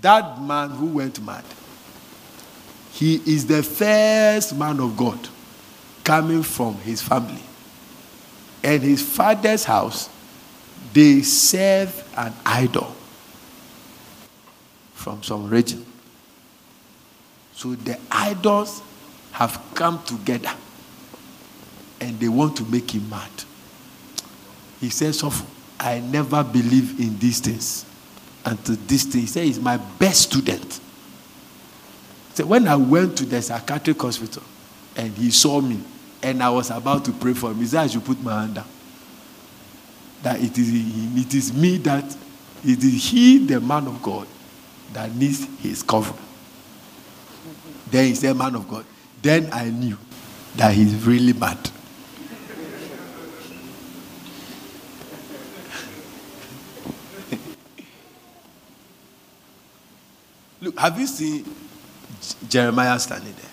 That 0.00 0.40
man 0.40 0.70
who 0.70 0.86
went 0.86 1.20
mad, 1.24 1.44
he 2.92 3.16
is 3.26 3.46
the 3.46 3.62
first 3.62 4.54
man 4.54 4.78
of 4.78 4.96
God 4.96 5.28
coming 6.04 6.42
from 6.42 6.74
his 6.76 7.00
family. 7.00 7.42
And 8.62 8.82
his 8.82 9.02
father's 9.02 9.64
house, 9.64 10.08
they 10.92 11.22
serve 11.22 12.08
an 12.16 12.32
idol 12.44 12.94
from 14.92 15.22
some 15.22 15.48
region. 15.48 15.84
So 17.54 17.74
the 17.74 17.98
idols 18.10 18.82
have 19.32 19.60
come 19.74 20.02
together 20.04 20.52
and 22.00 22.18
they 22.20 22.28
want 22.28 22.56
to 22.56 22.64
make 22.64 22.90
him 22.94 23.08
mad. 23.08 23.30
He 24.80 24.90
says, 24.90 25.22
I 25.78 26.00
never 26.00 26.42
believe 26.44 27.00
in 27.00 27.18
these 27.18 27.40
things. 27.40 27.86
Until 28.44 28.76
this 28.86 29.04
thing, 29.04 29.22
he 29.22 29.26
said, 29.26 29.44
he's 29.44 29.60
my 29.60 29.76
best 29.76 30.22
student. 30.22 30.80
So 32.34 32.46
when 32.46 32.66
I 32.66 32.76
went 32.76 33.16
to 33.18 33.24
the 33.24 33.40
psychiatric 33.40 34.00
hospital 34.00 34.42
and 34.96 35.12
he 35.16 35.30
saw 35.30 35.60
me 35.60 35.80
and 36.22 36.42
I 36.42 36.50
was 36.50 36.70
about 36.70 37.04
to 37.04 37.12
pray 37.12 37.34
for 37.34 37.50
him, 37.50 37.58
he 37.58 37.66
said, 37.66 37.80
I 37.82 37.86
should 37.86 38.04
put 38.04 38.22
my 38.22 38.40
hand 38.40 38.56
down. 38.56 38.66
That 40.22 40.40
it 40.40 40.56
is, 40.56 40.70
it 41.26 41.34
is 41.34 41.52
me 41.52 41.78
that, 41.78 42.04
it 42.64 42.82
is 42.82 43.10
he, 43.10 43.44
the 43.46 43.60
man 43.60 43.86
of 43.86 44.02
God, 44.02 44.26
that 44.92 45.14
needs 45.14 45.46
his 45.60 45.82
covering. 45.82 46.18
Then 47.90 48.06
he 48.06 48.14
said, 48.14 48.36
Man 48.36 48.54
of 48.54 48.66
God. 48.68 48.86
Then 49.22 49.48
I 49.52 49.70
knew 49.70 49.96
that 50.56 50.74
he's 50.74 51.06
really 51.06 51.32
mad. 51.32 51.70
Look, 60.60 60.76
have 60.78 60.98
you 60.98 61.06
seen 61.06 61.46
Jeremiah 62.48 62.98
standing 62.98 63.32
there? 63.32 63.48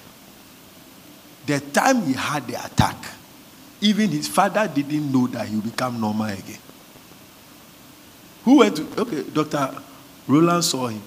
The 1.45 1.59
time 1.71 2.01
he 2.01 2.13
had 2.13 2.47
the 2.47 2.55
attack, 2.65 2.97
even 3.79 4.09
his 4.09 4.27
father 4.27 4.67
didn't 4.67 5.11
know 5.11 5.27
that 5.27 5.47
he 5.47 5.55
would 5.55 5.65
become 5.65 6.01
normal 6.01 6.25
again. 6.25 6.57
Who 8.43 8.57
went 8.57 8.75
to, 8.77 8.87
okay, 9.01 9.23
Dr. 9.31 9.81
Roland 10.27 10.63
saw 10.63 10.87
him. 10.87 11.01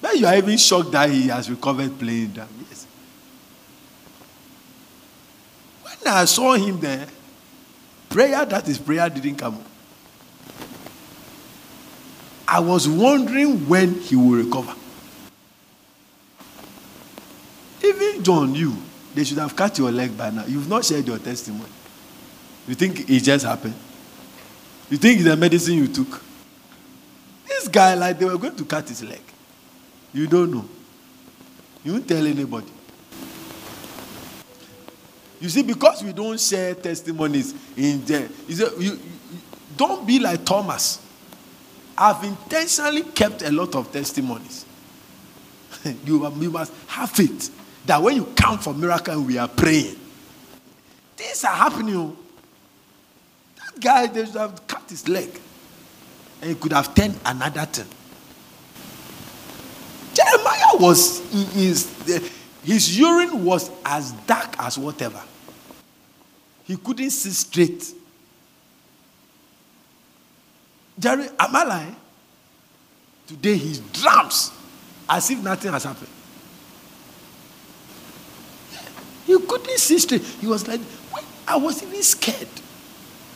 Then 0.00 0.18
you 0.18 0.26
are 0.26 0.36
even 0.36 0.56
shocked 0.56 0.92
that 0.92 1.10
he 1.10 1.28
has 1.28 1.50
recovered 1.50 1.98
playing 1.98 2.28
drum. 2.28 2.48
Yes. 2.68 2.86
When 6.04 6.12
I 6.12 6.26
saw 6.26 6.52
him 6.52 6.78
there, 6.80 7.06
prayer 8.10 8.44
that 8.44 8.68
is 8.68 8.78
prayer 8.78 9.08
didn't 9.08 9.36
come. 9.36 9.58
I 12.46 12.60
was 12.60 12.86
wondering 12.86 13.66
when 13.66 13.94
he 14.00 14.14
will 14.14 14.44
recover. 14.44 14.74
Even 17.82 18.22
John, 18.22 18.54
you, 18.54 18.76
they 19.14 19.24
should 19.24 19.38
have 19.38 19.56
cut 19.56 19.78
your 19.78 19.90
leg 19.90 20.16
by 20.16 20.28
now. 20.28 20.44
You've 20.44 20.68
not 20.68 20.84
shared 20.84 21.06
your 21.06 21.18
testimony. 21.18 21.70
You 22.68 22.74
think 22.74 23.08
it 23.08 23.20
just 23.20 23.46
happened? 23.46 23.74
You 24.90 24.98
think 24.98 25.22
the 25.22 25.36
medicine 25.36 25.74
you 25.74 25.88
took? 25.88 26.22
This 27.48 27.66
guy, 27.68 27.94
like 27.94 28.18
they 28.18 28.26
were 28.26 28.36
going 28.36 28.56
to 28.56 28.64
cut 28.66 28.86
his 28.86 29.02
leg. 29.02 29.22
You 30.12 30.26
don't 30.26 30.50
know. 30.50 30.68
You 31.82 31.92
won't 31.92 32.06
tell 32.06 32.26
anybody. 32.26 32.73
You 35.44 35.50
see, 35.50 35.62
because 35.62 36.02
we 36.02 36.14
don't 36.14 36.40
share 36.40 36.74
testimonies 36.74 37.54
in 37.76 38.02
there, 38.06 38.30
you, 38.48 38.54
say, 38.54 38.64
you, 38.78 38.92
you 38.92 38.98
don't 39.76 40.06
be 40.06 40.18
like 40.18 40.42
Thomas. 40.42 41.06
I've 41.98 42.24
intentionally 42.24 43.02
kept 43.02 43.42
a 43.42 43.52
lot 43.52 43.74
of 43.74 43.92
testimonies. 43.92 44.64
you, 46.06 46.26
you 46.40 46.50
must 46.50 46.72
have 46.86 47.10
faith 47.10 47.54
that 47.84 48.00
when 48.00 48.16
you 48.16 48.24
come 48.34 48.58
for 48.58 48.72
miracle 48.72 49.20
we 49.20 49.36
are 49.36 49.46
praying, 49.46 49.96
things 51.14 51.44
are 51.44 51.54
happening. 51.54 51.94
oh. 51.94 52.16
That 53.56 53.80
guy, 53.80 54.06
they 54.06 54.24
should 54.24 54.36
have 54.36 54.66
cut 54.66 54.88
his 54.88 55.06
leg. 55.06 55.28
And 56.40 56.52
he 56.52 56.56
could 56.56 56.72
have 56.72 56.94
turned 56.94 57.20
another 57.22 57.66
thing. 57.66 57.86
Jeremiah 60.14 60.78
was, 60.80 61.20
his, 61.52 62.32
his 62.64 62.98
urine 62.98 63.44
was 63.44 63.70
as 63.84 64.12
dark 64.26 64.54
as 64.58 64.78
whatever. 64.78 65.20
He 66.64 66.76
couldn't 66.76 67.10
see 67.10 67.30
straight. 67.30 67.92
Jerry, 70.98 71.28
am 71.38 71.56
I 71.56 71.64
lying? 71.64 71.96
Today 73.26 73.56
he 73.56 73.80
drums 73.92 74.50
as 75.08 75.30
if 75.30 75.42
nothing 75.42 75.72
has 75.72 75.84
happened. 75.84 76.08
He 79.26 79.38
couldn't 79.38 79.78
see 79.78 79.98
straight. 79.98 80.22
He 80.22 80.46
was 80.46 80.66
like, 80.68 80.80
"Wait, 81.12 81.24
I 81.46 81.56
was 81.56 81.82
even 81.82 82.02
scared. 82.02 82.48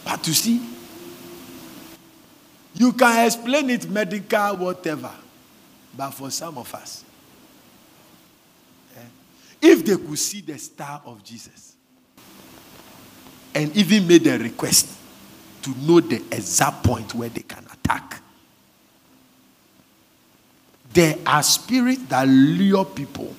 But 0.05 0.27
you 0.27 0.35
see, 0.35 0.67
you 2.75 2.93
can 2.93 3.27
explain 3.27 3.71
it 3.71 3.89
medical, 3.91 4.57
whatever. 4.57 5.11
But 5.97 6.11
for 6.13 6.31
some 6.31 6.57
of 6.59 6.73
us, 6.75 7.05
eh, 8.97 9.01
if 9.61 9.85
they 9.85 9.97
could 9.97 10.19
see 10.19 10.41
the 10.43 10.59
star 10.59 11.03
of 11.05 11.25
Jesus 11.25 11.75
and 13.59 13.77
even 13.77 14.07
made 14.07 14.25
a 14.29 14.39
request, 14.39 14.89
to 15.63 15.71
know 15.79 15.99
the 15.99 16.17
exact 16.31 16.85
point 16.85 17.13
where 17.13 17.29
they 17.29 17.41
can 17.41 17.67
attack. 17.73 18.23
There 20.93 21.17
are 21.27 21.43
spirits 21.43 22.03
that 22.09 22.29
lure 22.29 22.85
people. 22.85 23.35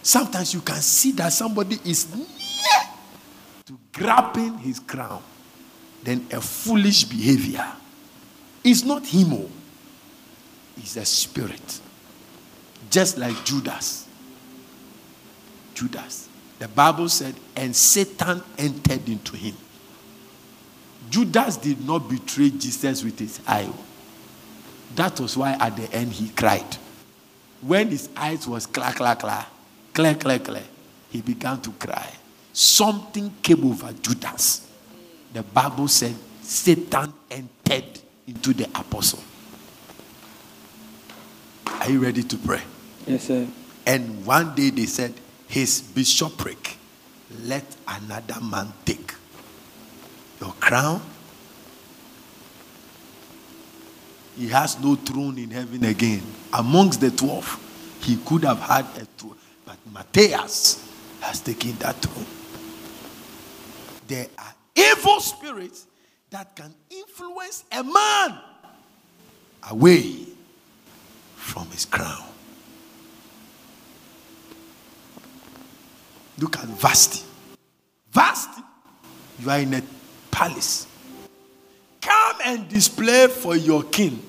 Sometimes 0.00 0.54
you 0.54 0.60
can 0.60 0.76
see 0.76 1.10
that 1.12 1.32
somebody 1.32 1.76
is 1.84 2.14
near 2.14 2.26
to 3.66 3.78
grabbing 3.92 4.58
his 4.58 4.78
crown. 4.78 5.20
Then 6.04 6.24
a 6.32 6.40
foolish 6.40 7.04
behavior. 7.04 7.66
It's 8.62 8.84
not 8.84 9.04
him, 9.04 9.32
oh. 9.32 9.50
it's 10.76 10.96
a 10.96 11.04
spirit. 11.04 11.80
Just 12.90 13.18
like 13.18 13.44
Judas. 13.44 14.06
Judas. 15.74 16.28
The 16.62 16.68
Bible 16.68 17.08
said, 17.08 17.34
and 17.56 17.74
Satan 17.74 18.40
entered 18.56 19.08
into 19.08 19.36
him. 19.36 19.56
Judas 21.10 21.56
did 21.56 21.84
not 21.84 22.08
betray 22.08 22.50
Jesus 22.50 23.02
with 23.02 23.18
his 23.18 23.40
eye. 23.48 23.68
That 24.94 25.18
was 25.18 25.36
why 25.36 25.56
at 25.58 25.76
the 25.76 25.92
end 25.92 26.12
he 26.12 26.28
cried. 26.28 26.76
When 27.62 27.88
his 27.88 28.08
eyes 28.16 28.46
was 28.46 28.66
clear, 28.66 28.92
clear, 28.92 29.16
clear, 29.16 29.44
clear, 29.92 30.14
clear, 30.14 30.38
clear, 30.38 30.62
he 31.10 31.20
began 31.20 31.60
to 31.62 31.72
cry. 31.72 32.08
Something 32.52 33.34
came 33.42 33.64
over 33.64 33.92
Judas. 33.94 34.64
The 35.32 35.42
Bible 35.42 35.88
said 35.88 36.14
Satan 36.42 37.12
entered 37.28 37.98
into 38.28 38.52
the 38.52 38.66
apostle. 38.66 39.18
Are 41.66 41.90
you 41.90 41.98
ready 41.98 42.22
to 42.22 42.36
pray? 42.36 42.62
Yes, 43.04 43.24
sir. 43.24 43.48
And 43.84 44.24
one 44.24 44.54
day 44.54 44.70
they 44.70 44.86
said, 44.86 45.12
His 45.52 45.82
bishopric, 45.82 46.78
let 47.42 47.76
another 47.86 48.40
man 48.40 48.72
take. 48.86 49.12
Your 50.40 50.52
crown, 50.52 51.02
he 54.34 54.48
has 54.48 54.80
no 54.80 54.94
throne 54.94 55.36
in 55.36 55.50
heaven 55.50 55.84
again. 55.84 56.22
Amongst 56.54 57.02
the 57.02 57.10
12, 57.10 57.98
he 58.00 58.16
could 58.24 58.44
have 58.44 58.60
had 58.60 58.86
a 58.96 59.04
throne. 59.04 59.36
But 59.66 59.76
Matthias 59.92 60.88
has 61.20 61.40
taken 61.40 61.76
that 61.80 61.96
throne. 61.96 62.24
There 64.08 64.28
are 64.38 64.54
evil 64.74 65.20
spirits 65.20 65.86
that 66.30 66.56
can 66.56 66.74
influence 66.88 67.64
a 67.70 67.84
man 67.84 68.38
away 69.70 70.28
from 71.36 71.66
his 71.66 71.84
crown. 71.84 72.31
Look 76.38 76.58
at 76.58 76.64
Vasti. 76.68 77.24
Vasti, 78.12 78.62
you 79.40 79.50
are 79.50 79.58
in 79.58 79.74
a 79.74 79.82
palace. 80.30 80.86
Come 82.00 82.36
and 82.44 82.68
display 82.68 83.28
for 83.28 83.56
your 83.56 83.84
king 83.84 84.20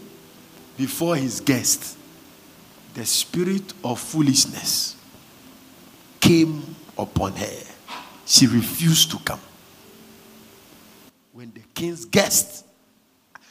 before 0.78 1.16
his 1.16 1.40
guests. 1.40 1.98
The 2.94 3.06
spirit 3.06 3.74
of 3.84 4.00
foolishness 4.00 4.96
came 6.20 6.76
upon 6.98 7.34
her. 7.34 7.64
She 8.26 8.48
refused 8.48 9.12
to 9.12 9.18
come. 9.20 9.40
When 11.32 11.52
the 11.52 11.62
king's 11.74 12.06
guest, 12.06 12.66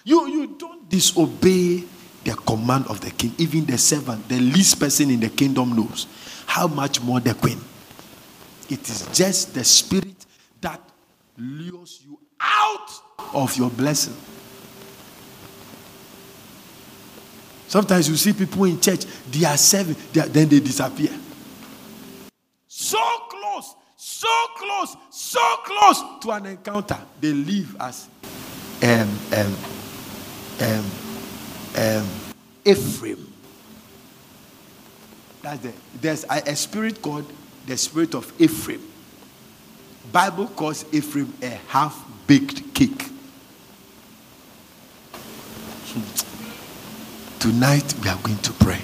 you, 0.05 0.29
you 0.29 0.47
don't 0.59 0.89
disobey 0.89 1.85
the 2.25 2.35
command 2.35 2.87
of 2.87 3.01
the 3.01 3.11
king. 3.11 3.35
Even 3.39 3.67
the 3.67 3.77
servant, 3.77 4.29
the 4.29 4.39
least 4.39 4.79
person 4.79 5.11
in 5.11 5.21
the 5.21 5.29
kingdom 5.29 5.75
knows. 5.75 6.07
How 6.47 6.69
much 6.69 7.01
more 7.01 7.21
the 7.21 7.35
queen? 7.35 7.61
It 8.71 8.89
is 8.89 9.09
just 9.13 9.55
the 9.55 9.65
spirit 9.65 10.27
that 10.61 10.81
lures 11.37 12.01
you 12.05 12.19
out 12.41 12.91
of 13.35 13.57
your 13.57 13.71
blessing. 13.71 14.15
Sometimes 17.69 18.09
you 18.09 18.17
see 18.17 18.33
people 18.35 18.65
in 18.65 18.79
church, 18.81 19.05
they 19.31 19.47
are 19.47 19.57
serving, 19.57 19.97
they 20.13 20.21
are- 20.21 20.29
then 20.29 20.49
they 20.49 20.61
disappear. 20.61 21.11
So 22.69 22.99
close, 23.31 23.75
so 23.97 24.29
close, 24.59 24.97
so 25.11 25.41
close 25.65 26.03
to 26.21 26.31
an 26.33 26.47
encounter. 26.47 26.99
They 27.21 27.33
leave 27.33 27.75
as 27.81 28.09
um, 28.83 29.19
um, 29.35 29.57
um, 30.61 30.85
um, 31.77 32.09
Ephraim. 32.65 33.33
That's 35.41 35.61
the, 35.63 35.73
there's 36.01 36.25
a, 36.25 36.43
a 36.51 36.57
spirit 36.57 37.01
called 37.01 37.31
the 37.67 37.77
spirit 37.77 38.15
of 38.15 38.33
Ephraim. 38.41 38.81
Bible 40.11 40.47
calls 40.49 40.85
Ephraim 40.93 41.33
a 41.43 41.49
half-baked 41.69 42.75
cake. 42.75 43.03
Hmm. 45.93 47.39
Tonight 47.39 47.95
we 48.03 48.09
are 48.09 48.19
going 48.23 48.39
to 48.39 48.53
pray. 48.53 48.81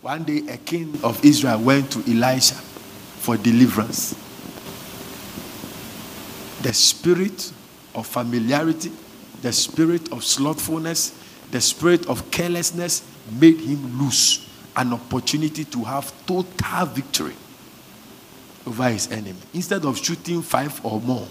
One 0.00 0.24
day 0.24 0.42
a 0.48 0.56
king 0.56 0.98
of 1.02 1.24
Israel 1.24 1.60
went 1.60 1.90
to 1.92 1.98
Elisha 2.10 2.54
for 2.54 3.36
deliverance. 3.36 4.14
The 6.62 6.72
spirit 6.72 7.52
of 7.94 8.06
familiarity, 8.06 8.92
the 9.42 9.52
spirit 9.52 10.12
of 10.12 10.24
slothfulness, 10.24 11.14
the 11.50 11.60
spirit 11.60 12.06
of 12.06 12.30
carelessness 12.30 13.02
made 13.38 13.60
him 13.60 13.98
lose 13.98 14.47
an 14.78 14.92
opportunity 14.92 15.64
to 15.64 15.82
have 15.82 16.12
total 16.24 16.86
victory 16.86 17.34
over 18.64 18.88
his 18.88 19.10
enemy. 19.10 19.36
Instead 19.52 19.84
of 19.84 19.98
shooting 19.98 20.40
five 20.40 20.80
or 20.84 21.00
more, 21.00 21.26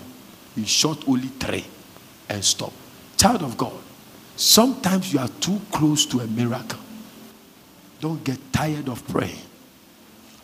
he 0.54 0.66
shot 0.66 1.08
only 1.08 1.30
three 1.30 1.66
and 2.28 2.44
stopped. 2.44 2.76
Child 3.16 3.44
of 3.44 3.58
God, 3.58 3.74
sometimes 4.36 5.14
you 5.14 5.20
are 5.20 5.30
too 5.40 5.62
close 5.72 6.06
to 6.08 6.20
a 6.20 6.28
miracle. 6.28 6.80
Don't 8.02 8.22
get 8.24 8.38
tired 8.52 8.90
of 8.90 9.08
praying. 9.08 9.42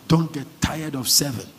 Don't 0.07 0.31
get 0.31 0.47
tired 0.61 0.95
of 0.95 1.09
serving. 1.09 1.51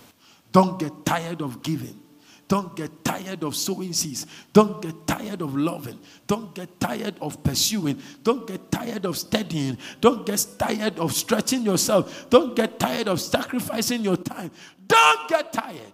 Don't 0.51 0.79
get 0.79 0.93
tired 1.05 1.43
of 1.43 1.63
giving. 1.63 1.99
Don't 2.47 2.77
get 2.77 3.05
tired 3.05 3.43
of 3.43 3.57
sowing 3.57 3.93
seeds. 3.93 4.27
Don't 4.53 4.83
get 4.83 5.07
tired 5.07 5.41
of 5.41 5.57
loving. 5.57 5.99
Don't 6.27 6.55
get 6.55 6.79
tired 6.79 7.15
of 7.21 7.43
pursuing. 7.43 8.01
Don't 8.23 8.47
get 8.47 8.71
tired 8.71 9.07
of 9.07 9.17
studying. 9.17 9.79
Don't 10.01 10.27
get 10.27 10.47
tired 10.59 10.99
of 10.99 11.15
stretching 11.15 11.63
yourself. 11.63 12.29
Don't 12.29 12.55
get 12.55 12.79
tired 12.79 13.09
of 13.09 13.21
sacrificing 13.21 14.03
your 14.03 14.17
time. 14.17 14.51
Don't 14.87 15.29
get 15.29 15.53
tired. 15.53 15.93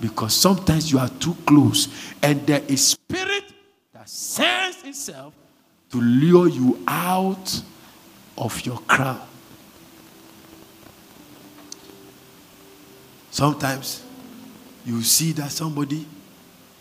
Because 0.00 0.34
sometimes 0.34 0.90
you 0.90 0.98
are 0.98 1.08
too 1.08 1.36
close 1.46 1.88
and 2.22 2.44
there 2.46 2.62
is 2.68 2.88
spirit 2.88 3.44
that 3.92 4.08
sends 4.08 4.82
itself 4.84 5.34
to 5.90 6.00
lure 6.00 6.48
you 6.48 6.82
out 6.86 7.62
of 8.36 8.64
your 8.66 8.78
crown. 8.78 9.20
Sometimes 13.30 14.02
you 14.88 15.02
see 15.02 15.32
that 15.32 15.50
somebody 15.50 16.06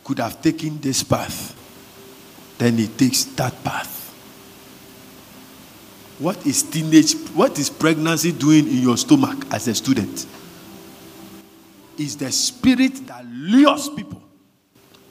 could 0.04 0.20
have 0.20 0.42
taken 0.42 0.80
this 0.80 1.04
path, 1.04 1.54
then 2.58 2.78
he 2.78 2.88
takes 2.88 3.26
that 3.36 3.64
path. 3.64 3.96
What 6.20 6.46
is 6.48 6.64
teenage, 6.64 7.14
what 7.36 7.60
is 7.60 7.70
pregnancy 7.70 8.32
doing 8.32 8.68
in 8.68 8.78
your 8.78 8.98
stomach 8.98 9.46
as 9.52 9.68
a 9.68 9.76
student? 9.76 10.26
Is 11.98 12.16
the 12.18 12.32
spirit 12.32 13.06
that 13.08 13.26
lures 13.26 13.90
people 13.90 14.22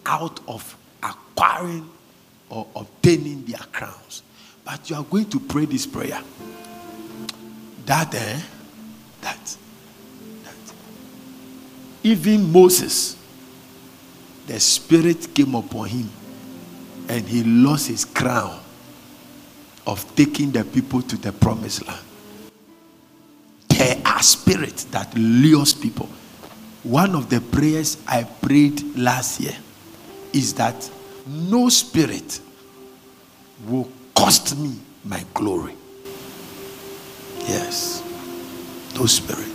out 0.06 0.40
of 0.48 0.76
acquiring 1.02 1.88
or 2.48 2.66
obtaining 2.76 3.44
their 3.44 3.58
crowns. 3.72 4.22
But 4.64 4.88
you 4.88 4.96
are 4.96 5.04
going 5.04 5.28
to 5.30 5.40
pray 5.40 5.66
this 5.66 5.86
prayer. 5.86 6.20
That, 7.84 8.14
eh? 8.14 8.40
That. 9.20 9.56
Even 12.06 12.52
Moses, 12.52 13.16
the 14.46 14.60
Spirit 14.60 15.34
came 15.34 15.56
upon 15.56 15.88
him 15.88 16.08
and 17.08 17.26
he 17.26 17.42
lost 17.42 17.88
his 17.88 18.04
crown 18.04 18.60
of 19.88 20.14
taking 20.14 20.52
the 20.52 20.62
people 20.62 21.02
to 21.02 21.16
the 21.16 21.32
promised 21.32 21.84
land. 21.84 22.04
There 23.70 24.00
are 24.06 24.22
spirits 24.22 24.84
that 24.84 25.12
lures 25.16 25.74
people. 25.74 26.08
One 26.84 27.16
of 27.16 27.28
the 27.28 27.40
prayers 27.40 27.98
I 28.06 28.22
prayed 28.22 28.96
last 28.96 29.40
year 29.40 29.56
is 30.32 30.54
that 30.54 30.88
no 31.26 31.68
spirit 31.68 32.38
will 33.66 33.90
cost 34.14 34.56
me 34.56 34.76
my 35.04 35.24
glory. 35.34 35.74
Yes. 37.48 38.00
No 38.94 39.06
spirit. 39.06 39.48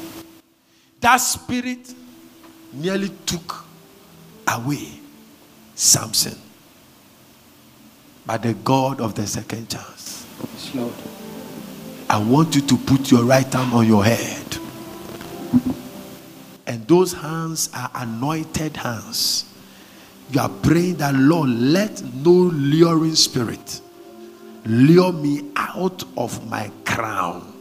That 0.99 1.15
spirit 1.17 1.95
nearly 2.73 3.09
took 3.25 3.65
away 4.47 4.99
Samson. 5.75 6.37
But 8.25 8.43
the 8.43 8.53
God 8.53 9.01
of 9.01 9.15
the 9.15 9.25
second 9.25 9.69
chance. 9.69 10.25
Lord. 10.75 10.93
I 12.09 12.17
want 12.21 12.55
you 12.55 12.61
to 12.61 12.77
put 12.77 13.09
your 13.11 13.23
right 13.23 13.51
hand 13.51 13.73
on 13.73 13.87
your 13.87 14.03
head. 14.03 14.57
And 16.67 16.87
those 16.87 17.13
hands 17.13 17.69
are 17.73 17.89
anointed 17.95 18.77
hands. 18.77 19.45
You 20.31 20.41
are 20.41 20.49
praying 20.49 20.95
that, 20.95 21.13
Lord, 21.15 21.49
let 21.49 22.01
no 22.03 22.31
luring 22.31 23.15
spirit 23.15 23.81
lure 24.65 25.11
me 25.11 25.51
out 25.55 26.03
of 26.17 26.49
my 26.49 26.71
crown. 26.85 27.53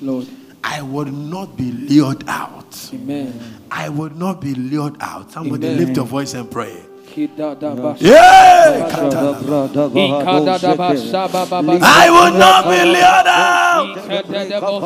Lord. 0.00 0.28
I 0.64 0.80
would 0.82 1.12
not 1.12 1.56
be 1.56 1.72
lured 1.72 2.24
out. 2.28 2.90
Amen. 2.94 3.32
I 3.70 3.88
would 3.88 4.16
not 4.16 4.40
be 4.40 4.54
lured 4.54 4.96
out. 5.00 5.30
Somebody 5.32 5.66
Amen. 5.66 5.78
lift 5.78 5.96
your 5.96 6.06
voice 6.06 6.34
and 6.34 6.50
pray. 6.50 6.76
Yeah! 7.14 8.88
I 11.82 12.08
will 12.10 12.32
not 12.38 12.64
be 12.64 12.84
lured 12.88 13.26
out. 13.28 13.96
Ikededebo 14.08 14.80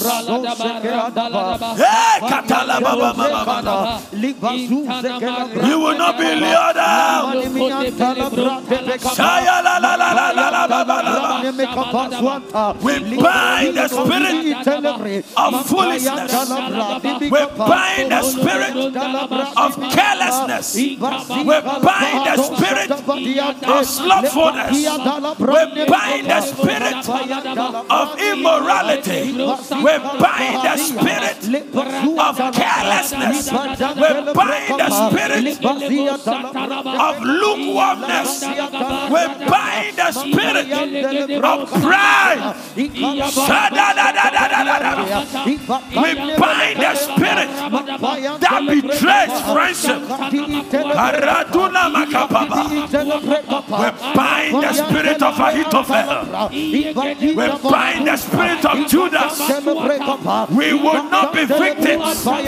You 5.69 5.79
will 5.81 5.97
not 5.99 6.17
be 6.19 6.35
lured 6.35 6.77
out. 6.77 7.35
We 12.83 12.99
bind 13.17 13.77
the 13.77 13.89
spirit 13.89 15.25
of 15.37 15.67
foolishness. 15.67 16.33
We 17.31 17.41
bind 17.57 18.11
the 18.11 18.23
spirit 18.23 18.75
of 19.57 19.77
carelessness. 19.93 20.75
We 20.75 20.97
bind 20.97 22.27
the 22.27 22.37
spirit 22.43 22.91
of 22.91 23.87
slothfulness. 23.87 24.73
We 25.39 25.85
bind 25.87 26.27
the 26.27 26.41
spirit 26.41 27.09
of 27.91 28.21
immorality. 28.21 29.33
We 29.33 29.99
bind 30.21 30.63
the 30.65 30.77
spirit 30.77 31.39
of 32.19 32.37
carelessness. 32.55 33.51
We 33.51 33.57
bind 34.35 34.81
the 34.81 34.91
spirit 34.91 35.47
of 37.01 37.15
lukewarmness. 37.23 38.43
We 39.11 39.23
bind 39.49 39.97
the 39.97 40.11
spirit 40.13 40.71
of 41.45 41.71
pride. 41.83 42.55
We 42.77 42.89
bind 46.37 46.77
the 46.81 46.95
spirit 46.95 47.49
that 48.41 48.63
betrays 48.69 49.30
friendship. 49.39 50.01
We 50.01 50.07
bind 54.15 54.63
the 54.63 54.73
spirit 54.73 55.23
of 55.23 55.39
Ahithophel. 55.41 56.49
We 56.51 56.93
bind 56.95 58.07
the 58.07 58.17
spirit 58.17 58.65
of 58.65 58.87
Judas. 58.89 59.41
We 60.51 60.73
will 60.75 61.05
not 61.05 61.33
be 61.33 61.45
victims 61.45 62.27
of 62.27 62.45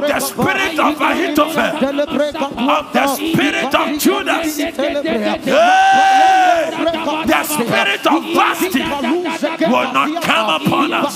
the 0.00 0.20
spirit 0.20 0.78
of 0.78 1.00
Ahithophel, 1.00 1.76
of 2.70 2.92
the 2.92 3.06
spirit 3.16 3.74
of 3.74 3.98
Judas. 3.98 4.56
Hey! 5.42 6.70
The 7.26 7.42
spirit 7.44 8.06
of 8.06 8.24
fasting 8.34 8.88
will 9.70 9.92
not 9.92 10.22
come 10.22 10.50
upon 10.60 10.92
us. 10.92 11.14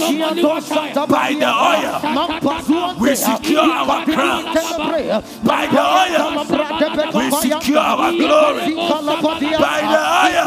By 1.09 1.35
the 1.35 1.47
oil, 1.47 2.01
we 2.99 3.15
secure 3.15 3.63
our 3.63 4.05
crowns. 4.05 4.57
By 4.97 5.67
the 5.67 5.81
oil, 6.01 6.25
we 7.15 7.31
secure 7.31 7.79
our 7.79 8.13
glory. 8.13 8.75
By 9.61 9.81
the 9.93 10.01
oil. 10.25 10.47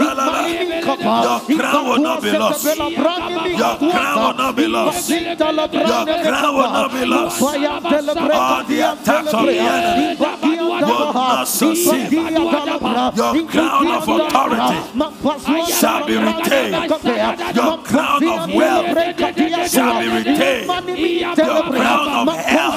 Your 0.00 1.58
crown 1.58 1.84
will 1.86 1.98
not 1.98 2.22
be 2.22 2.30
lost. 2.32 2.64
Your 2.64 3.76
crown 3.78 4.16
will 4.16 4.34
not 4.34 4.56
be 4.56 4.66
lost. 4.66 5.10
Your 5.10 5.36
crown 5.36 6.54
will 6.54 6.70
not 6.70 6.92
be 6.92 7.04
lost. 7.06 7.42
All 7.42 8.64
the 8.64 8.80
attacks 8.80 9.34
of 9.34 9.46
the 9.46 9.58
enemy 9.58 10.16
will 10.18 11.12
not 11.12 11.48
succeed. 11.48 12.12
Your 12.12 13.46
crown 13.46 13.69
of 13.70 14.08
authority 14.08 14.78
shall 15.72 16.06
be 16.06 16.16
retained. 16.16 16.74
Your 17.54 17.78
crown 17.78 18.24
of 18.24 18.54
wealth 18.54 19.70
shall 19.70 20.00
be 20.00 20.08
retained. 20.08 20.66
Your 21.38 21.62
crown 21.62 22.28
of 22.28 22.36
health 22.36 22.76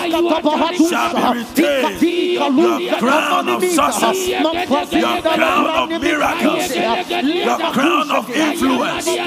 shall 0.89 1.13
be 1.13 1.39
retained. 1.39 2.01
Your 2.33 2.97
crown 2.97 3.49
of 3.49 3.63
success. 3.63 4.27
Your 4.27 5.21
crown 5.21 5.67
of 5.67 6.01
miracles. 6.01 6.75
Your 6.75 7.57
crown 7.71 8.11
of 8.11 8.29
influence. 8.29 9.07
You 9.07 9.19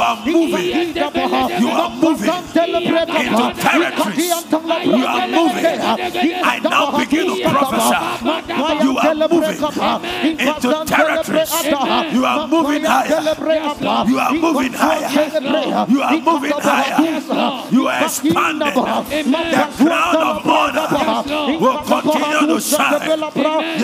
are 0.00 0.16
moving. 0.26 0.94
You 0.94 1.68
are 1.68 1.90
moving 1.90 2.34
into 3.14 3.52
territories. 3.60 4.32
You 4.84 5.06
are 5.06 5.28
moving. 5.28 5.80
I 6.44 6.60
now 6.62 6.98
begin 6.98 7.26
to 7.36 7.48
prophesy. 7.48 7.98
You 8.84 8.98
are 8.98 9.14
moving 9.28 10.38
into 10.40 10.83
territories. 10.86 11.50
You 12.12 12.24
are 12.24 12.48
moving 12.48 12.84
higher. 12.84 13.20
You 14.08 14.18
are 14.18 14.32
moving 14.34 14.72
higher. 14.72 15.86
You 15.88 16.02
are 16.02 16.20
moving 16.20 16.52
higher. 16.52 17.70
You 17.70 17.88
are 17.88 18.04
expanding. 18.04 18.74
The 18.74 19.68
crown 19.76 20.16
of 20.16 20.46
honor 20.46 21.58
will 21.58 21.78
continue 21.82 22.46
to 22.54 22.60
shine. 22.60 23.20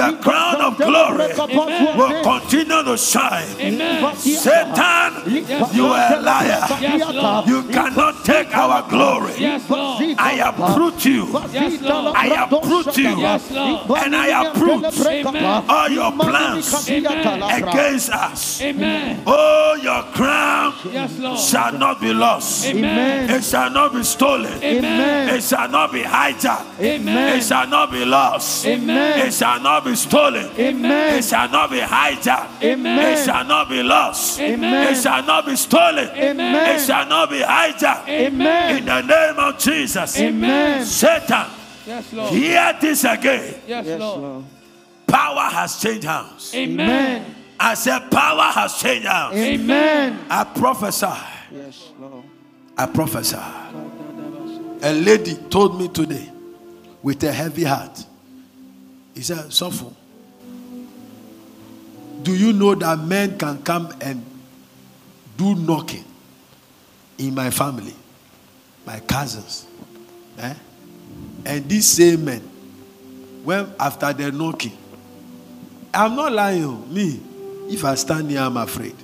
The 0.00 0.18
crown 0.22 0.60
of 0.60 0.76
glory 0.76 1.32
will 1.96 2.22
continue 2.22 2.82
to 2.84 2.96
shine. 2.96 3.46
Satan, 4.16 5.12
you 5.74 5.86
are 5.86 6.14
a 6.14 6.20
liar. 6.20 7.44
You 7.46 7.62
cannot 7.64 8.24
take 8.24 8.54
our 8.56 8.88
glory. 8.88 9.34
I 10.18 10.40
uproot 10.44 11.04
you. 11.04 11.28
I 11.34 12.46
uproot 12.50 12.96
you. 12.96 13.24
And 13.96 14.16
I 14.16 14.28
uproot 14.42 14.84
all 15.68 15.88
your 15.88 16.12
plans 16.12 16.89
Amen. 16.90 17.52
against 17.64 18.10
us. 18.10 18.60
Amen. 18.62 19.22
Oh, 19.26 19.78
your 19.82 20.02
crown 20.12 20.74
Yes, 20.92 21.18
Lord. 21.18 21.38
shall 21.38 21.72
not 21.72 22.00
be 22.00 22.12
lost. 22.12 22.66
Amen. 22.66 23.30
It 23.30 23.44
shall 23.44 23.70
not 23.70 23.92
be 23.92 24.02
stolen. 24.02 24.52
Amen. 24.62 25.34
It 25.34 25.42
shall 25.42 25.68
not 25.68 25.92
be 25.92 26.02
hijacked. 26.02 26.80
Amen. 26.80 27.38
It 27.38 27.42
shall 27.44 27.66
not 27.68 27.90
be 27.90 28.04
lost. 28.04 28.66
Amen. 28.66 29.26
It 29.26 29.32
shall 29.34 29.60
not 29.60 29.84
be 29.84 29.94
stolen. 29.94 30.50
Amen. 30.58 31.18
It 31.18 31.24
shall 31.24 31.48
not 31.48 31.70
be 31.70 31.78
hijacked. 31.80 32.62
Amen. 32.62 32.98
It 33.12 33.24
shall 33.24 33.44
not 33.44 33.68
be 33.68 33.82
lost. 33.82 34.40
Amen. 34.40 34.92
It 34.92 35.00
shall 35.00 35.22
not 35.22 35.46
be 35.46 35.56
stolen. 35.56 36.08
Amen. 36.08 36.74
It 36.76 36.80
shall 36.80 37.06
not 37.06 37.30
be 37.30 37.40
hijacked. 37.40 38.08
Amen. 38.08 38.76
In 38.78 38.84
the 38.84 39.00
name 39.02 39.38
of 39.38 39.58
Jesus. 39.58 40.18
Amen. 40.18 40.84
Satan, 40.84 41.46
Yes, 41.86 42.12
Lord. 42.12 42.30
hear 42.32 42.76
this 42.80 43.04
again. 43.04 43.54
Yes, 43.66 43.86
Lord. 43.98 44.44
Power 45.10 45.50
has 45.50 45.80
changed 45.80 46.04
hands. 46.04 46.54
Amen. 46.54 47.34
I 47.58 47.74
said, 47.74 48.10
power 48.10 48.52
has 48.52 48.78
changed 48.80 49.06
hands. 49.06 49.34
Amen. 49.36 50.24
I 50.30 50.44
prophesy. 50.44 51.06
Yes, 51.52 51.90
Lord. 51.98 52.24
I 52.78 52.86
prophesy. 52.86 53.36
A 54.82 54.92
lady 54.92 55.34
told 55.50 55.78
me 55.78 55.88
today 55.88 56.30
with 57.02 57.22
a 57.24 57.32
heavy 57.32 57.64
heart. 57.64 58.06
He 59.14 59.22
said, 59.22 59.50
Sofo, 59.50 59.92
do 62.22 62.34
you 62.34 62.52
know 62.52 62.74
that 62.76 62.98
men 63.00 63.36
can 63.36 63.62
come 63.62 63.92
and 64.00 64.24
do 65.36 65.54
knocking 65.56 66.04
in 67.18 67.34
my 67.34 67.50
family, 67.50 67.94
my 68.86 69.00
cousins? 69.00 69.66
Eh? 70.38 70.54
And 71.44 71.68
these 71.68 71.86
same 71.86 72.24
men, 72.24 72.40
when 73.42 73.72
after 73.78 74.12
the 74.12 74.30
knocking, 74.30 74.78
I'm 75.92 76.14
not 76.14 76.32
lying, 76.32 76.64
oh, 76.64 76.76
me, 76.86 77.20
if 77.68 77.84
I 77.84 77.94
stand 77.94 78.30
here, 78.30 78.40
I'm 78.40 78.56
afraid. 78.56 78.94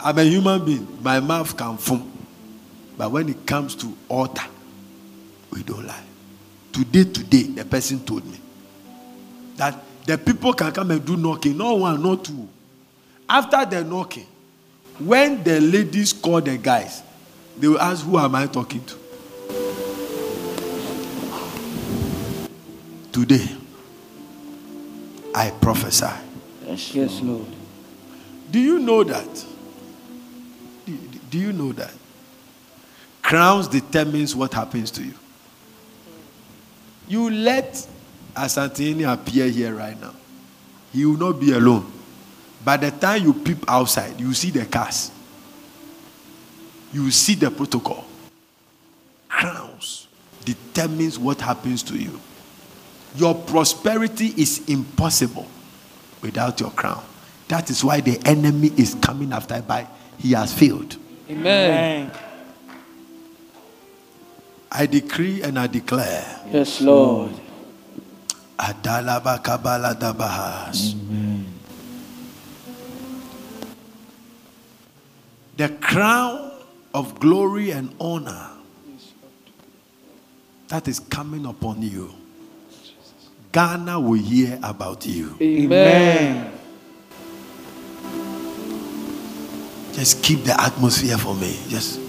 I'm 0.00 0.18
a 0.18 0.24
human 0.24 0.64
being. 0.64 0.98
My 1.02 1.20
mouth 1.20 1.56
can 1.56 1.78
foam. 1.78 2.10
But 2.96 3.10
when 3.10 3.28
it 3.28 3.46
comes 3.46 3.74
to 3.76 3.96
altar, 4.08 4.44
we 5.50 5.62
don't 5.62 5.86
lie. 5.86 6.02
Today, 6.72 7.04
today, 7.04 7.42
the 7.44 7.64
person 7.64 8.00
told 8.00 8.24
me 8.26 8.38
that 9.56 9.82
the 10.04 10.18
people 10.18 10.52
can 10.52 10.72
come 10.72 10.90
and 10.90 11.04
do 11.04 11.16
knocking. 11.16 11.56
Not 11.56 11.78
one, 11.78 12.02
not 12.02 12.24
two. 12.24 12.48
After 13.28 13.64
the 13.64 13.84
knocking, 13.84 14.26
when 14.98 15.42
the 15.42 15.60
ladies 15.60 16.12
call 16.12 16.40
the 16.40 16.58
guys, 16.58 17.02
they 17.58 17.68
will 17.68 17.80
ask, 17.80 18.04
Who 18.04 18.18
am 18.18 18.34
I 18.34 18.46
talking 18.46 18.84
to? 18.84 18.96
Today, 23.12 23.48
I 25.34 25.50
prophesy. 25.50 26.06
Yes, 26.66 27.20
Lord. 27.20 27.46
Do 28.50 28.60
you 28.60 28.78
know 28.78 29.02
that 29.04 29.44
Do, 30.86 30.98
do 31.30 31.38
you 31.38 31.52
know 31.52 31.72
that? 31.72 31.92
Crowns 33.22 33.68
determines 33.68 34.36
what 34.36 34.52
happens 34.52 34.90
to 34.92 35.02
you. 35.02 35.14
You 37.08 37.30
let 37.30 37.86
Asantehene 38.34 39.10
appear 39.10 39.48
here 39.48 39.74
right 39.74 39.98
now. 40.00 40.14
He 40.92 41.04
will 41.04 41.16
not 41.16 41.40
be 41.40 41.52
alone. 41.52 41.90
By 42.64 42.76
the 42.76 42.90
time 42.90 43.24
you 43.24 43.34
peep 43.34 43.64
outside, 43.68 44.18
you 44.20 44.32
see 44.34 44.50
the 44.50 44.64
cars. 44.64 45.10
You 46.92 47.10
see 47.10 47.34
the 47.34 47.50
protocol. 47.50 48.04
Crowns 49.28 50.06
determines 50.44 51.18
what 51.18 51.40
happens 51.40 51.82
to 51.84 51.96
you. 51.98 52.20
Your 53.14 53.34
prosperity 53.34 54.34
is 54.36 54.68
impossible 54.68 55.46
without 56.20 56.58
your 56.60 56.70
crown. 56.70 57.04
That 57.48 57.70
is 57.70 57.84
why 57.84 58.00
the 58.00 58.18
enemy 58.24 58.72
is 58.76 58.94
coming 58.94 59.32
after 59.32 59.60
by 59.62 59.86
he 60.18 60.32
has 60.32 60.52
failed. 60.52 60.96
Amen. 61.30 62.10
I 64.72 64.86
decree 64.86 65.42
and 65.42 65.58
I 65.58 65.68
declare. 65.68 66.40
Yes, 66.50 66.80
Lord. 66.80 67.32
Adalaba 68.58 69.42
kabala 69.42 69.94
dabahas. 69.94 70.94
The 75.56 75.68
crown 75.68 76.50
of 76.92 77.20
glory 77.20 77.70
and 77.70 77.94
honor 78.00 78.50
that 80.68 80.88
is 80.88 80.98
coming 80.98 81.46
upon 81.46 81.82
you. 81.82 82.12
Ghana 83.54 84.00
will 84.00 84.14
hear 84.20 84.58
about 84.64 85.06
you. 85.06 85.36
Amen. 85.40 86.50
Just 89.92 90.24
keep 90.24 90.42
the 90.42 90.60
atmosphere 90.60 91.16
for 91.16 91.36
me. 91.36 91.56
Just 91.68 92.00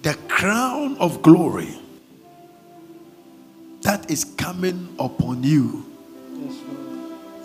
the 0.00 0.14
crown 0.26 0.96
of 0.96 1.20
glory 1.20 1.78
that 3.82 4.10
is 4.10 4.24
coming 4.24 4.88
upon 4.98 5.42
you. 5.42 5.84
Yes, 6.32 6.54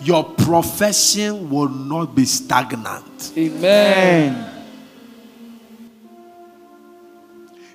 Your 0.00 0.24
profession 0.24 1.50
will 1.50 1.68
not 1.68 2.14
be 2.14 2.24
stagnant. 2.24 3.34
Amen. 3.36 4.64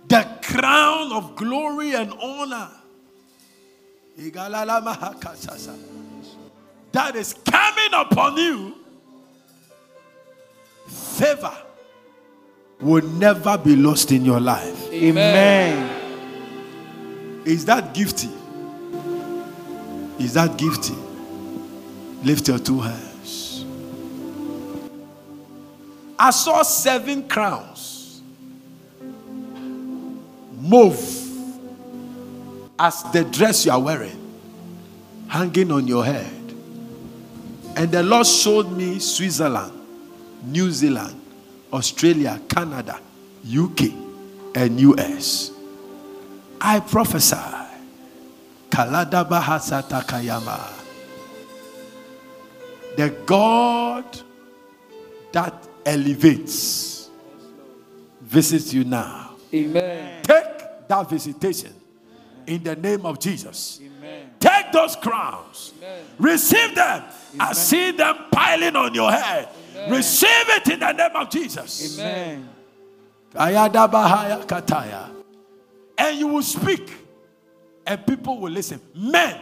The 0.08 0.28
crown 0.42 1.12
of 1.12 1.36
glory 1.36 1.94
and 1.94 2.12
honor 2.20 2.70
that 6.92 7.16
is 7.16 7.34
coming 7.46 7.94
upon 7.94 8.38
you. 8.38 8.76
Favor 10.88 11.56
will 12.80 13.04
never 13.04 13.58
be 13.58 13.76
lost 13.76 14.12
in 14.12 14.24
your 14.24 14.40
life. 14.40 14.92
Amen. 14.92 15.90
Is 17.46 17.66
that 17.66 17.94
gifty? 17.94 18.32
Is 20.20 20.34
that 20.36 20.52
gifty? 20.52 20.96
Lift 22.24 22.48
your 22.48 22.60
two 22.60 22.80
hands. 22.80 23.66
I 26.18 26.32
saw 26.32 26.64
seven 26.64 27.28
crowns 27.28 28.22
move 30.54 31.25
as 32.78 33.04
the 33.12 33.24
dress 33.24 33.66
you 33.66 33.72
are 33.72 33.80
wearing 33.80 34.22
hanging 35.28 35.72
on 35.72 35.88
your 35.88 36.06
head. 36.06 36.32
And 37.76 37.92
the 37.92 38.04
Lord 38.04 38.26
showed 38.26 38.72
me 38.72 39.00
Switzerland, 39.00 39.74
New 40.46 40.72
Zealand, 40.72 41.20
Australia, 41.74 42.40
Canada, 42.48 43.00
UK, 43.46 43.92
and 44.56 44.80
US. 44.80 45.52
I 46.62 46.80
prophesy. 46.80 47.36
The 52.98 53.16
God 53.26 54.22
that 55.32 55.68
elevates 55.86 57.10
visits 58.22 58.74
you 58.74 58.84
now. 58.86 59.36
Amen. 59.54 60.24
Take 60.24 60.88
that 60.88 61.10
visitation 61.10 61.74
in 62.48 62.64
the 62.64 62.76
name 62.76 63.06
of 63.06 63.20
Jesus. 63.20 63.80
Amen. 63.82 64.30
Take 64.40 64.72
those 64.72 64.96
crowns. 64.96 65.74
Amen. 65.78 66.06
Receive 66.20 66.76
them. 66.76 67.04
I 67.40 67.54
see 67.54 67.92
them 67.92 68.18
piling 68.32 68.76
on 68.76 68.94
your 68.94 69.12
head. 69.12 69.50
Receive 69.90 70.30
it 70.30 70.70
in 70.70 70.80
the 70.80 70.92
name 70.92 71.16
of 71.16 71.30
Jesus. 71.30 72.00
Amen. 72.00 72.50
And 75.98 76.20
you 76.20 76.28
will 76.28 76.42
speak, 76.42 76.92
and 77.86 78.06
people 78.08 78.40
will 78.40 78.52
listen. 78.52 78.80
Men, 78.96 79.38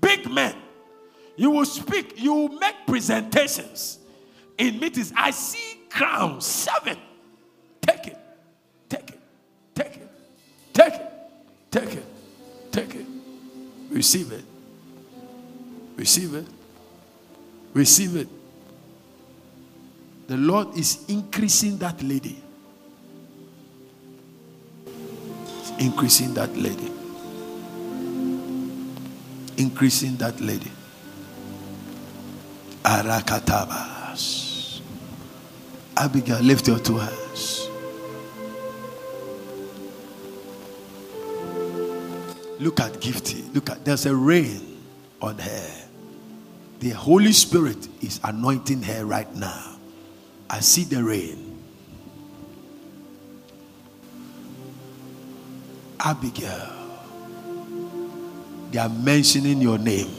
big 0.00 0.30
men. 0.30 0.54
You 1.36 1.50
will 1.50 1.66
speak, 1.66 2.20
you 2.20 2.32
will 2.34 2.48
make 2.48 2.74
presentations 2.86 3.98
in 4.56 4.80
meetings. 4.80 5.12
I 5.16 5.30
see 5.30 5.82
crowns, 5.88 6.46
seven. 6.46 6.98
Take 7.80 8.08
it, 8.08 8.18
take 8.88 9.10
it, 9.10 9.20
take 9.74 9.96
it, 9.96 10.10
take 10.72 10.94
it, 10.94 11.12
take 11.70 11.92
it, 11.94 12.04
take 12.70 12.94
it. 12.94 13.06
Receive 13.90 14.32
it. 14.32 14.44
Receive 15.96 16.34
it. 16.34 16.46
Receive 17.74 18.16
it. 18.16 18.28
The 20.28 20.36
Lord 20.36 20.76
is 20.76 21.04
increasing 21.08 21.78
that 21.78 22.02
lady. 22.02 22.42
He's 24.84 25.70
increasing 25.78 26.34
that 26.34 26.54
lady. 26.56 26.92
Increasing 29.56 30.16
that 30.16 30.38
lady. 30.40 30.70
Arakatabas. 32.82 34.80
Abigail, 35.96 36.40
lift 36.40 36.68
your 36.68 36.78
two 36.78 36.98
hands. 36.98 37.67
Look 42.58 42.80
at 42.80 42.94
Gifty. 42.94 43.54
Look 43.54 43.70
at 43.70 43.84
there's 43.84 44.06
a 44.06 44.14
rain 44.14 44.82
on 45.22 45.38
her. 45.38 45.70
The 46.80 46.90
Holy 46.90 47.32
Spirit 47.32 47.88
is 48.02 48.20
anointing 48.22 48.82
her 48.82 49.04
right 49.04 49.32
now. 49.34 49.76
I 50.48 50.60
see 50.60 50.84
the 50.84 51.02
rain. 51.02 51.44
Abigail, 56.00 56.72
they 58.70 58.78
are 58.78 58.88
mentioning 58.88 59.60
your 59.60 59.78
name. 59.78 60.10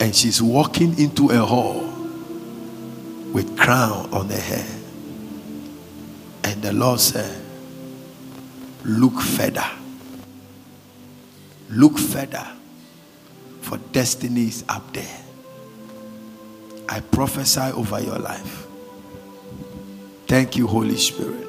And 0.00 0.14
she's 0.14 0.42
walking 0.42 0.98
into 0.98 1.30
a 1.30 1.38
hall 1.38 1.80
with 3.32 3.56
crown 3.58 4.12
on 4.12 4.28
her 4.28 4.40
head. 4.40 4.80
And 6.44 6.60
the 6.60 6.74
Lord 6.74 7.00
said, 7.00 7.43
Look 8.84 9.20
further. 9.20 9.68
Look 11.70 11.98
further. 11.98 12.46
For 13.62 13.78
destiny 13.78 14.48
is 14.48 14.64
up 14.68 14.92
there. 14.92 15.20
I 16.88 17.00
prophesy 17.00 17.72
over 17.72 18.00
your 18.00 18.18
life. 18.18 18.66
Thank 20.26 20.56
you, 20.56 20.66
Holy 20.66 20.96
Spirit. 20.96 21.48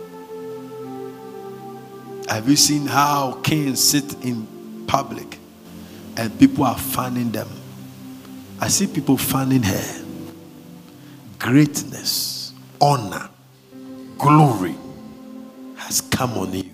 Have 2.29 2.49
you 2.49 2.55
seen 2.55 2.85
how 2.85 3.39
kings 3.43 3.83
sit 3.83 4.23
in 4.23 4.47
public 4.87 5.37
and 6.17 6.37
people 6.39 6.63
are 6.63 6.77
fanning 6.77 7.31
them? 7.31 7.47
I 8.59 8.69
see 8.69 8.87
people 8.87 9.17
fanning 9.17 9.63
her. 9.63 10.05
Greatness, 11.37 12.53
honor, 12.81 13.29
glory 14.17 14.75
has 15.75 16.01
come 16.01 16.31
on 16.37 16.53
you. 16.53 16.64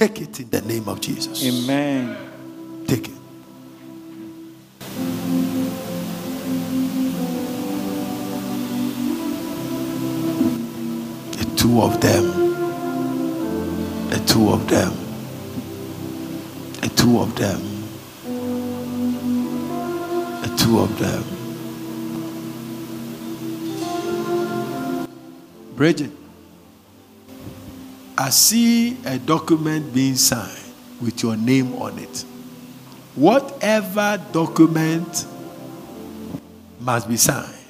Take 0.00 0.22
it 0.22 0.40
in 0.40 0.48
the 0.48 0.62
name 0.62 0.88
of 0.88 0.98
Jesus. 1.02 1.44
Amen. 1.44 2.16
Take 2.86 3.08
it. 3.08 3.14
The 11.36 11.44
two 11.54 11.82
of 11.82 12.00
them. 12.00 12.24
The 14.08 14.18
two 14.26 14.48
of 14.48 14.66
them. 14.70 14.94
The 16.80 16.88
two 16.96 17.18
of 17.18 17.36
them. 17.36 17.60
The 20.40 20.48
two 20.56 20.78
of 20.78 20.98
them. 20.98 21.24
Bridget, 25.76 26.10
I 28.20 28.28
see 28.30 28.98
a 29.06 29.18
document 29.18 29.94
being 29.94 30.16
signed 30.16 30.72
with 31.00 31.22
your 31.22 31.36
name 31.36 31.74
on 31.76 31.98
it. 31.98 32.24
Whatever 33.14 34.22
document 34.32 35.26
must 36.78 37.08
be 37.08 37.16
signed. 37.16 37.60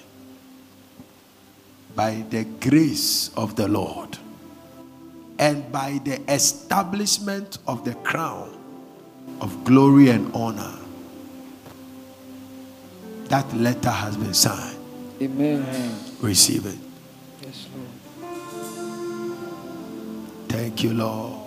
by 1.95 2.25
the 2.31 2.45
grace 2.61 3.31
of 3.37 3.57
the 3.57 3.69
Lord 3.69 4.17
and 5.39 5.71
by 5.71 6.01
the 6.05 6.19
establishment 6.33 7.59
of 7.67 7.85
the 7.85 7.95
crown 7.97 8.57
of 9.41 9.65
glory 9.65 10.09
and 10.11 10.35
honor, 10.35 10.79
that 13.25 13.53
letter 13.55 13.91
has 13.91 14.17
been 14.17 14.33
signed. 14.33 14.79
Amen. 15.21 15.95
Receive 16.21 16.67
it. 16.67 16.90
Thank 20.61 20.83
you, 20.83 20.93
Lord. 20.93 21.41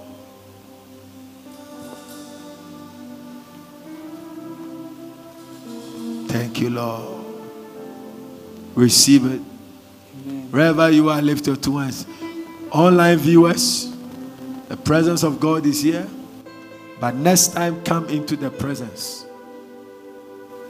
Thank 6.29 6.59
you, 6.59 6.71
Lord. 6.71 7.23
Receive 8.73 9.25
it. 9.25 9.41
Amen. 10.25 10.47
Wherever 10.49 10.89
you 10.89 11.09
are, 11.11 11.21
lift 11.21 11.45
your 11.45 11.57
two 11.57 11.77
hands. 11.77 12.07
Online 12.71 13.19
viewers, 13.19 13.95
the 14.67 14.77
presence 14.77 15.21
of 15.21 15.39
God 15.39 15.67
is 15.67 15.83
here. 15.83 16.07
But 16.99 17.13
next 17.13 17.49
time, 17.49 17.83
come 17.83 18.09
into 18.09 18.35
the 18.35 18.49
presence. 18.49 19.27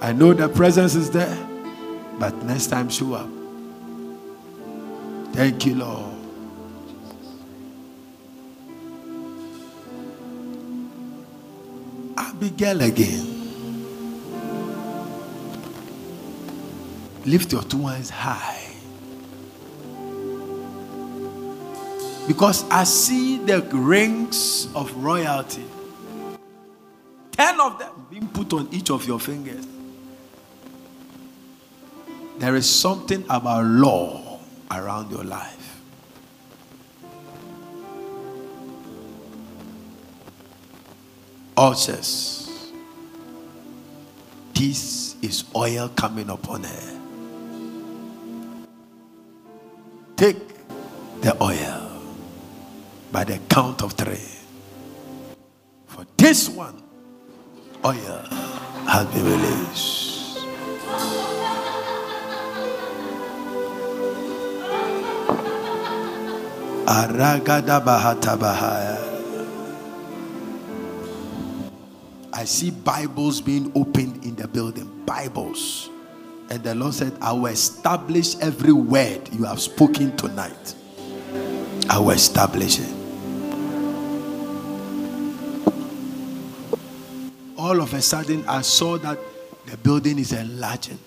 I 0.02 0.11
know 0.11 0.34
the 0.34 0.49
presence 0.49 0.95
is 0.95 1.10
there, 1.11 1.38
but 2.20 2.36
next 2.44 2.68
time, 2.68 2.90
show 2.90 3.14
up. 3.14 3.30
Thank 5.34 5.65
you, 5.65 5.76
Lord. 5.76 6.12
Abigail 12.44 12.82
again. 12.82 13.26
Lift 17.26 17.53
your 17.53 17.64
two 17.64 17.88
hands 17.88 18.10
high. 18.10 18.68
Because 22.28 22.70
I 22.70 22.84
see 22.84 23.38
the 23.38 23.61
rings 23.72 24.68
of 24.76 24.94
royalty. 24.98 25.64
Ten 27.32 27.61
of 27.61 27.80
them 27.80 28.07
being 28.11 28.28
put 28.28 28.52
on 28.52 28.68
each 28.74 28.90
of 28.90 29.07
your 29.07 29.22
fingers. 29.22 29.65
There 32.40 32.57
is 32.57 32.70
something 32.70 33.24
about 33.30 33.64
law 33.65 34.40
around 34.70 35.11
your 35.11 35.24
life. 35.24 35.62
Ulcers. 41.55 42.49
This 44.53 45.15
is 45.21 45.43
oil 45.55 45.89
coming 45.89 46.30
upon 46.30 46.63
her. 46.63 46.99
Take 50.15 50.38
the 51.21 51.38
oil 51.41 52.01
by 53.11 53.23
the 53.23 53.39
count 53.49 53.84
of 53.84 53.93
three. 53.93 54.30
For 55.85 56.05
this 56.17 56.49
one, 56.49 56.81
oil 57.85 58.25
has 58.88 59.05
been 59.13 59.25
released. 59.25 60.39
Aragada 66.88 67.80
I 72.44 72.45
see 72.45 72.72
Bibles 72.72 73.40
being 73.40 73.72
opened 73.74 74.26
in 74.26 74.36
the 74.36 74.49
building. 74.49 75.06
Bibles. 75.06 75.90
And 76.49 76.61
the 76.61 76.76
Lord 76.76 76.94
said, 76.94 77.14
I 77.22 77.32
will 77.32 77.45
establish 77.45 78.36
every 78.41 78.74
word 78.74 79.30
you 79.32 79.45
have 79.45 79.61
spoken 79.61 80.14
tonight. 80.18 80.76
I 81.90 81.99
will 81.99 82.10
establish 82.10 82.80
it. 82.80 82.94
All 87.57 87.80
of 87.80 87.94
a 87.94 88.02
sudden, 88.02 88.44
I 88.45 88.61
saw 88.61 88.98
that 88.98 89.18
the 89.65 89.78
building 89.78 90.20
is 90.20 90.34
enlarging. 90.34 90.99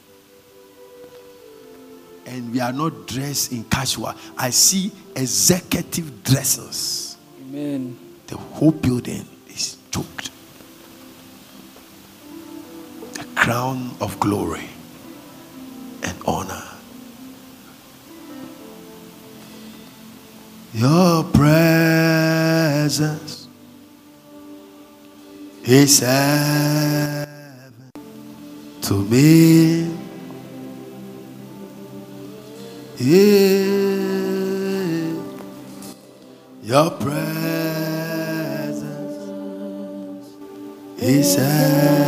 And 2.25 2.51
we 2.51 2.61
are 2.61 2.73
not 2.73 3.07
dressed 3.07 3.53
in 3.53 3.65
casual. 3.65 4.15
I 4.39 4.49
see 4.49 4.91
executive 5.15 6.25
dresses. 6.25 7.19
Amen. 7.43 7.99
The 8.27 8.39
whole 8.39 8.73
building 8.73 9.29
is 9.51 9.77
choked. 9.91 10.31
Crown 13.47 13.94
of 14.01 14.18
glory 14.18 14.68
and 16.02 16.16
honor. 16.27 16.64
Your 20.74 21.23
presence 21.23 21.86
is 25.62 26.01
heaven 26.01 27.73
to 28.82 28.94
me. 29.05 29.94
Yeah. 32.98 33.47
Your 36.64 36.90
presence 36.90 37.23
is 40.98 41.36
heaven 41.36 42.06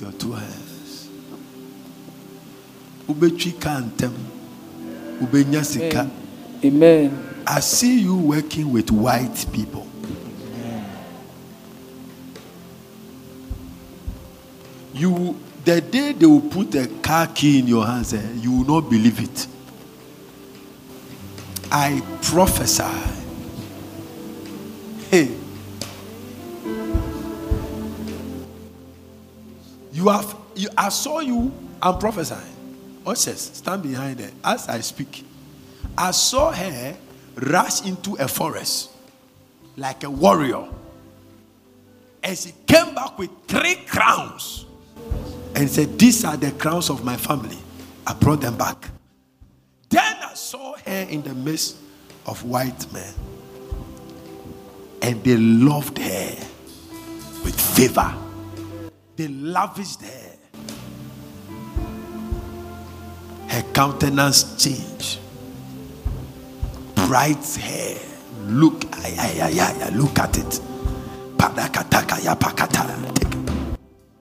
lift 0.00 0.12
your 0.12 0.12
two 0.12 0.32
hands. 0.32 1.08
Ubetwi 3.08 3.52
kantem. 3.52 4.12
Ubenya 5.20 5.64
sika. 5.64 6.08
Amen. 6.64 7.42
I 7.46 7.60
see 7.60 8.00
you 8.00 8.16
working 8.16 8.72
with 8.72 8.90
white 8.90 9.46
people. 9.52 9.86
You, 14.92 15.36
the 15.64 15.80
day 15.80 16.12
they 16.12 16.26
will 16.26 16.42
put 16.42 16.74
a 16.74 16.86
car 17.02 17.26
key 17.28 17.58
in 17.60 17.66
your 17.66 17.86
hands, 17.86 18.12
eh, 18.12 18.32
you 18.36 18.52
will 18.52 18.80
not 18.80 18.90
believe 18.90 19.20
it. 19.20 19.46
I 21.72 22.02
prophesy. 22.22 23.09
You 30.00 30.08
have. 30.08 30.36
You, 30.54 30.68
I 30.76 30.88
saw 30.88 31.20
you. 31.20 31.52
I'm 31.82 31.98
prophesying. 31.98 32.56
Ushers, 33.06 33.40
stand 33.40 33.82
behind 33.82 34.20
her 34.20 34.30
as 34.44 34.68
I 34.68 34.80
speak. 34.80 35.24
I 35.96 36.10
saw 36.10 36.52
her 36.52 36.96
rush 37.36 37.86
into 37.86 38.14
a 38.14 38.28
forest 38.28 38.90
like 39.76 40.04
a 40.04 40.10
warrior. 40.10 40.66
And 42.22 42.36
she 42.36 42.52
came 42.66 42.94
back 42.94 43.18
with 43.18 43.30
three 43.46 43.76
crowns 43.86 44.66
and 45.54 45.68
said, 45.70 45.98
These 45.98 46.24
are 46.24 46.36
the 46.36 46.52
crowns 46.52 46.90
of 46.90 47.04
my 47.04 47.16
family. 47.16 47.58
I 48.06 48.14
brought 48.14 48.40
them 48.40 48.56
back. 48.56 48.88
Then 49.88 50.16
I 50.22 50.34
saw 50.34 50.76
her 50.76 51.06
in 51.08 51.22
the 51.22 51.34
midst 51.34 51.76
of 52.26 52.44
white 52.44 52.92
men. 52.92 53.14
And 55.02 55.22
they 55.24 55.36
loved 55.36 55.98
her 55.98 56.36
with 57.42 57.58
favor. 57.58 58.14
They 59.20 59.28
lavished 59.28 60.00
her. 60.00 60.36
Her 63.48 63.62
countenance 63.74 64.56
changed. 64.56 65.18
Bright 66.94 67.44
hair. 67.56 67.98
Look, 68.46 68.86
ay, 68.96 69.14
ay, 69.18 69.40
ay, 69.42 69.58
ay, 69.60 69.90
look 69.90 70.18
at 70.18 70.38
it. 70.38 70.58
Take 71.36 71.60
it. 74.08 74.16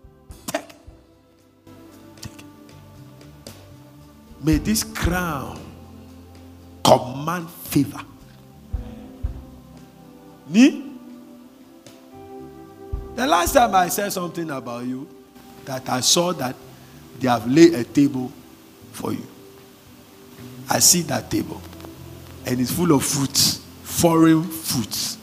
Take 0.52 0.66
it. 0.66 0.76
Take 2.20 2.40
it. 2.40 2.46
May 4.44 4.58
this 4.58 4.84
crown 4.84 5.62
command 6.84 7.50
favor. 7.50 8.02
Me? 10.50 10.89
The 13.20 13.28
last 13.28 13.52
time 13.52 13.76
I 13.76 13.90
said 13.90 14.14
something 14.14 14.50
about 14.50 14.86
you, 14.86 15.06
that 15.66 15.90
I 15.90 16.00
saw 16.00 16.32
that 16.32 16.56
they 17.20 17.28
have 17.28 17.46
laid 17.52 17.74
a 17.74 17.84
table 17.84 18.32
for 18.94 19.12
you. 19.12 19.28
I 20.70 20.80
see 20.80 21.02
that 21.02 21.30
table, 21.30 21.62
and 22.46 22.62
it's 22.62 22.72
full 22.72 22.94
of 22.94 23.04
fruits, 23.04 23.62
foreign 23.84 24.44
fruits, 24.44 25.18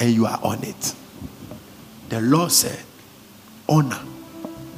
and 0.00 0.14
you 0.14 0.24
are 0.24 0.40
on 0.42 0.64
it. 0.64 0.94
The 2.08 2.22
Lord 2.22 2.52
said, 2.52 2.80
Honor, 3.68 4.00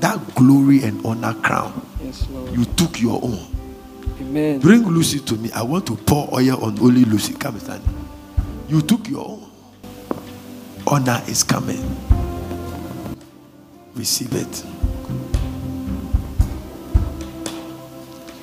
that 0.01 0.35
glory 0.35 0.83
and 0.83 1.07
honor 1.07 1.35
crown, 1.35 1.87
Yes, 2.03 2.29
Lord. 2.29 2.53
you 2.57 2.65
took 2.65 3.01
your 3.01 3.23
own. 3.23 3.47
Amen. 4.21 4.59
Bring 4.59 4.83
Lucy 4.85 5.21
to 5.21 5.37
me. 5.37 5.53
I 5.53 5.63
want 5.63 5.87
to 5.87 5.95
pour 5.95 6.29
oil 6.35 6.65
on 6.65 6.77
only 6.81 7.05
Lucy. 7.05 7.35
Come 7.35 7.55
and 7.55 7.63
stand. 7.63 7.85
You 8.67 8.83
took 8.83 9.09
your 9.09 9.29
own. 9.29 9.49
Honor 10.89 11.23
is 11.29 11.45
coming. 11.45 11.79
Receive 14.03 14.35
it. 14.35 14.65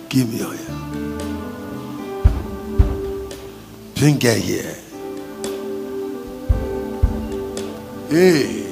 Give 0.08 0.34
me 0.34 0.42
oil. 0.42 0.56
Drink 3.94 4.24
it 4.24 4.38
here. 4.38 4.78
Hey. 8.10 8.69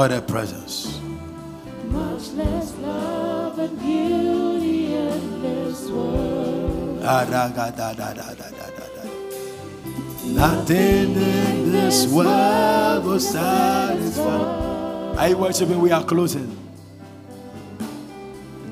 What 0.00 0.12
a 0.12 0.22
presence. 0.22 0.98
Much 1.92 2.32
less 2.32 2.72
love 2.76 3.58
and 3.58 3.78
beauty 3.78 4.94
in 4.94 5.42
this 5.42 5.90
world. 5.90 7.02
Nothing 10.24 11.12
in 11.12 11.70
this 11.70 12.10
world 12.10 13.04
will 13.04 13.20
satisfy. 13.20 15.20
Are 15.20 15.28
you 15.28 15.36
worshiping? 15.36 15.78
We 15.78 15.92
are 15.92 16.02
closing. 16.02 16.48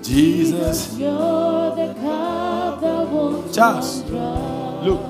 Jesus. 0.03 0.97
You're 0.97 1.77
the 1.77 1.93
cup 2.01 2.81
that 2.81 3.53
Charles, 3.53 4.03
look. 4.81 5.03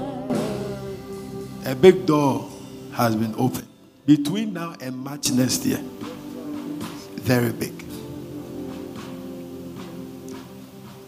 A 1.65 1.77
big 1.77 2.07
door 2.07 2.51
has 2.95 3.15
been 3.15 3.37
opened 3.39 3.69
between 4.09 4.55
now 4.55 4.75
and 4.81 4.97
March 4.97 5.31
next 5.31 5.67
year. 5.67 5.85
Very 7.29 7.53
big. 7.53 7.85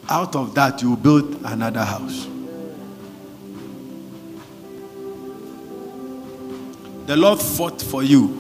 Out 0.06 0.36
of 0.36 0.55
that, 0.55 0.82
you 0.82 0.94
build 0.98 1.40
another 1.47 1.82
house. 1.82 2.26
The 7.06 7.16
Lord 7.16 7.40
fought 7.40 7.80
for 7.80 8.02
you 8.02 8.36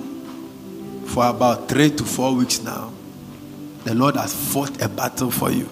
for 1.06 1.26
about 1.26 1.70
three 1.70 1.88
to 1.92 2.04
four 2.04 2.34
weeks 2.34 2.62
now. 2.62 2.92
The 3.84 3.94
Lord 3.94 4.16
has 4.16 4.34
fought 4.34 4.82
a 4.82 4.88
battle 4.90 5.30
for 5.30 5.50
you 5.50 5.66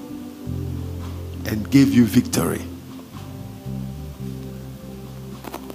and 1.45 1.71
gave 1.71 1.93
you 1.93 2.07
victory. 2.07 2.63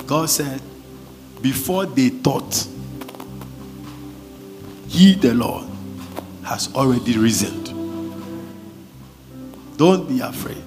God 0.08 0.32
said, 0.32 0.64
before 1.44 1.86
they 1.86 2.10
thought, 2.10 2.68
He, 4.88 5.14
the 5.14 5.36
Lord, 5.36 5.68
has 6.44 6.74
already 6.76 7.18
risen. 7.18 7.64
Don't 9.78 10.08
be 10.08 10.20
afraid. 10.20 10.62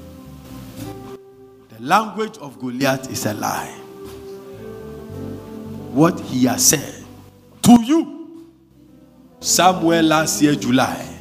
The 1.68 1.80
language 1.80 2.38
of 2.38 2.58
Goliath 2.58 3.10
is 3.10 3.26
a 3.26 3.34
lie. 3.34 3.72
What 5.92 6.20
he 6.20 6.44
has 6.46 6.66
said 6.66 7.04
to 7.62 7.82
you, 7.82 8.46
somewhere 9.40 10.02
last 10.02 10.42
year, 10.42 10.54
July, 10.54 11.16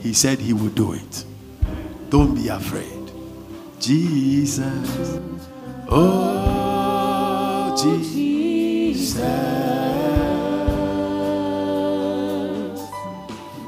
he 0.00 0.12
said 0.12 0.38
he 0.38 0.52
would 0.52 0.74
do 0.74 0.92
it. 0.92 1.24
Don't 2.10 2.34
be 2.34 2.48
afraid. 2.48 3.10
Jesus. 3.80 5.18
Oh, 5.88 7.74
Jesus. 7.82 9.63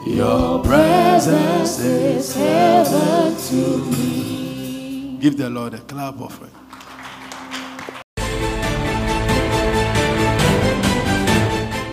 Your 0.07 0.63
presence 0.63 1.81
is 1.81 2.33
heaven 2.33 3.37
to 3.37 3.85
me. 3.91 5.19
Give 5.21 5.37
the 5.37 5.51
Lord 5.51 5.75
a 5.75 5.79
clap 5.81 6.21
offering. 6.21 6.53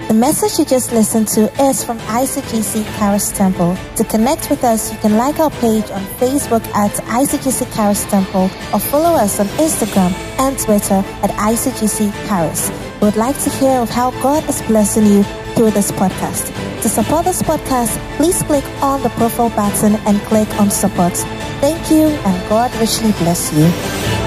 The 0.07 0.13
message 0.13 0.59
you 0.59 0.65
just 0.65 0.91
listened 0.91 1.27
to 1.29 1.51
is 1.63 1.83
from 1.83 1.97
ICGC 2.01 2.83
Karis 2.99 3.35
Temple. 3.35 3.75
To 3.95 4.03
connect 4.03 4.51
with 4.51 4.63
us, 4.63 4.91
you 4.91 4.99
can 4.99 5.17
like 5.17 5.39
our 5.39 5.49
page 5.49 5.89
on 5.89 6.03
Facebook 6.21 6.63
at 6.75 6.91
ICGC 6.91 7.65
Karis 7.73 8.07
Temple 8.11 8.43
or 8.71 8.79
follow 8.79 9.15
us 9.15 9.39
on 9.39 9.47
Instagram 9.57 10.13
and 10.37 10.55
Twitter 10.59 11.03
at 11.23 11.31
ICGC 11.31 12.11
Karis. 12.27 12.92
Would 13.03 13.17
like 13.17 13.37
to 13.39 13.49
hear 13.49 13.81
of 13.81 13.89
how 13.89 14.11
God 14.21 14.49
is 14.49 14.61
blessing 14.61 15.05
you 15.05 15.23
through 15.55 15.71
this 15.71 15.91
podcast. 15.91 16.47
To 16.83 16.87
support 16.87 17.25
this 17.25 17.41
podcast, 17.41 17.97
please 18.15 18.41
click 18.43 18.63
on 18.81 19.03
the 19.03 19.09
profile 19.09 19.49
button 19.49 19.95
and 20.07 20.21
click 20.21 20.47
on 20.57 20.71
support. 20.71 21.11
Thank 21.59 21.91
you 21.91 22.07
and 22.07 22.49
God 22.49 22.73
richly 22.79 23.11
bless 23.11 23.51
you. 23.51 24.22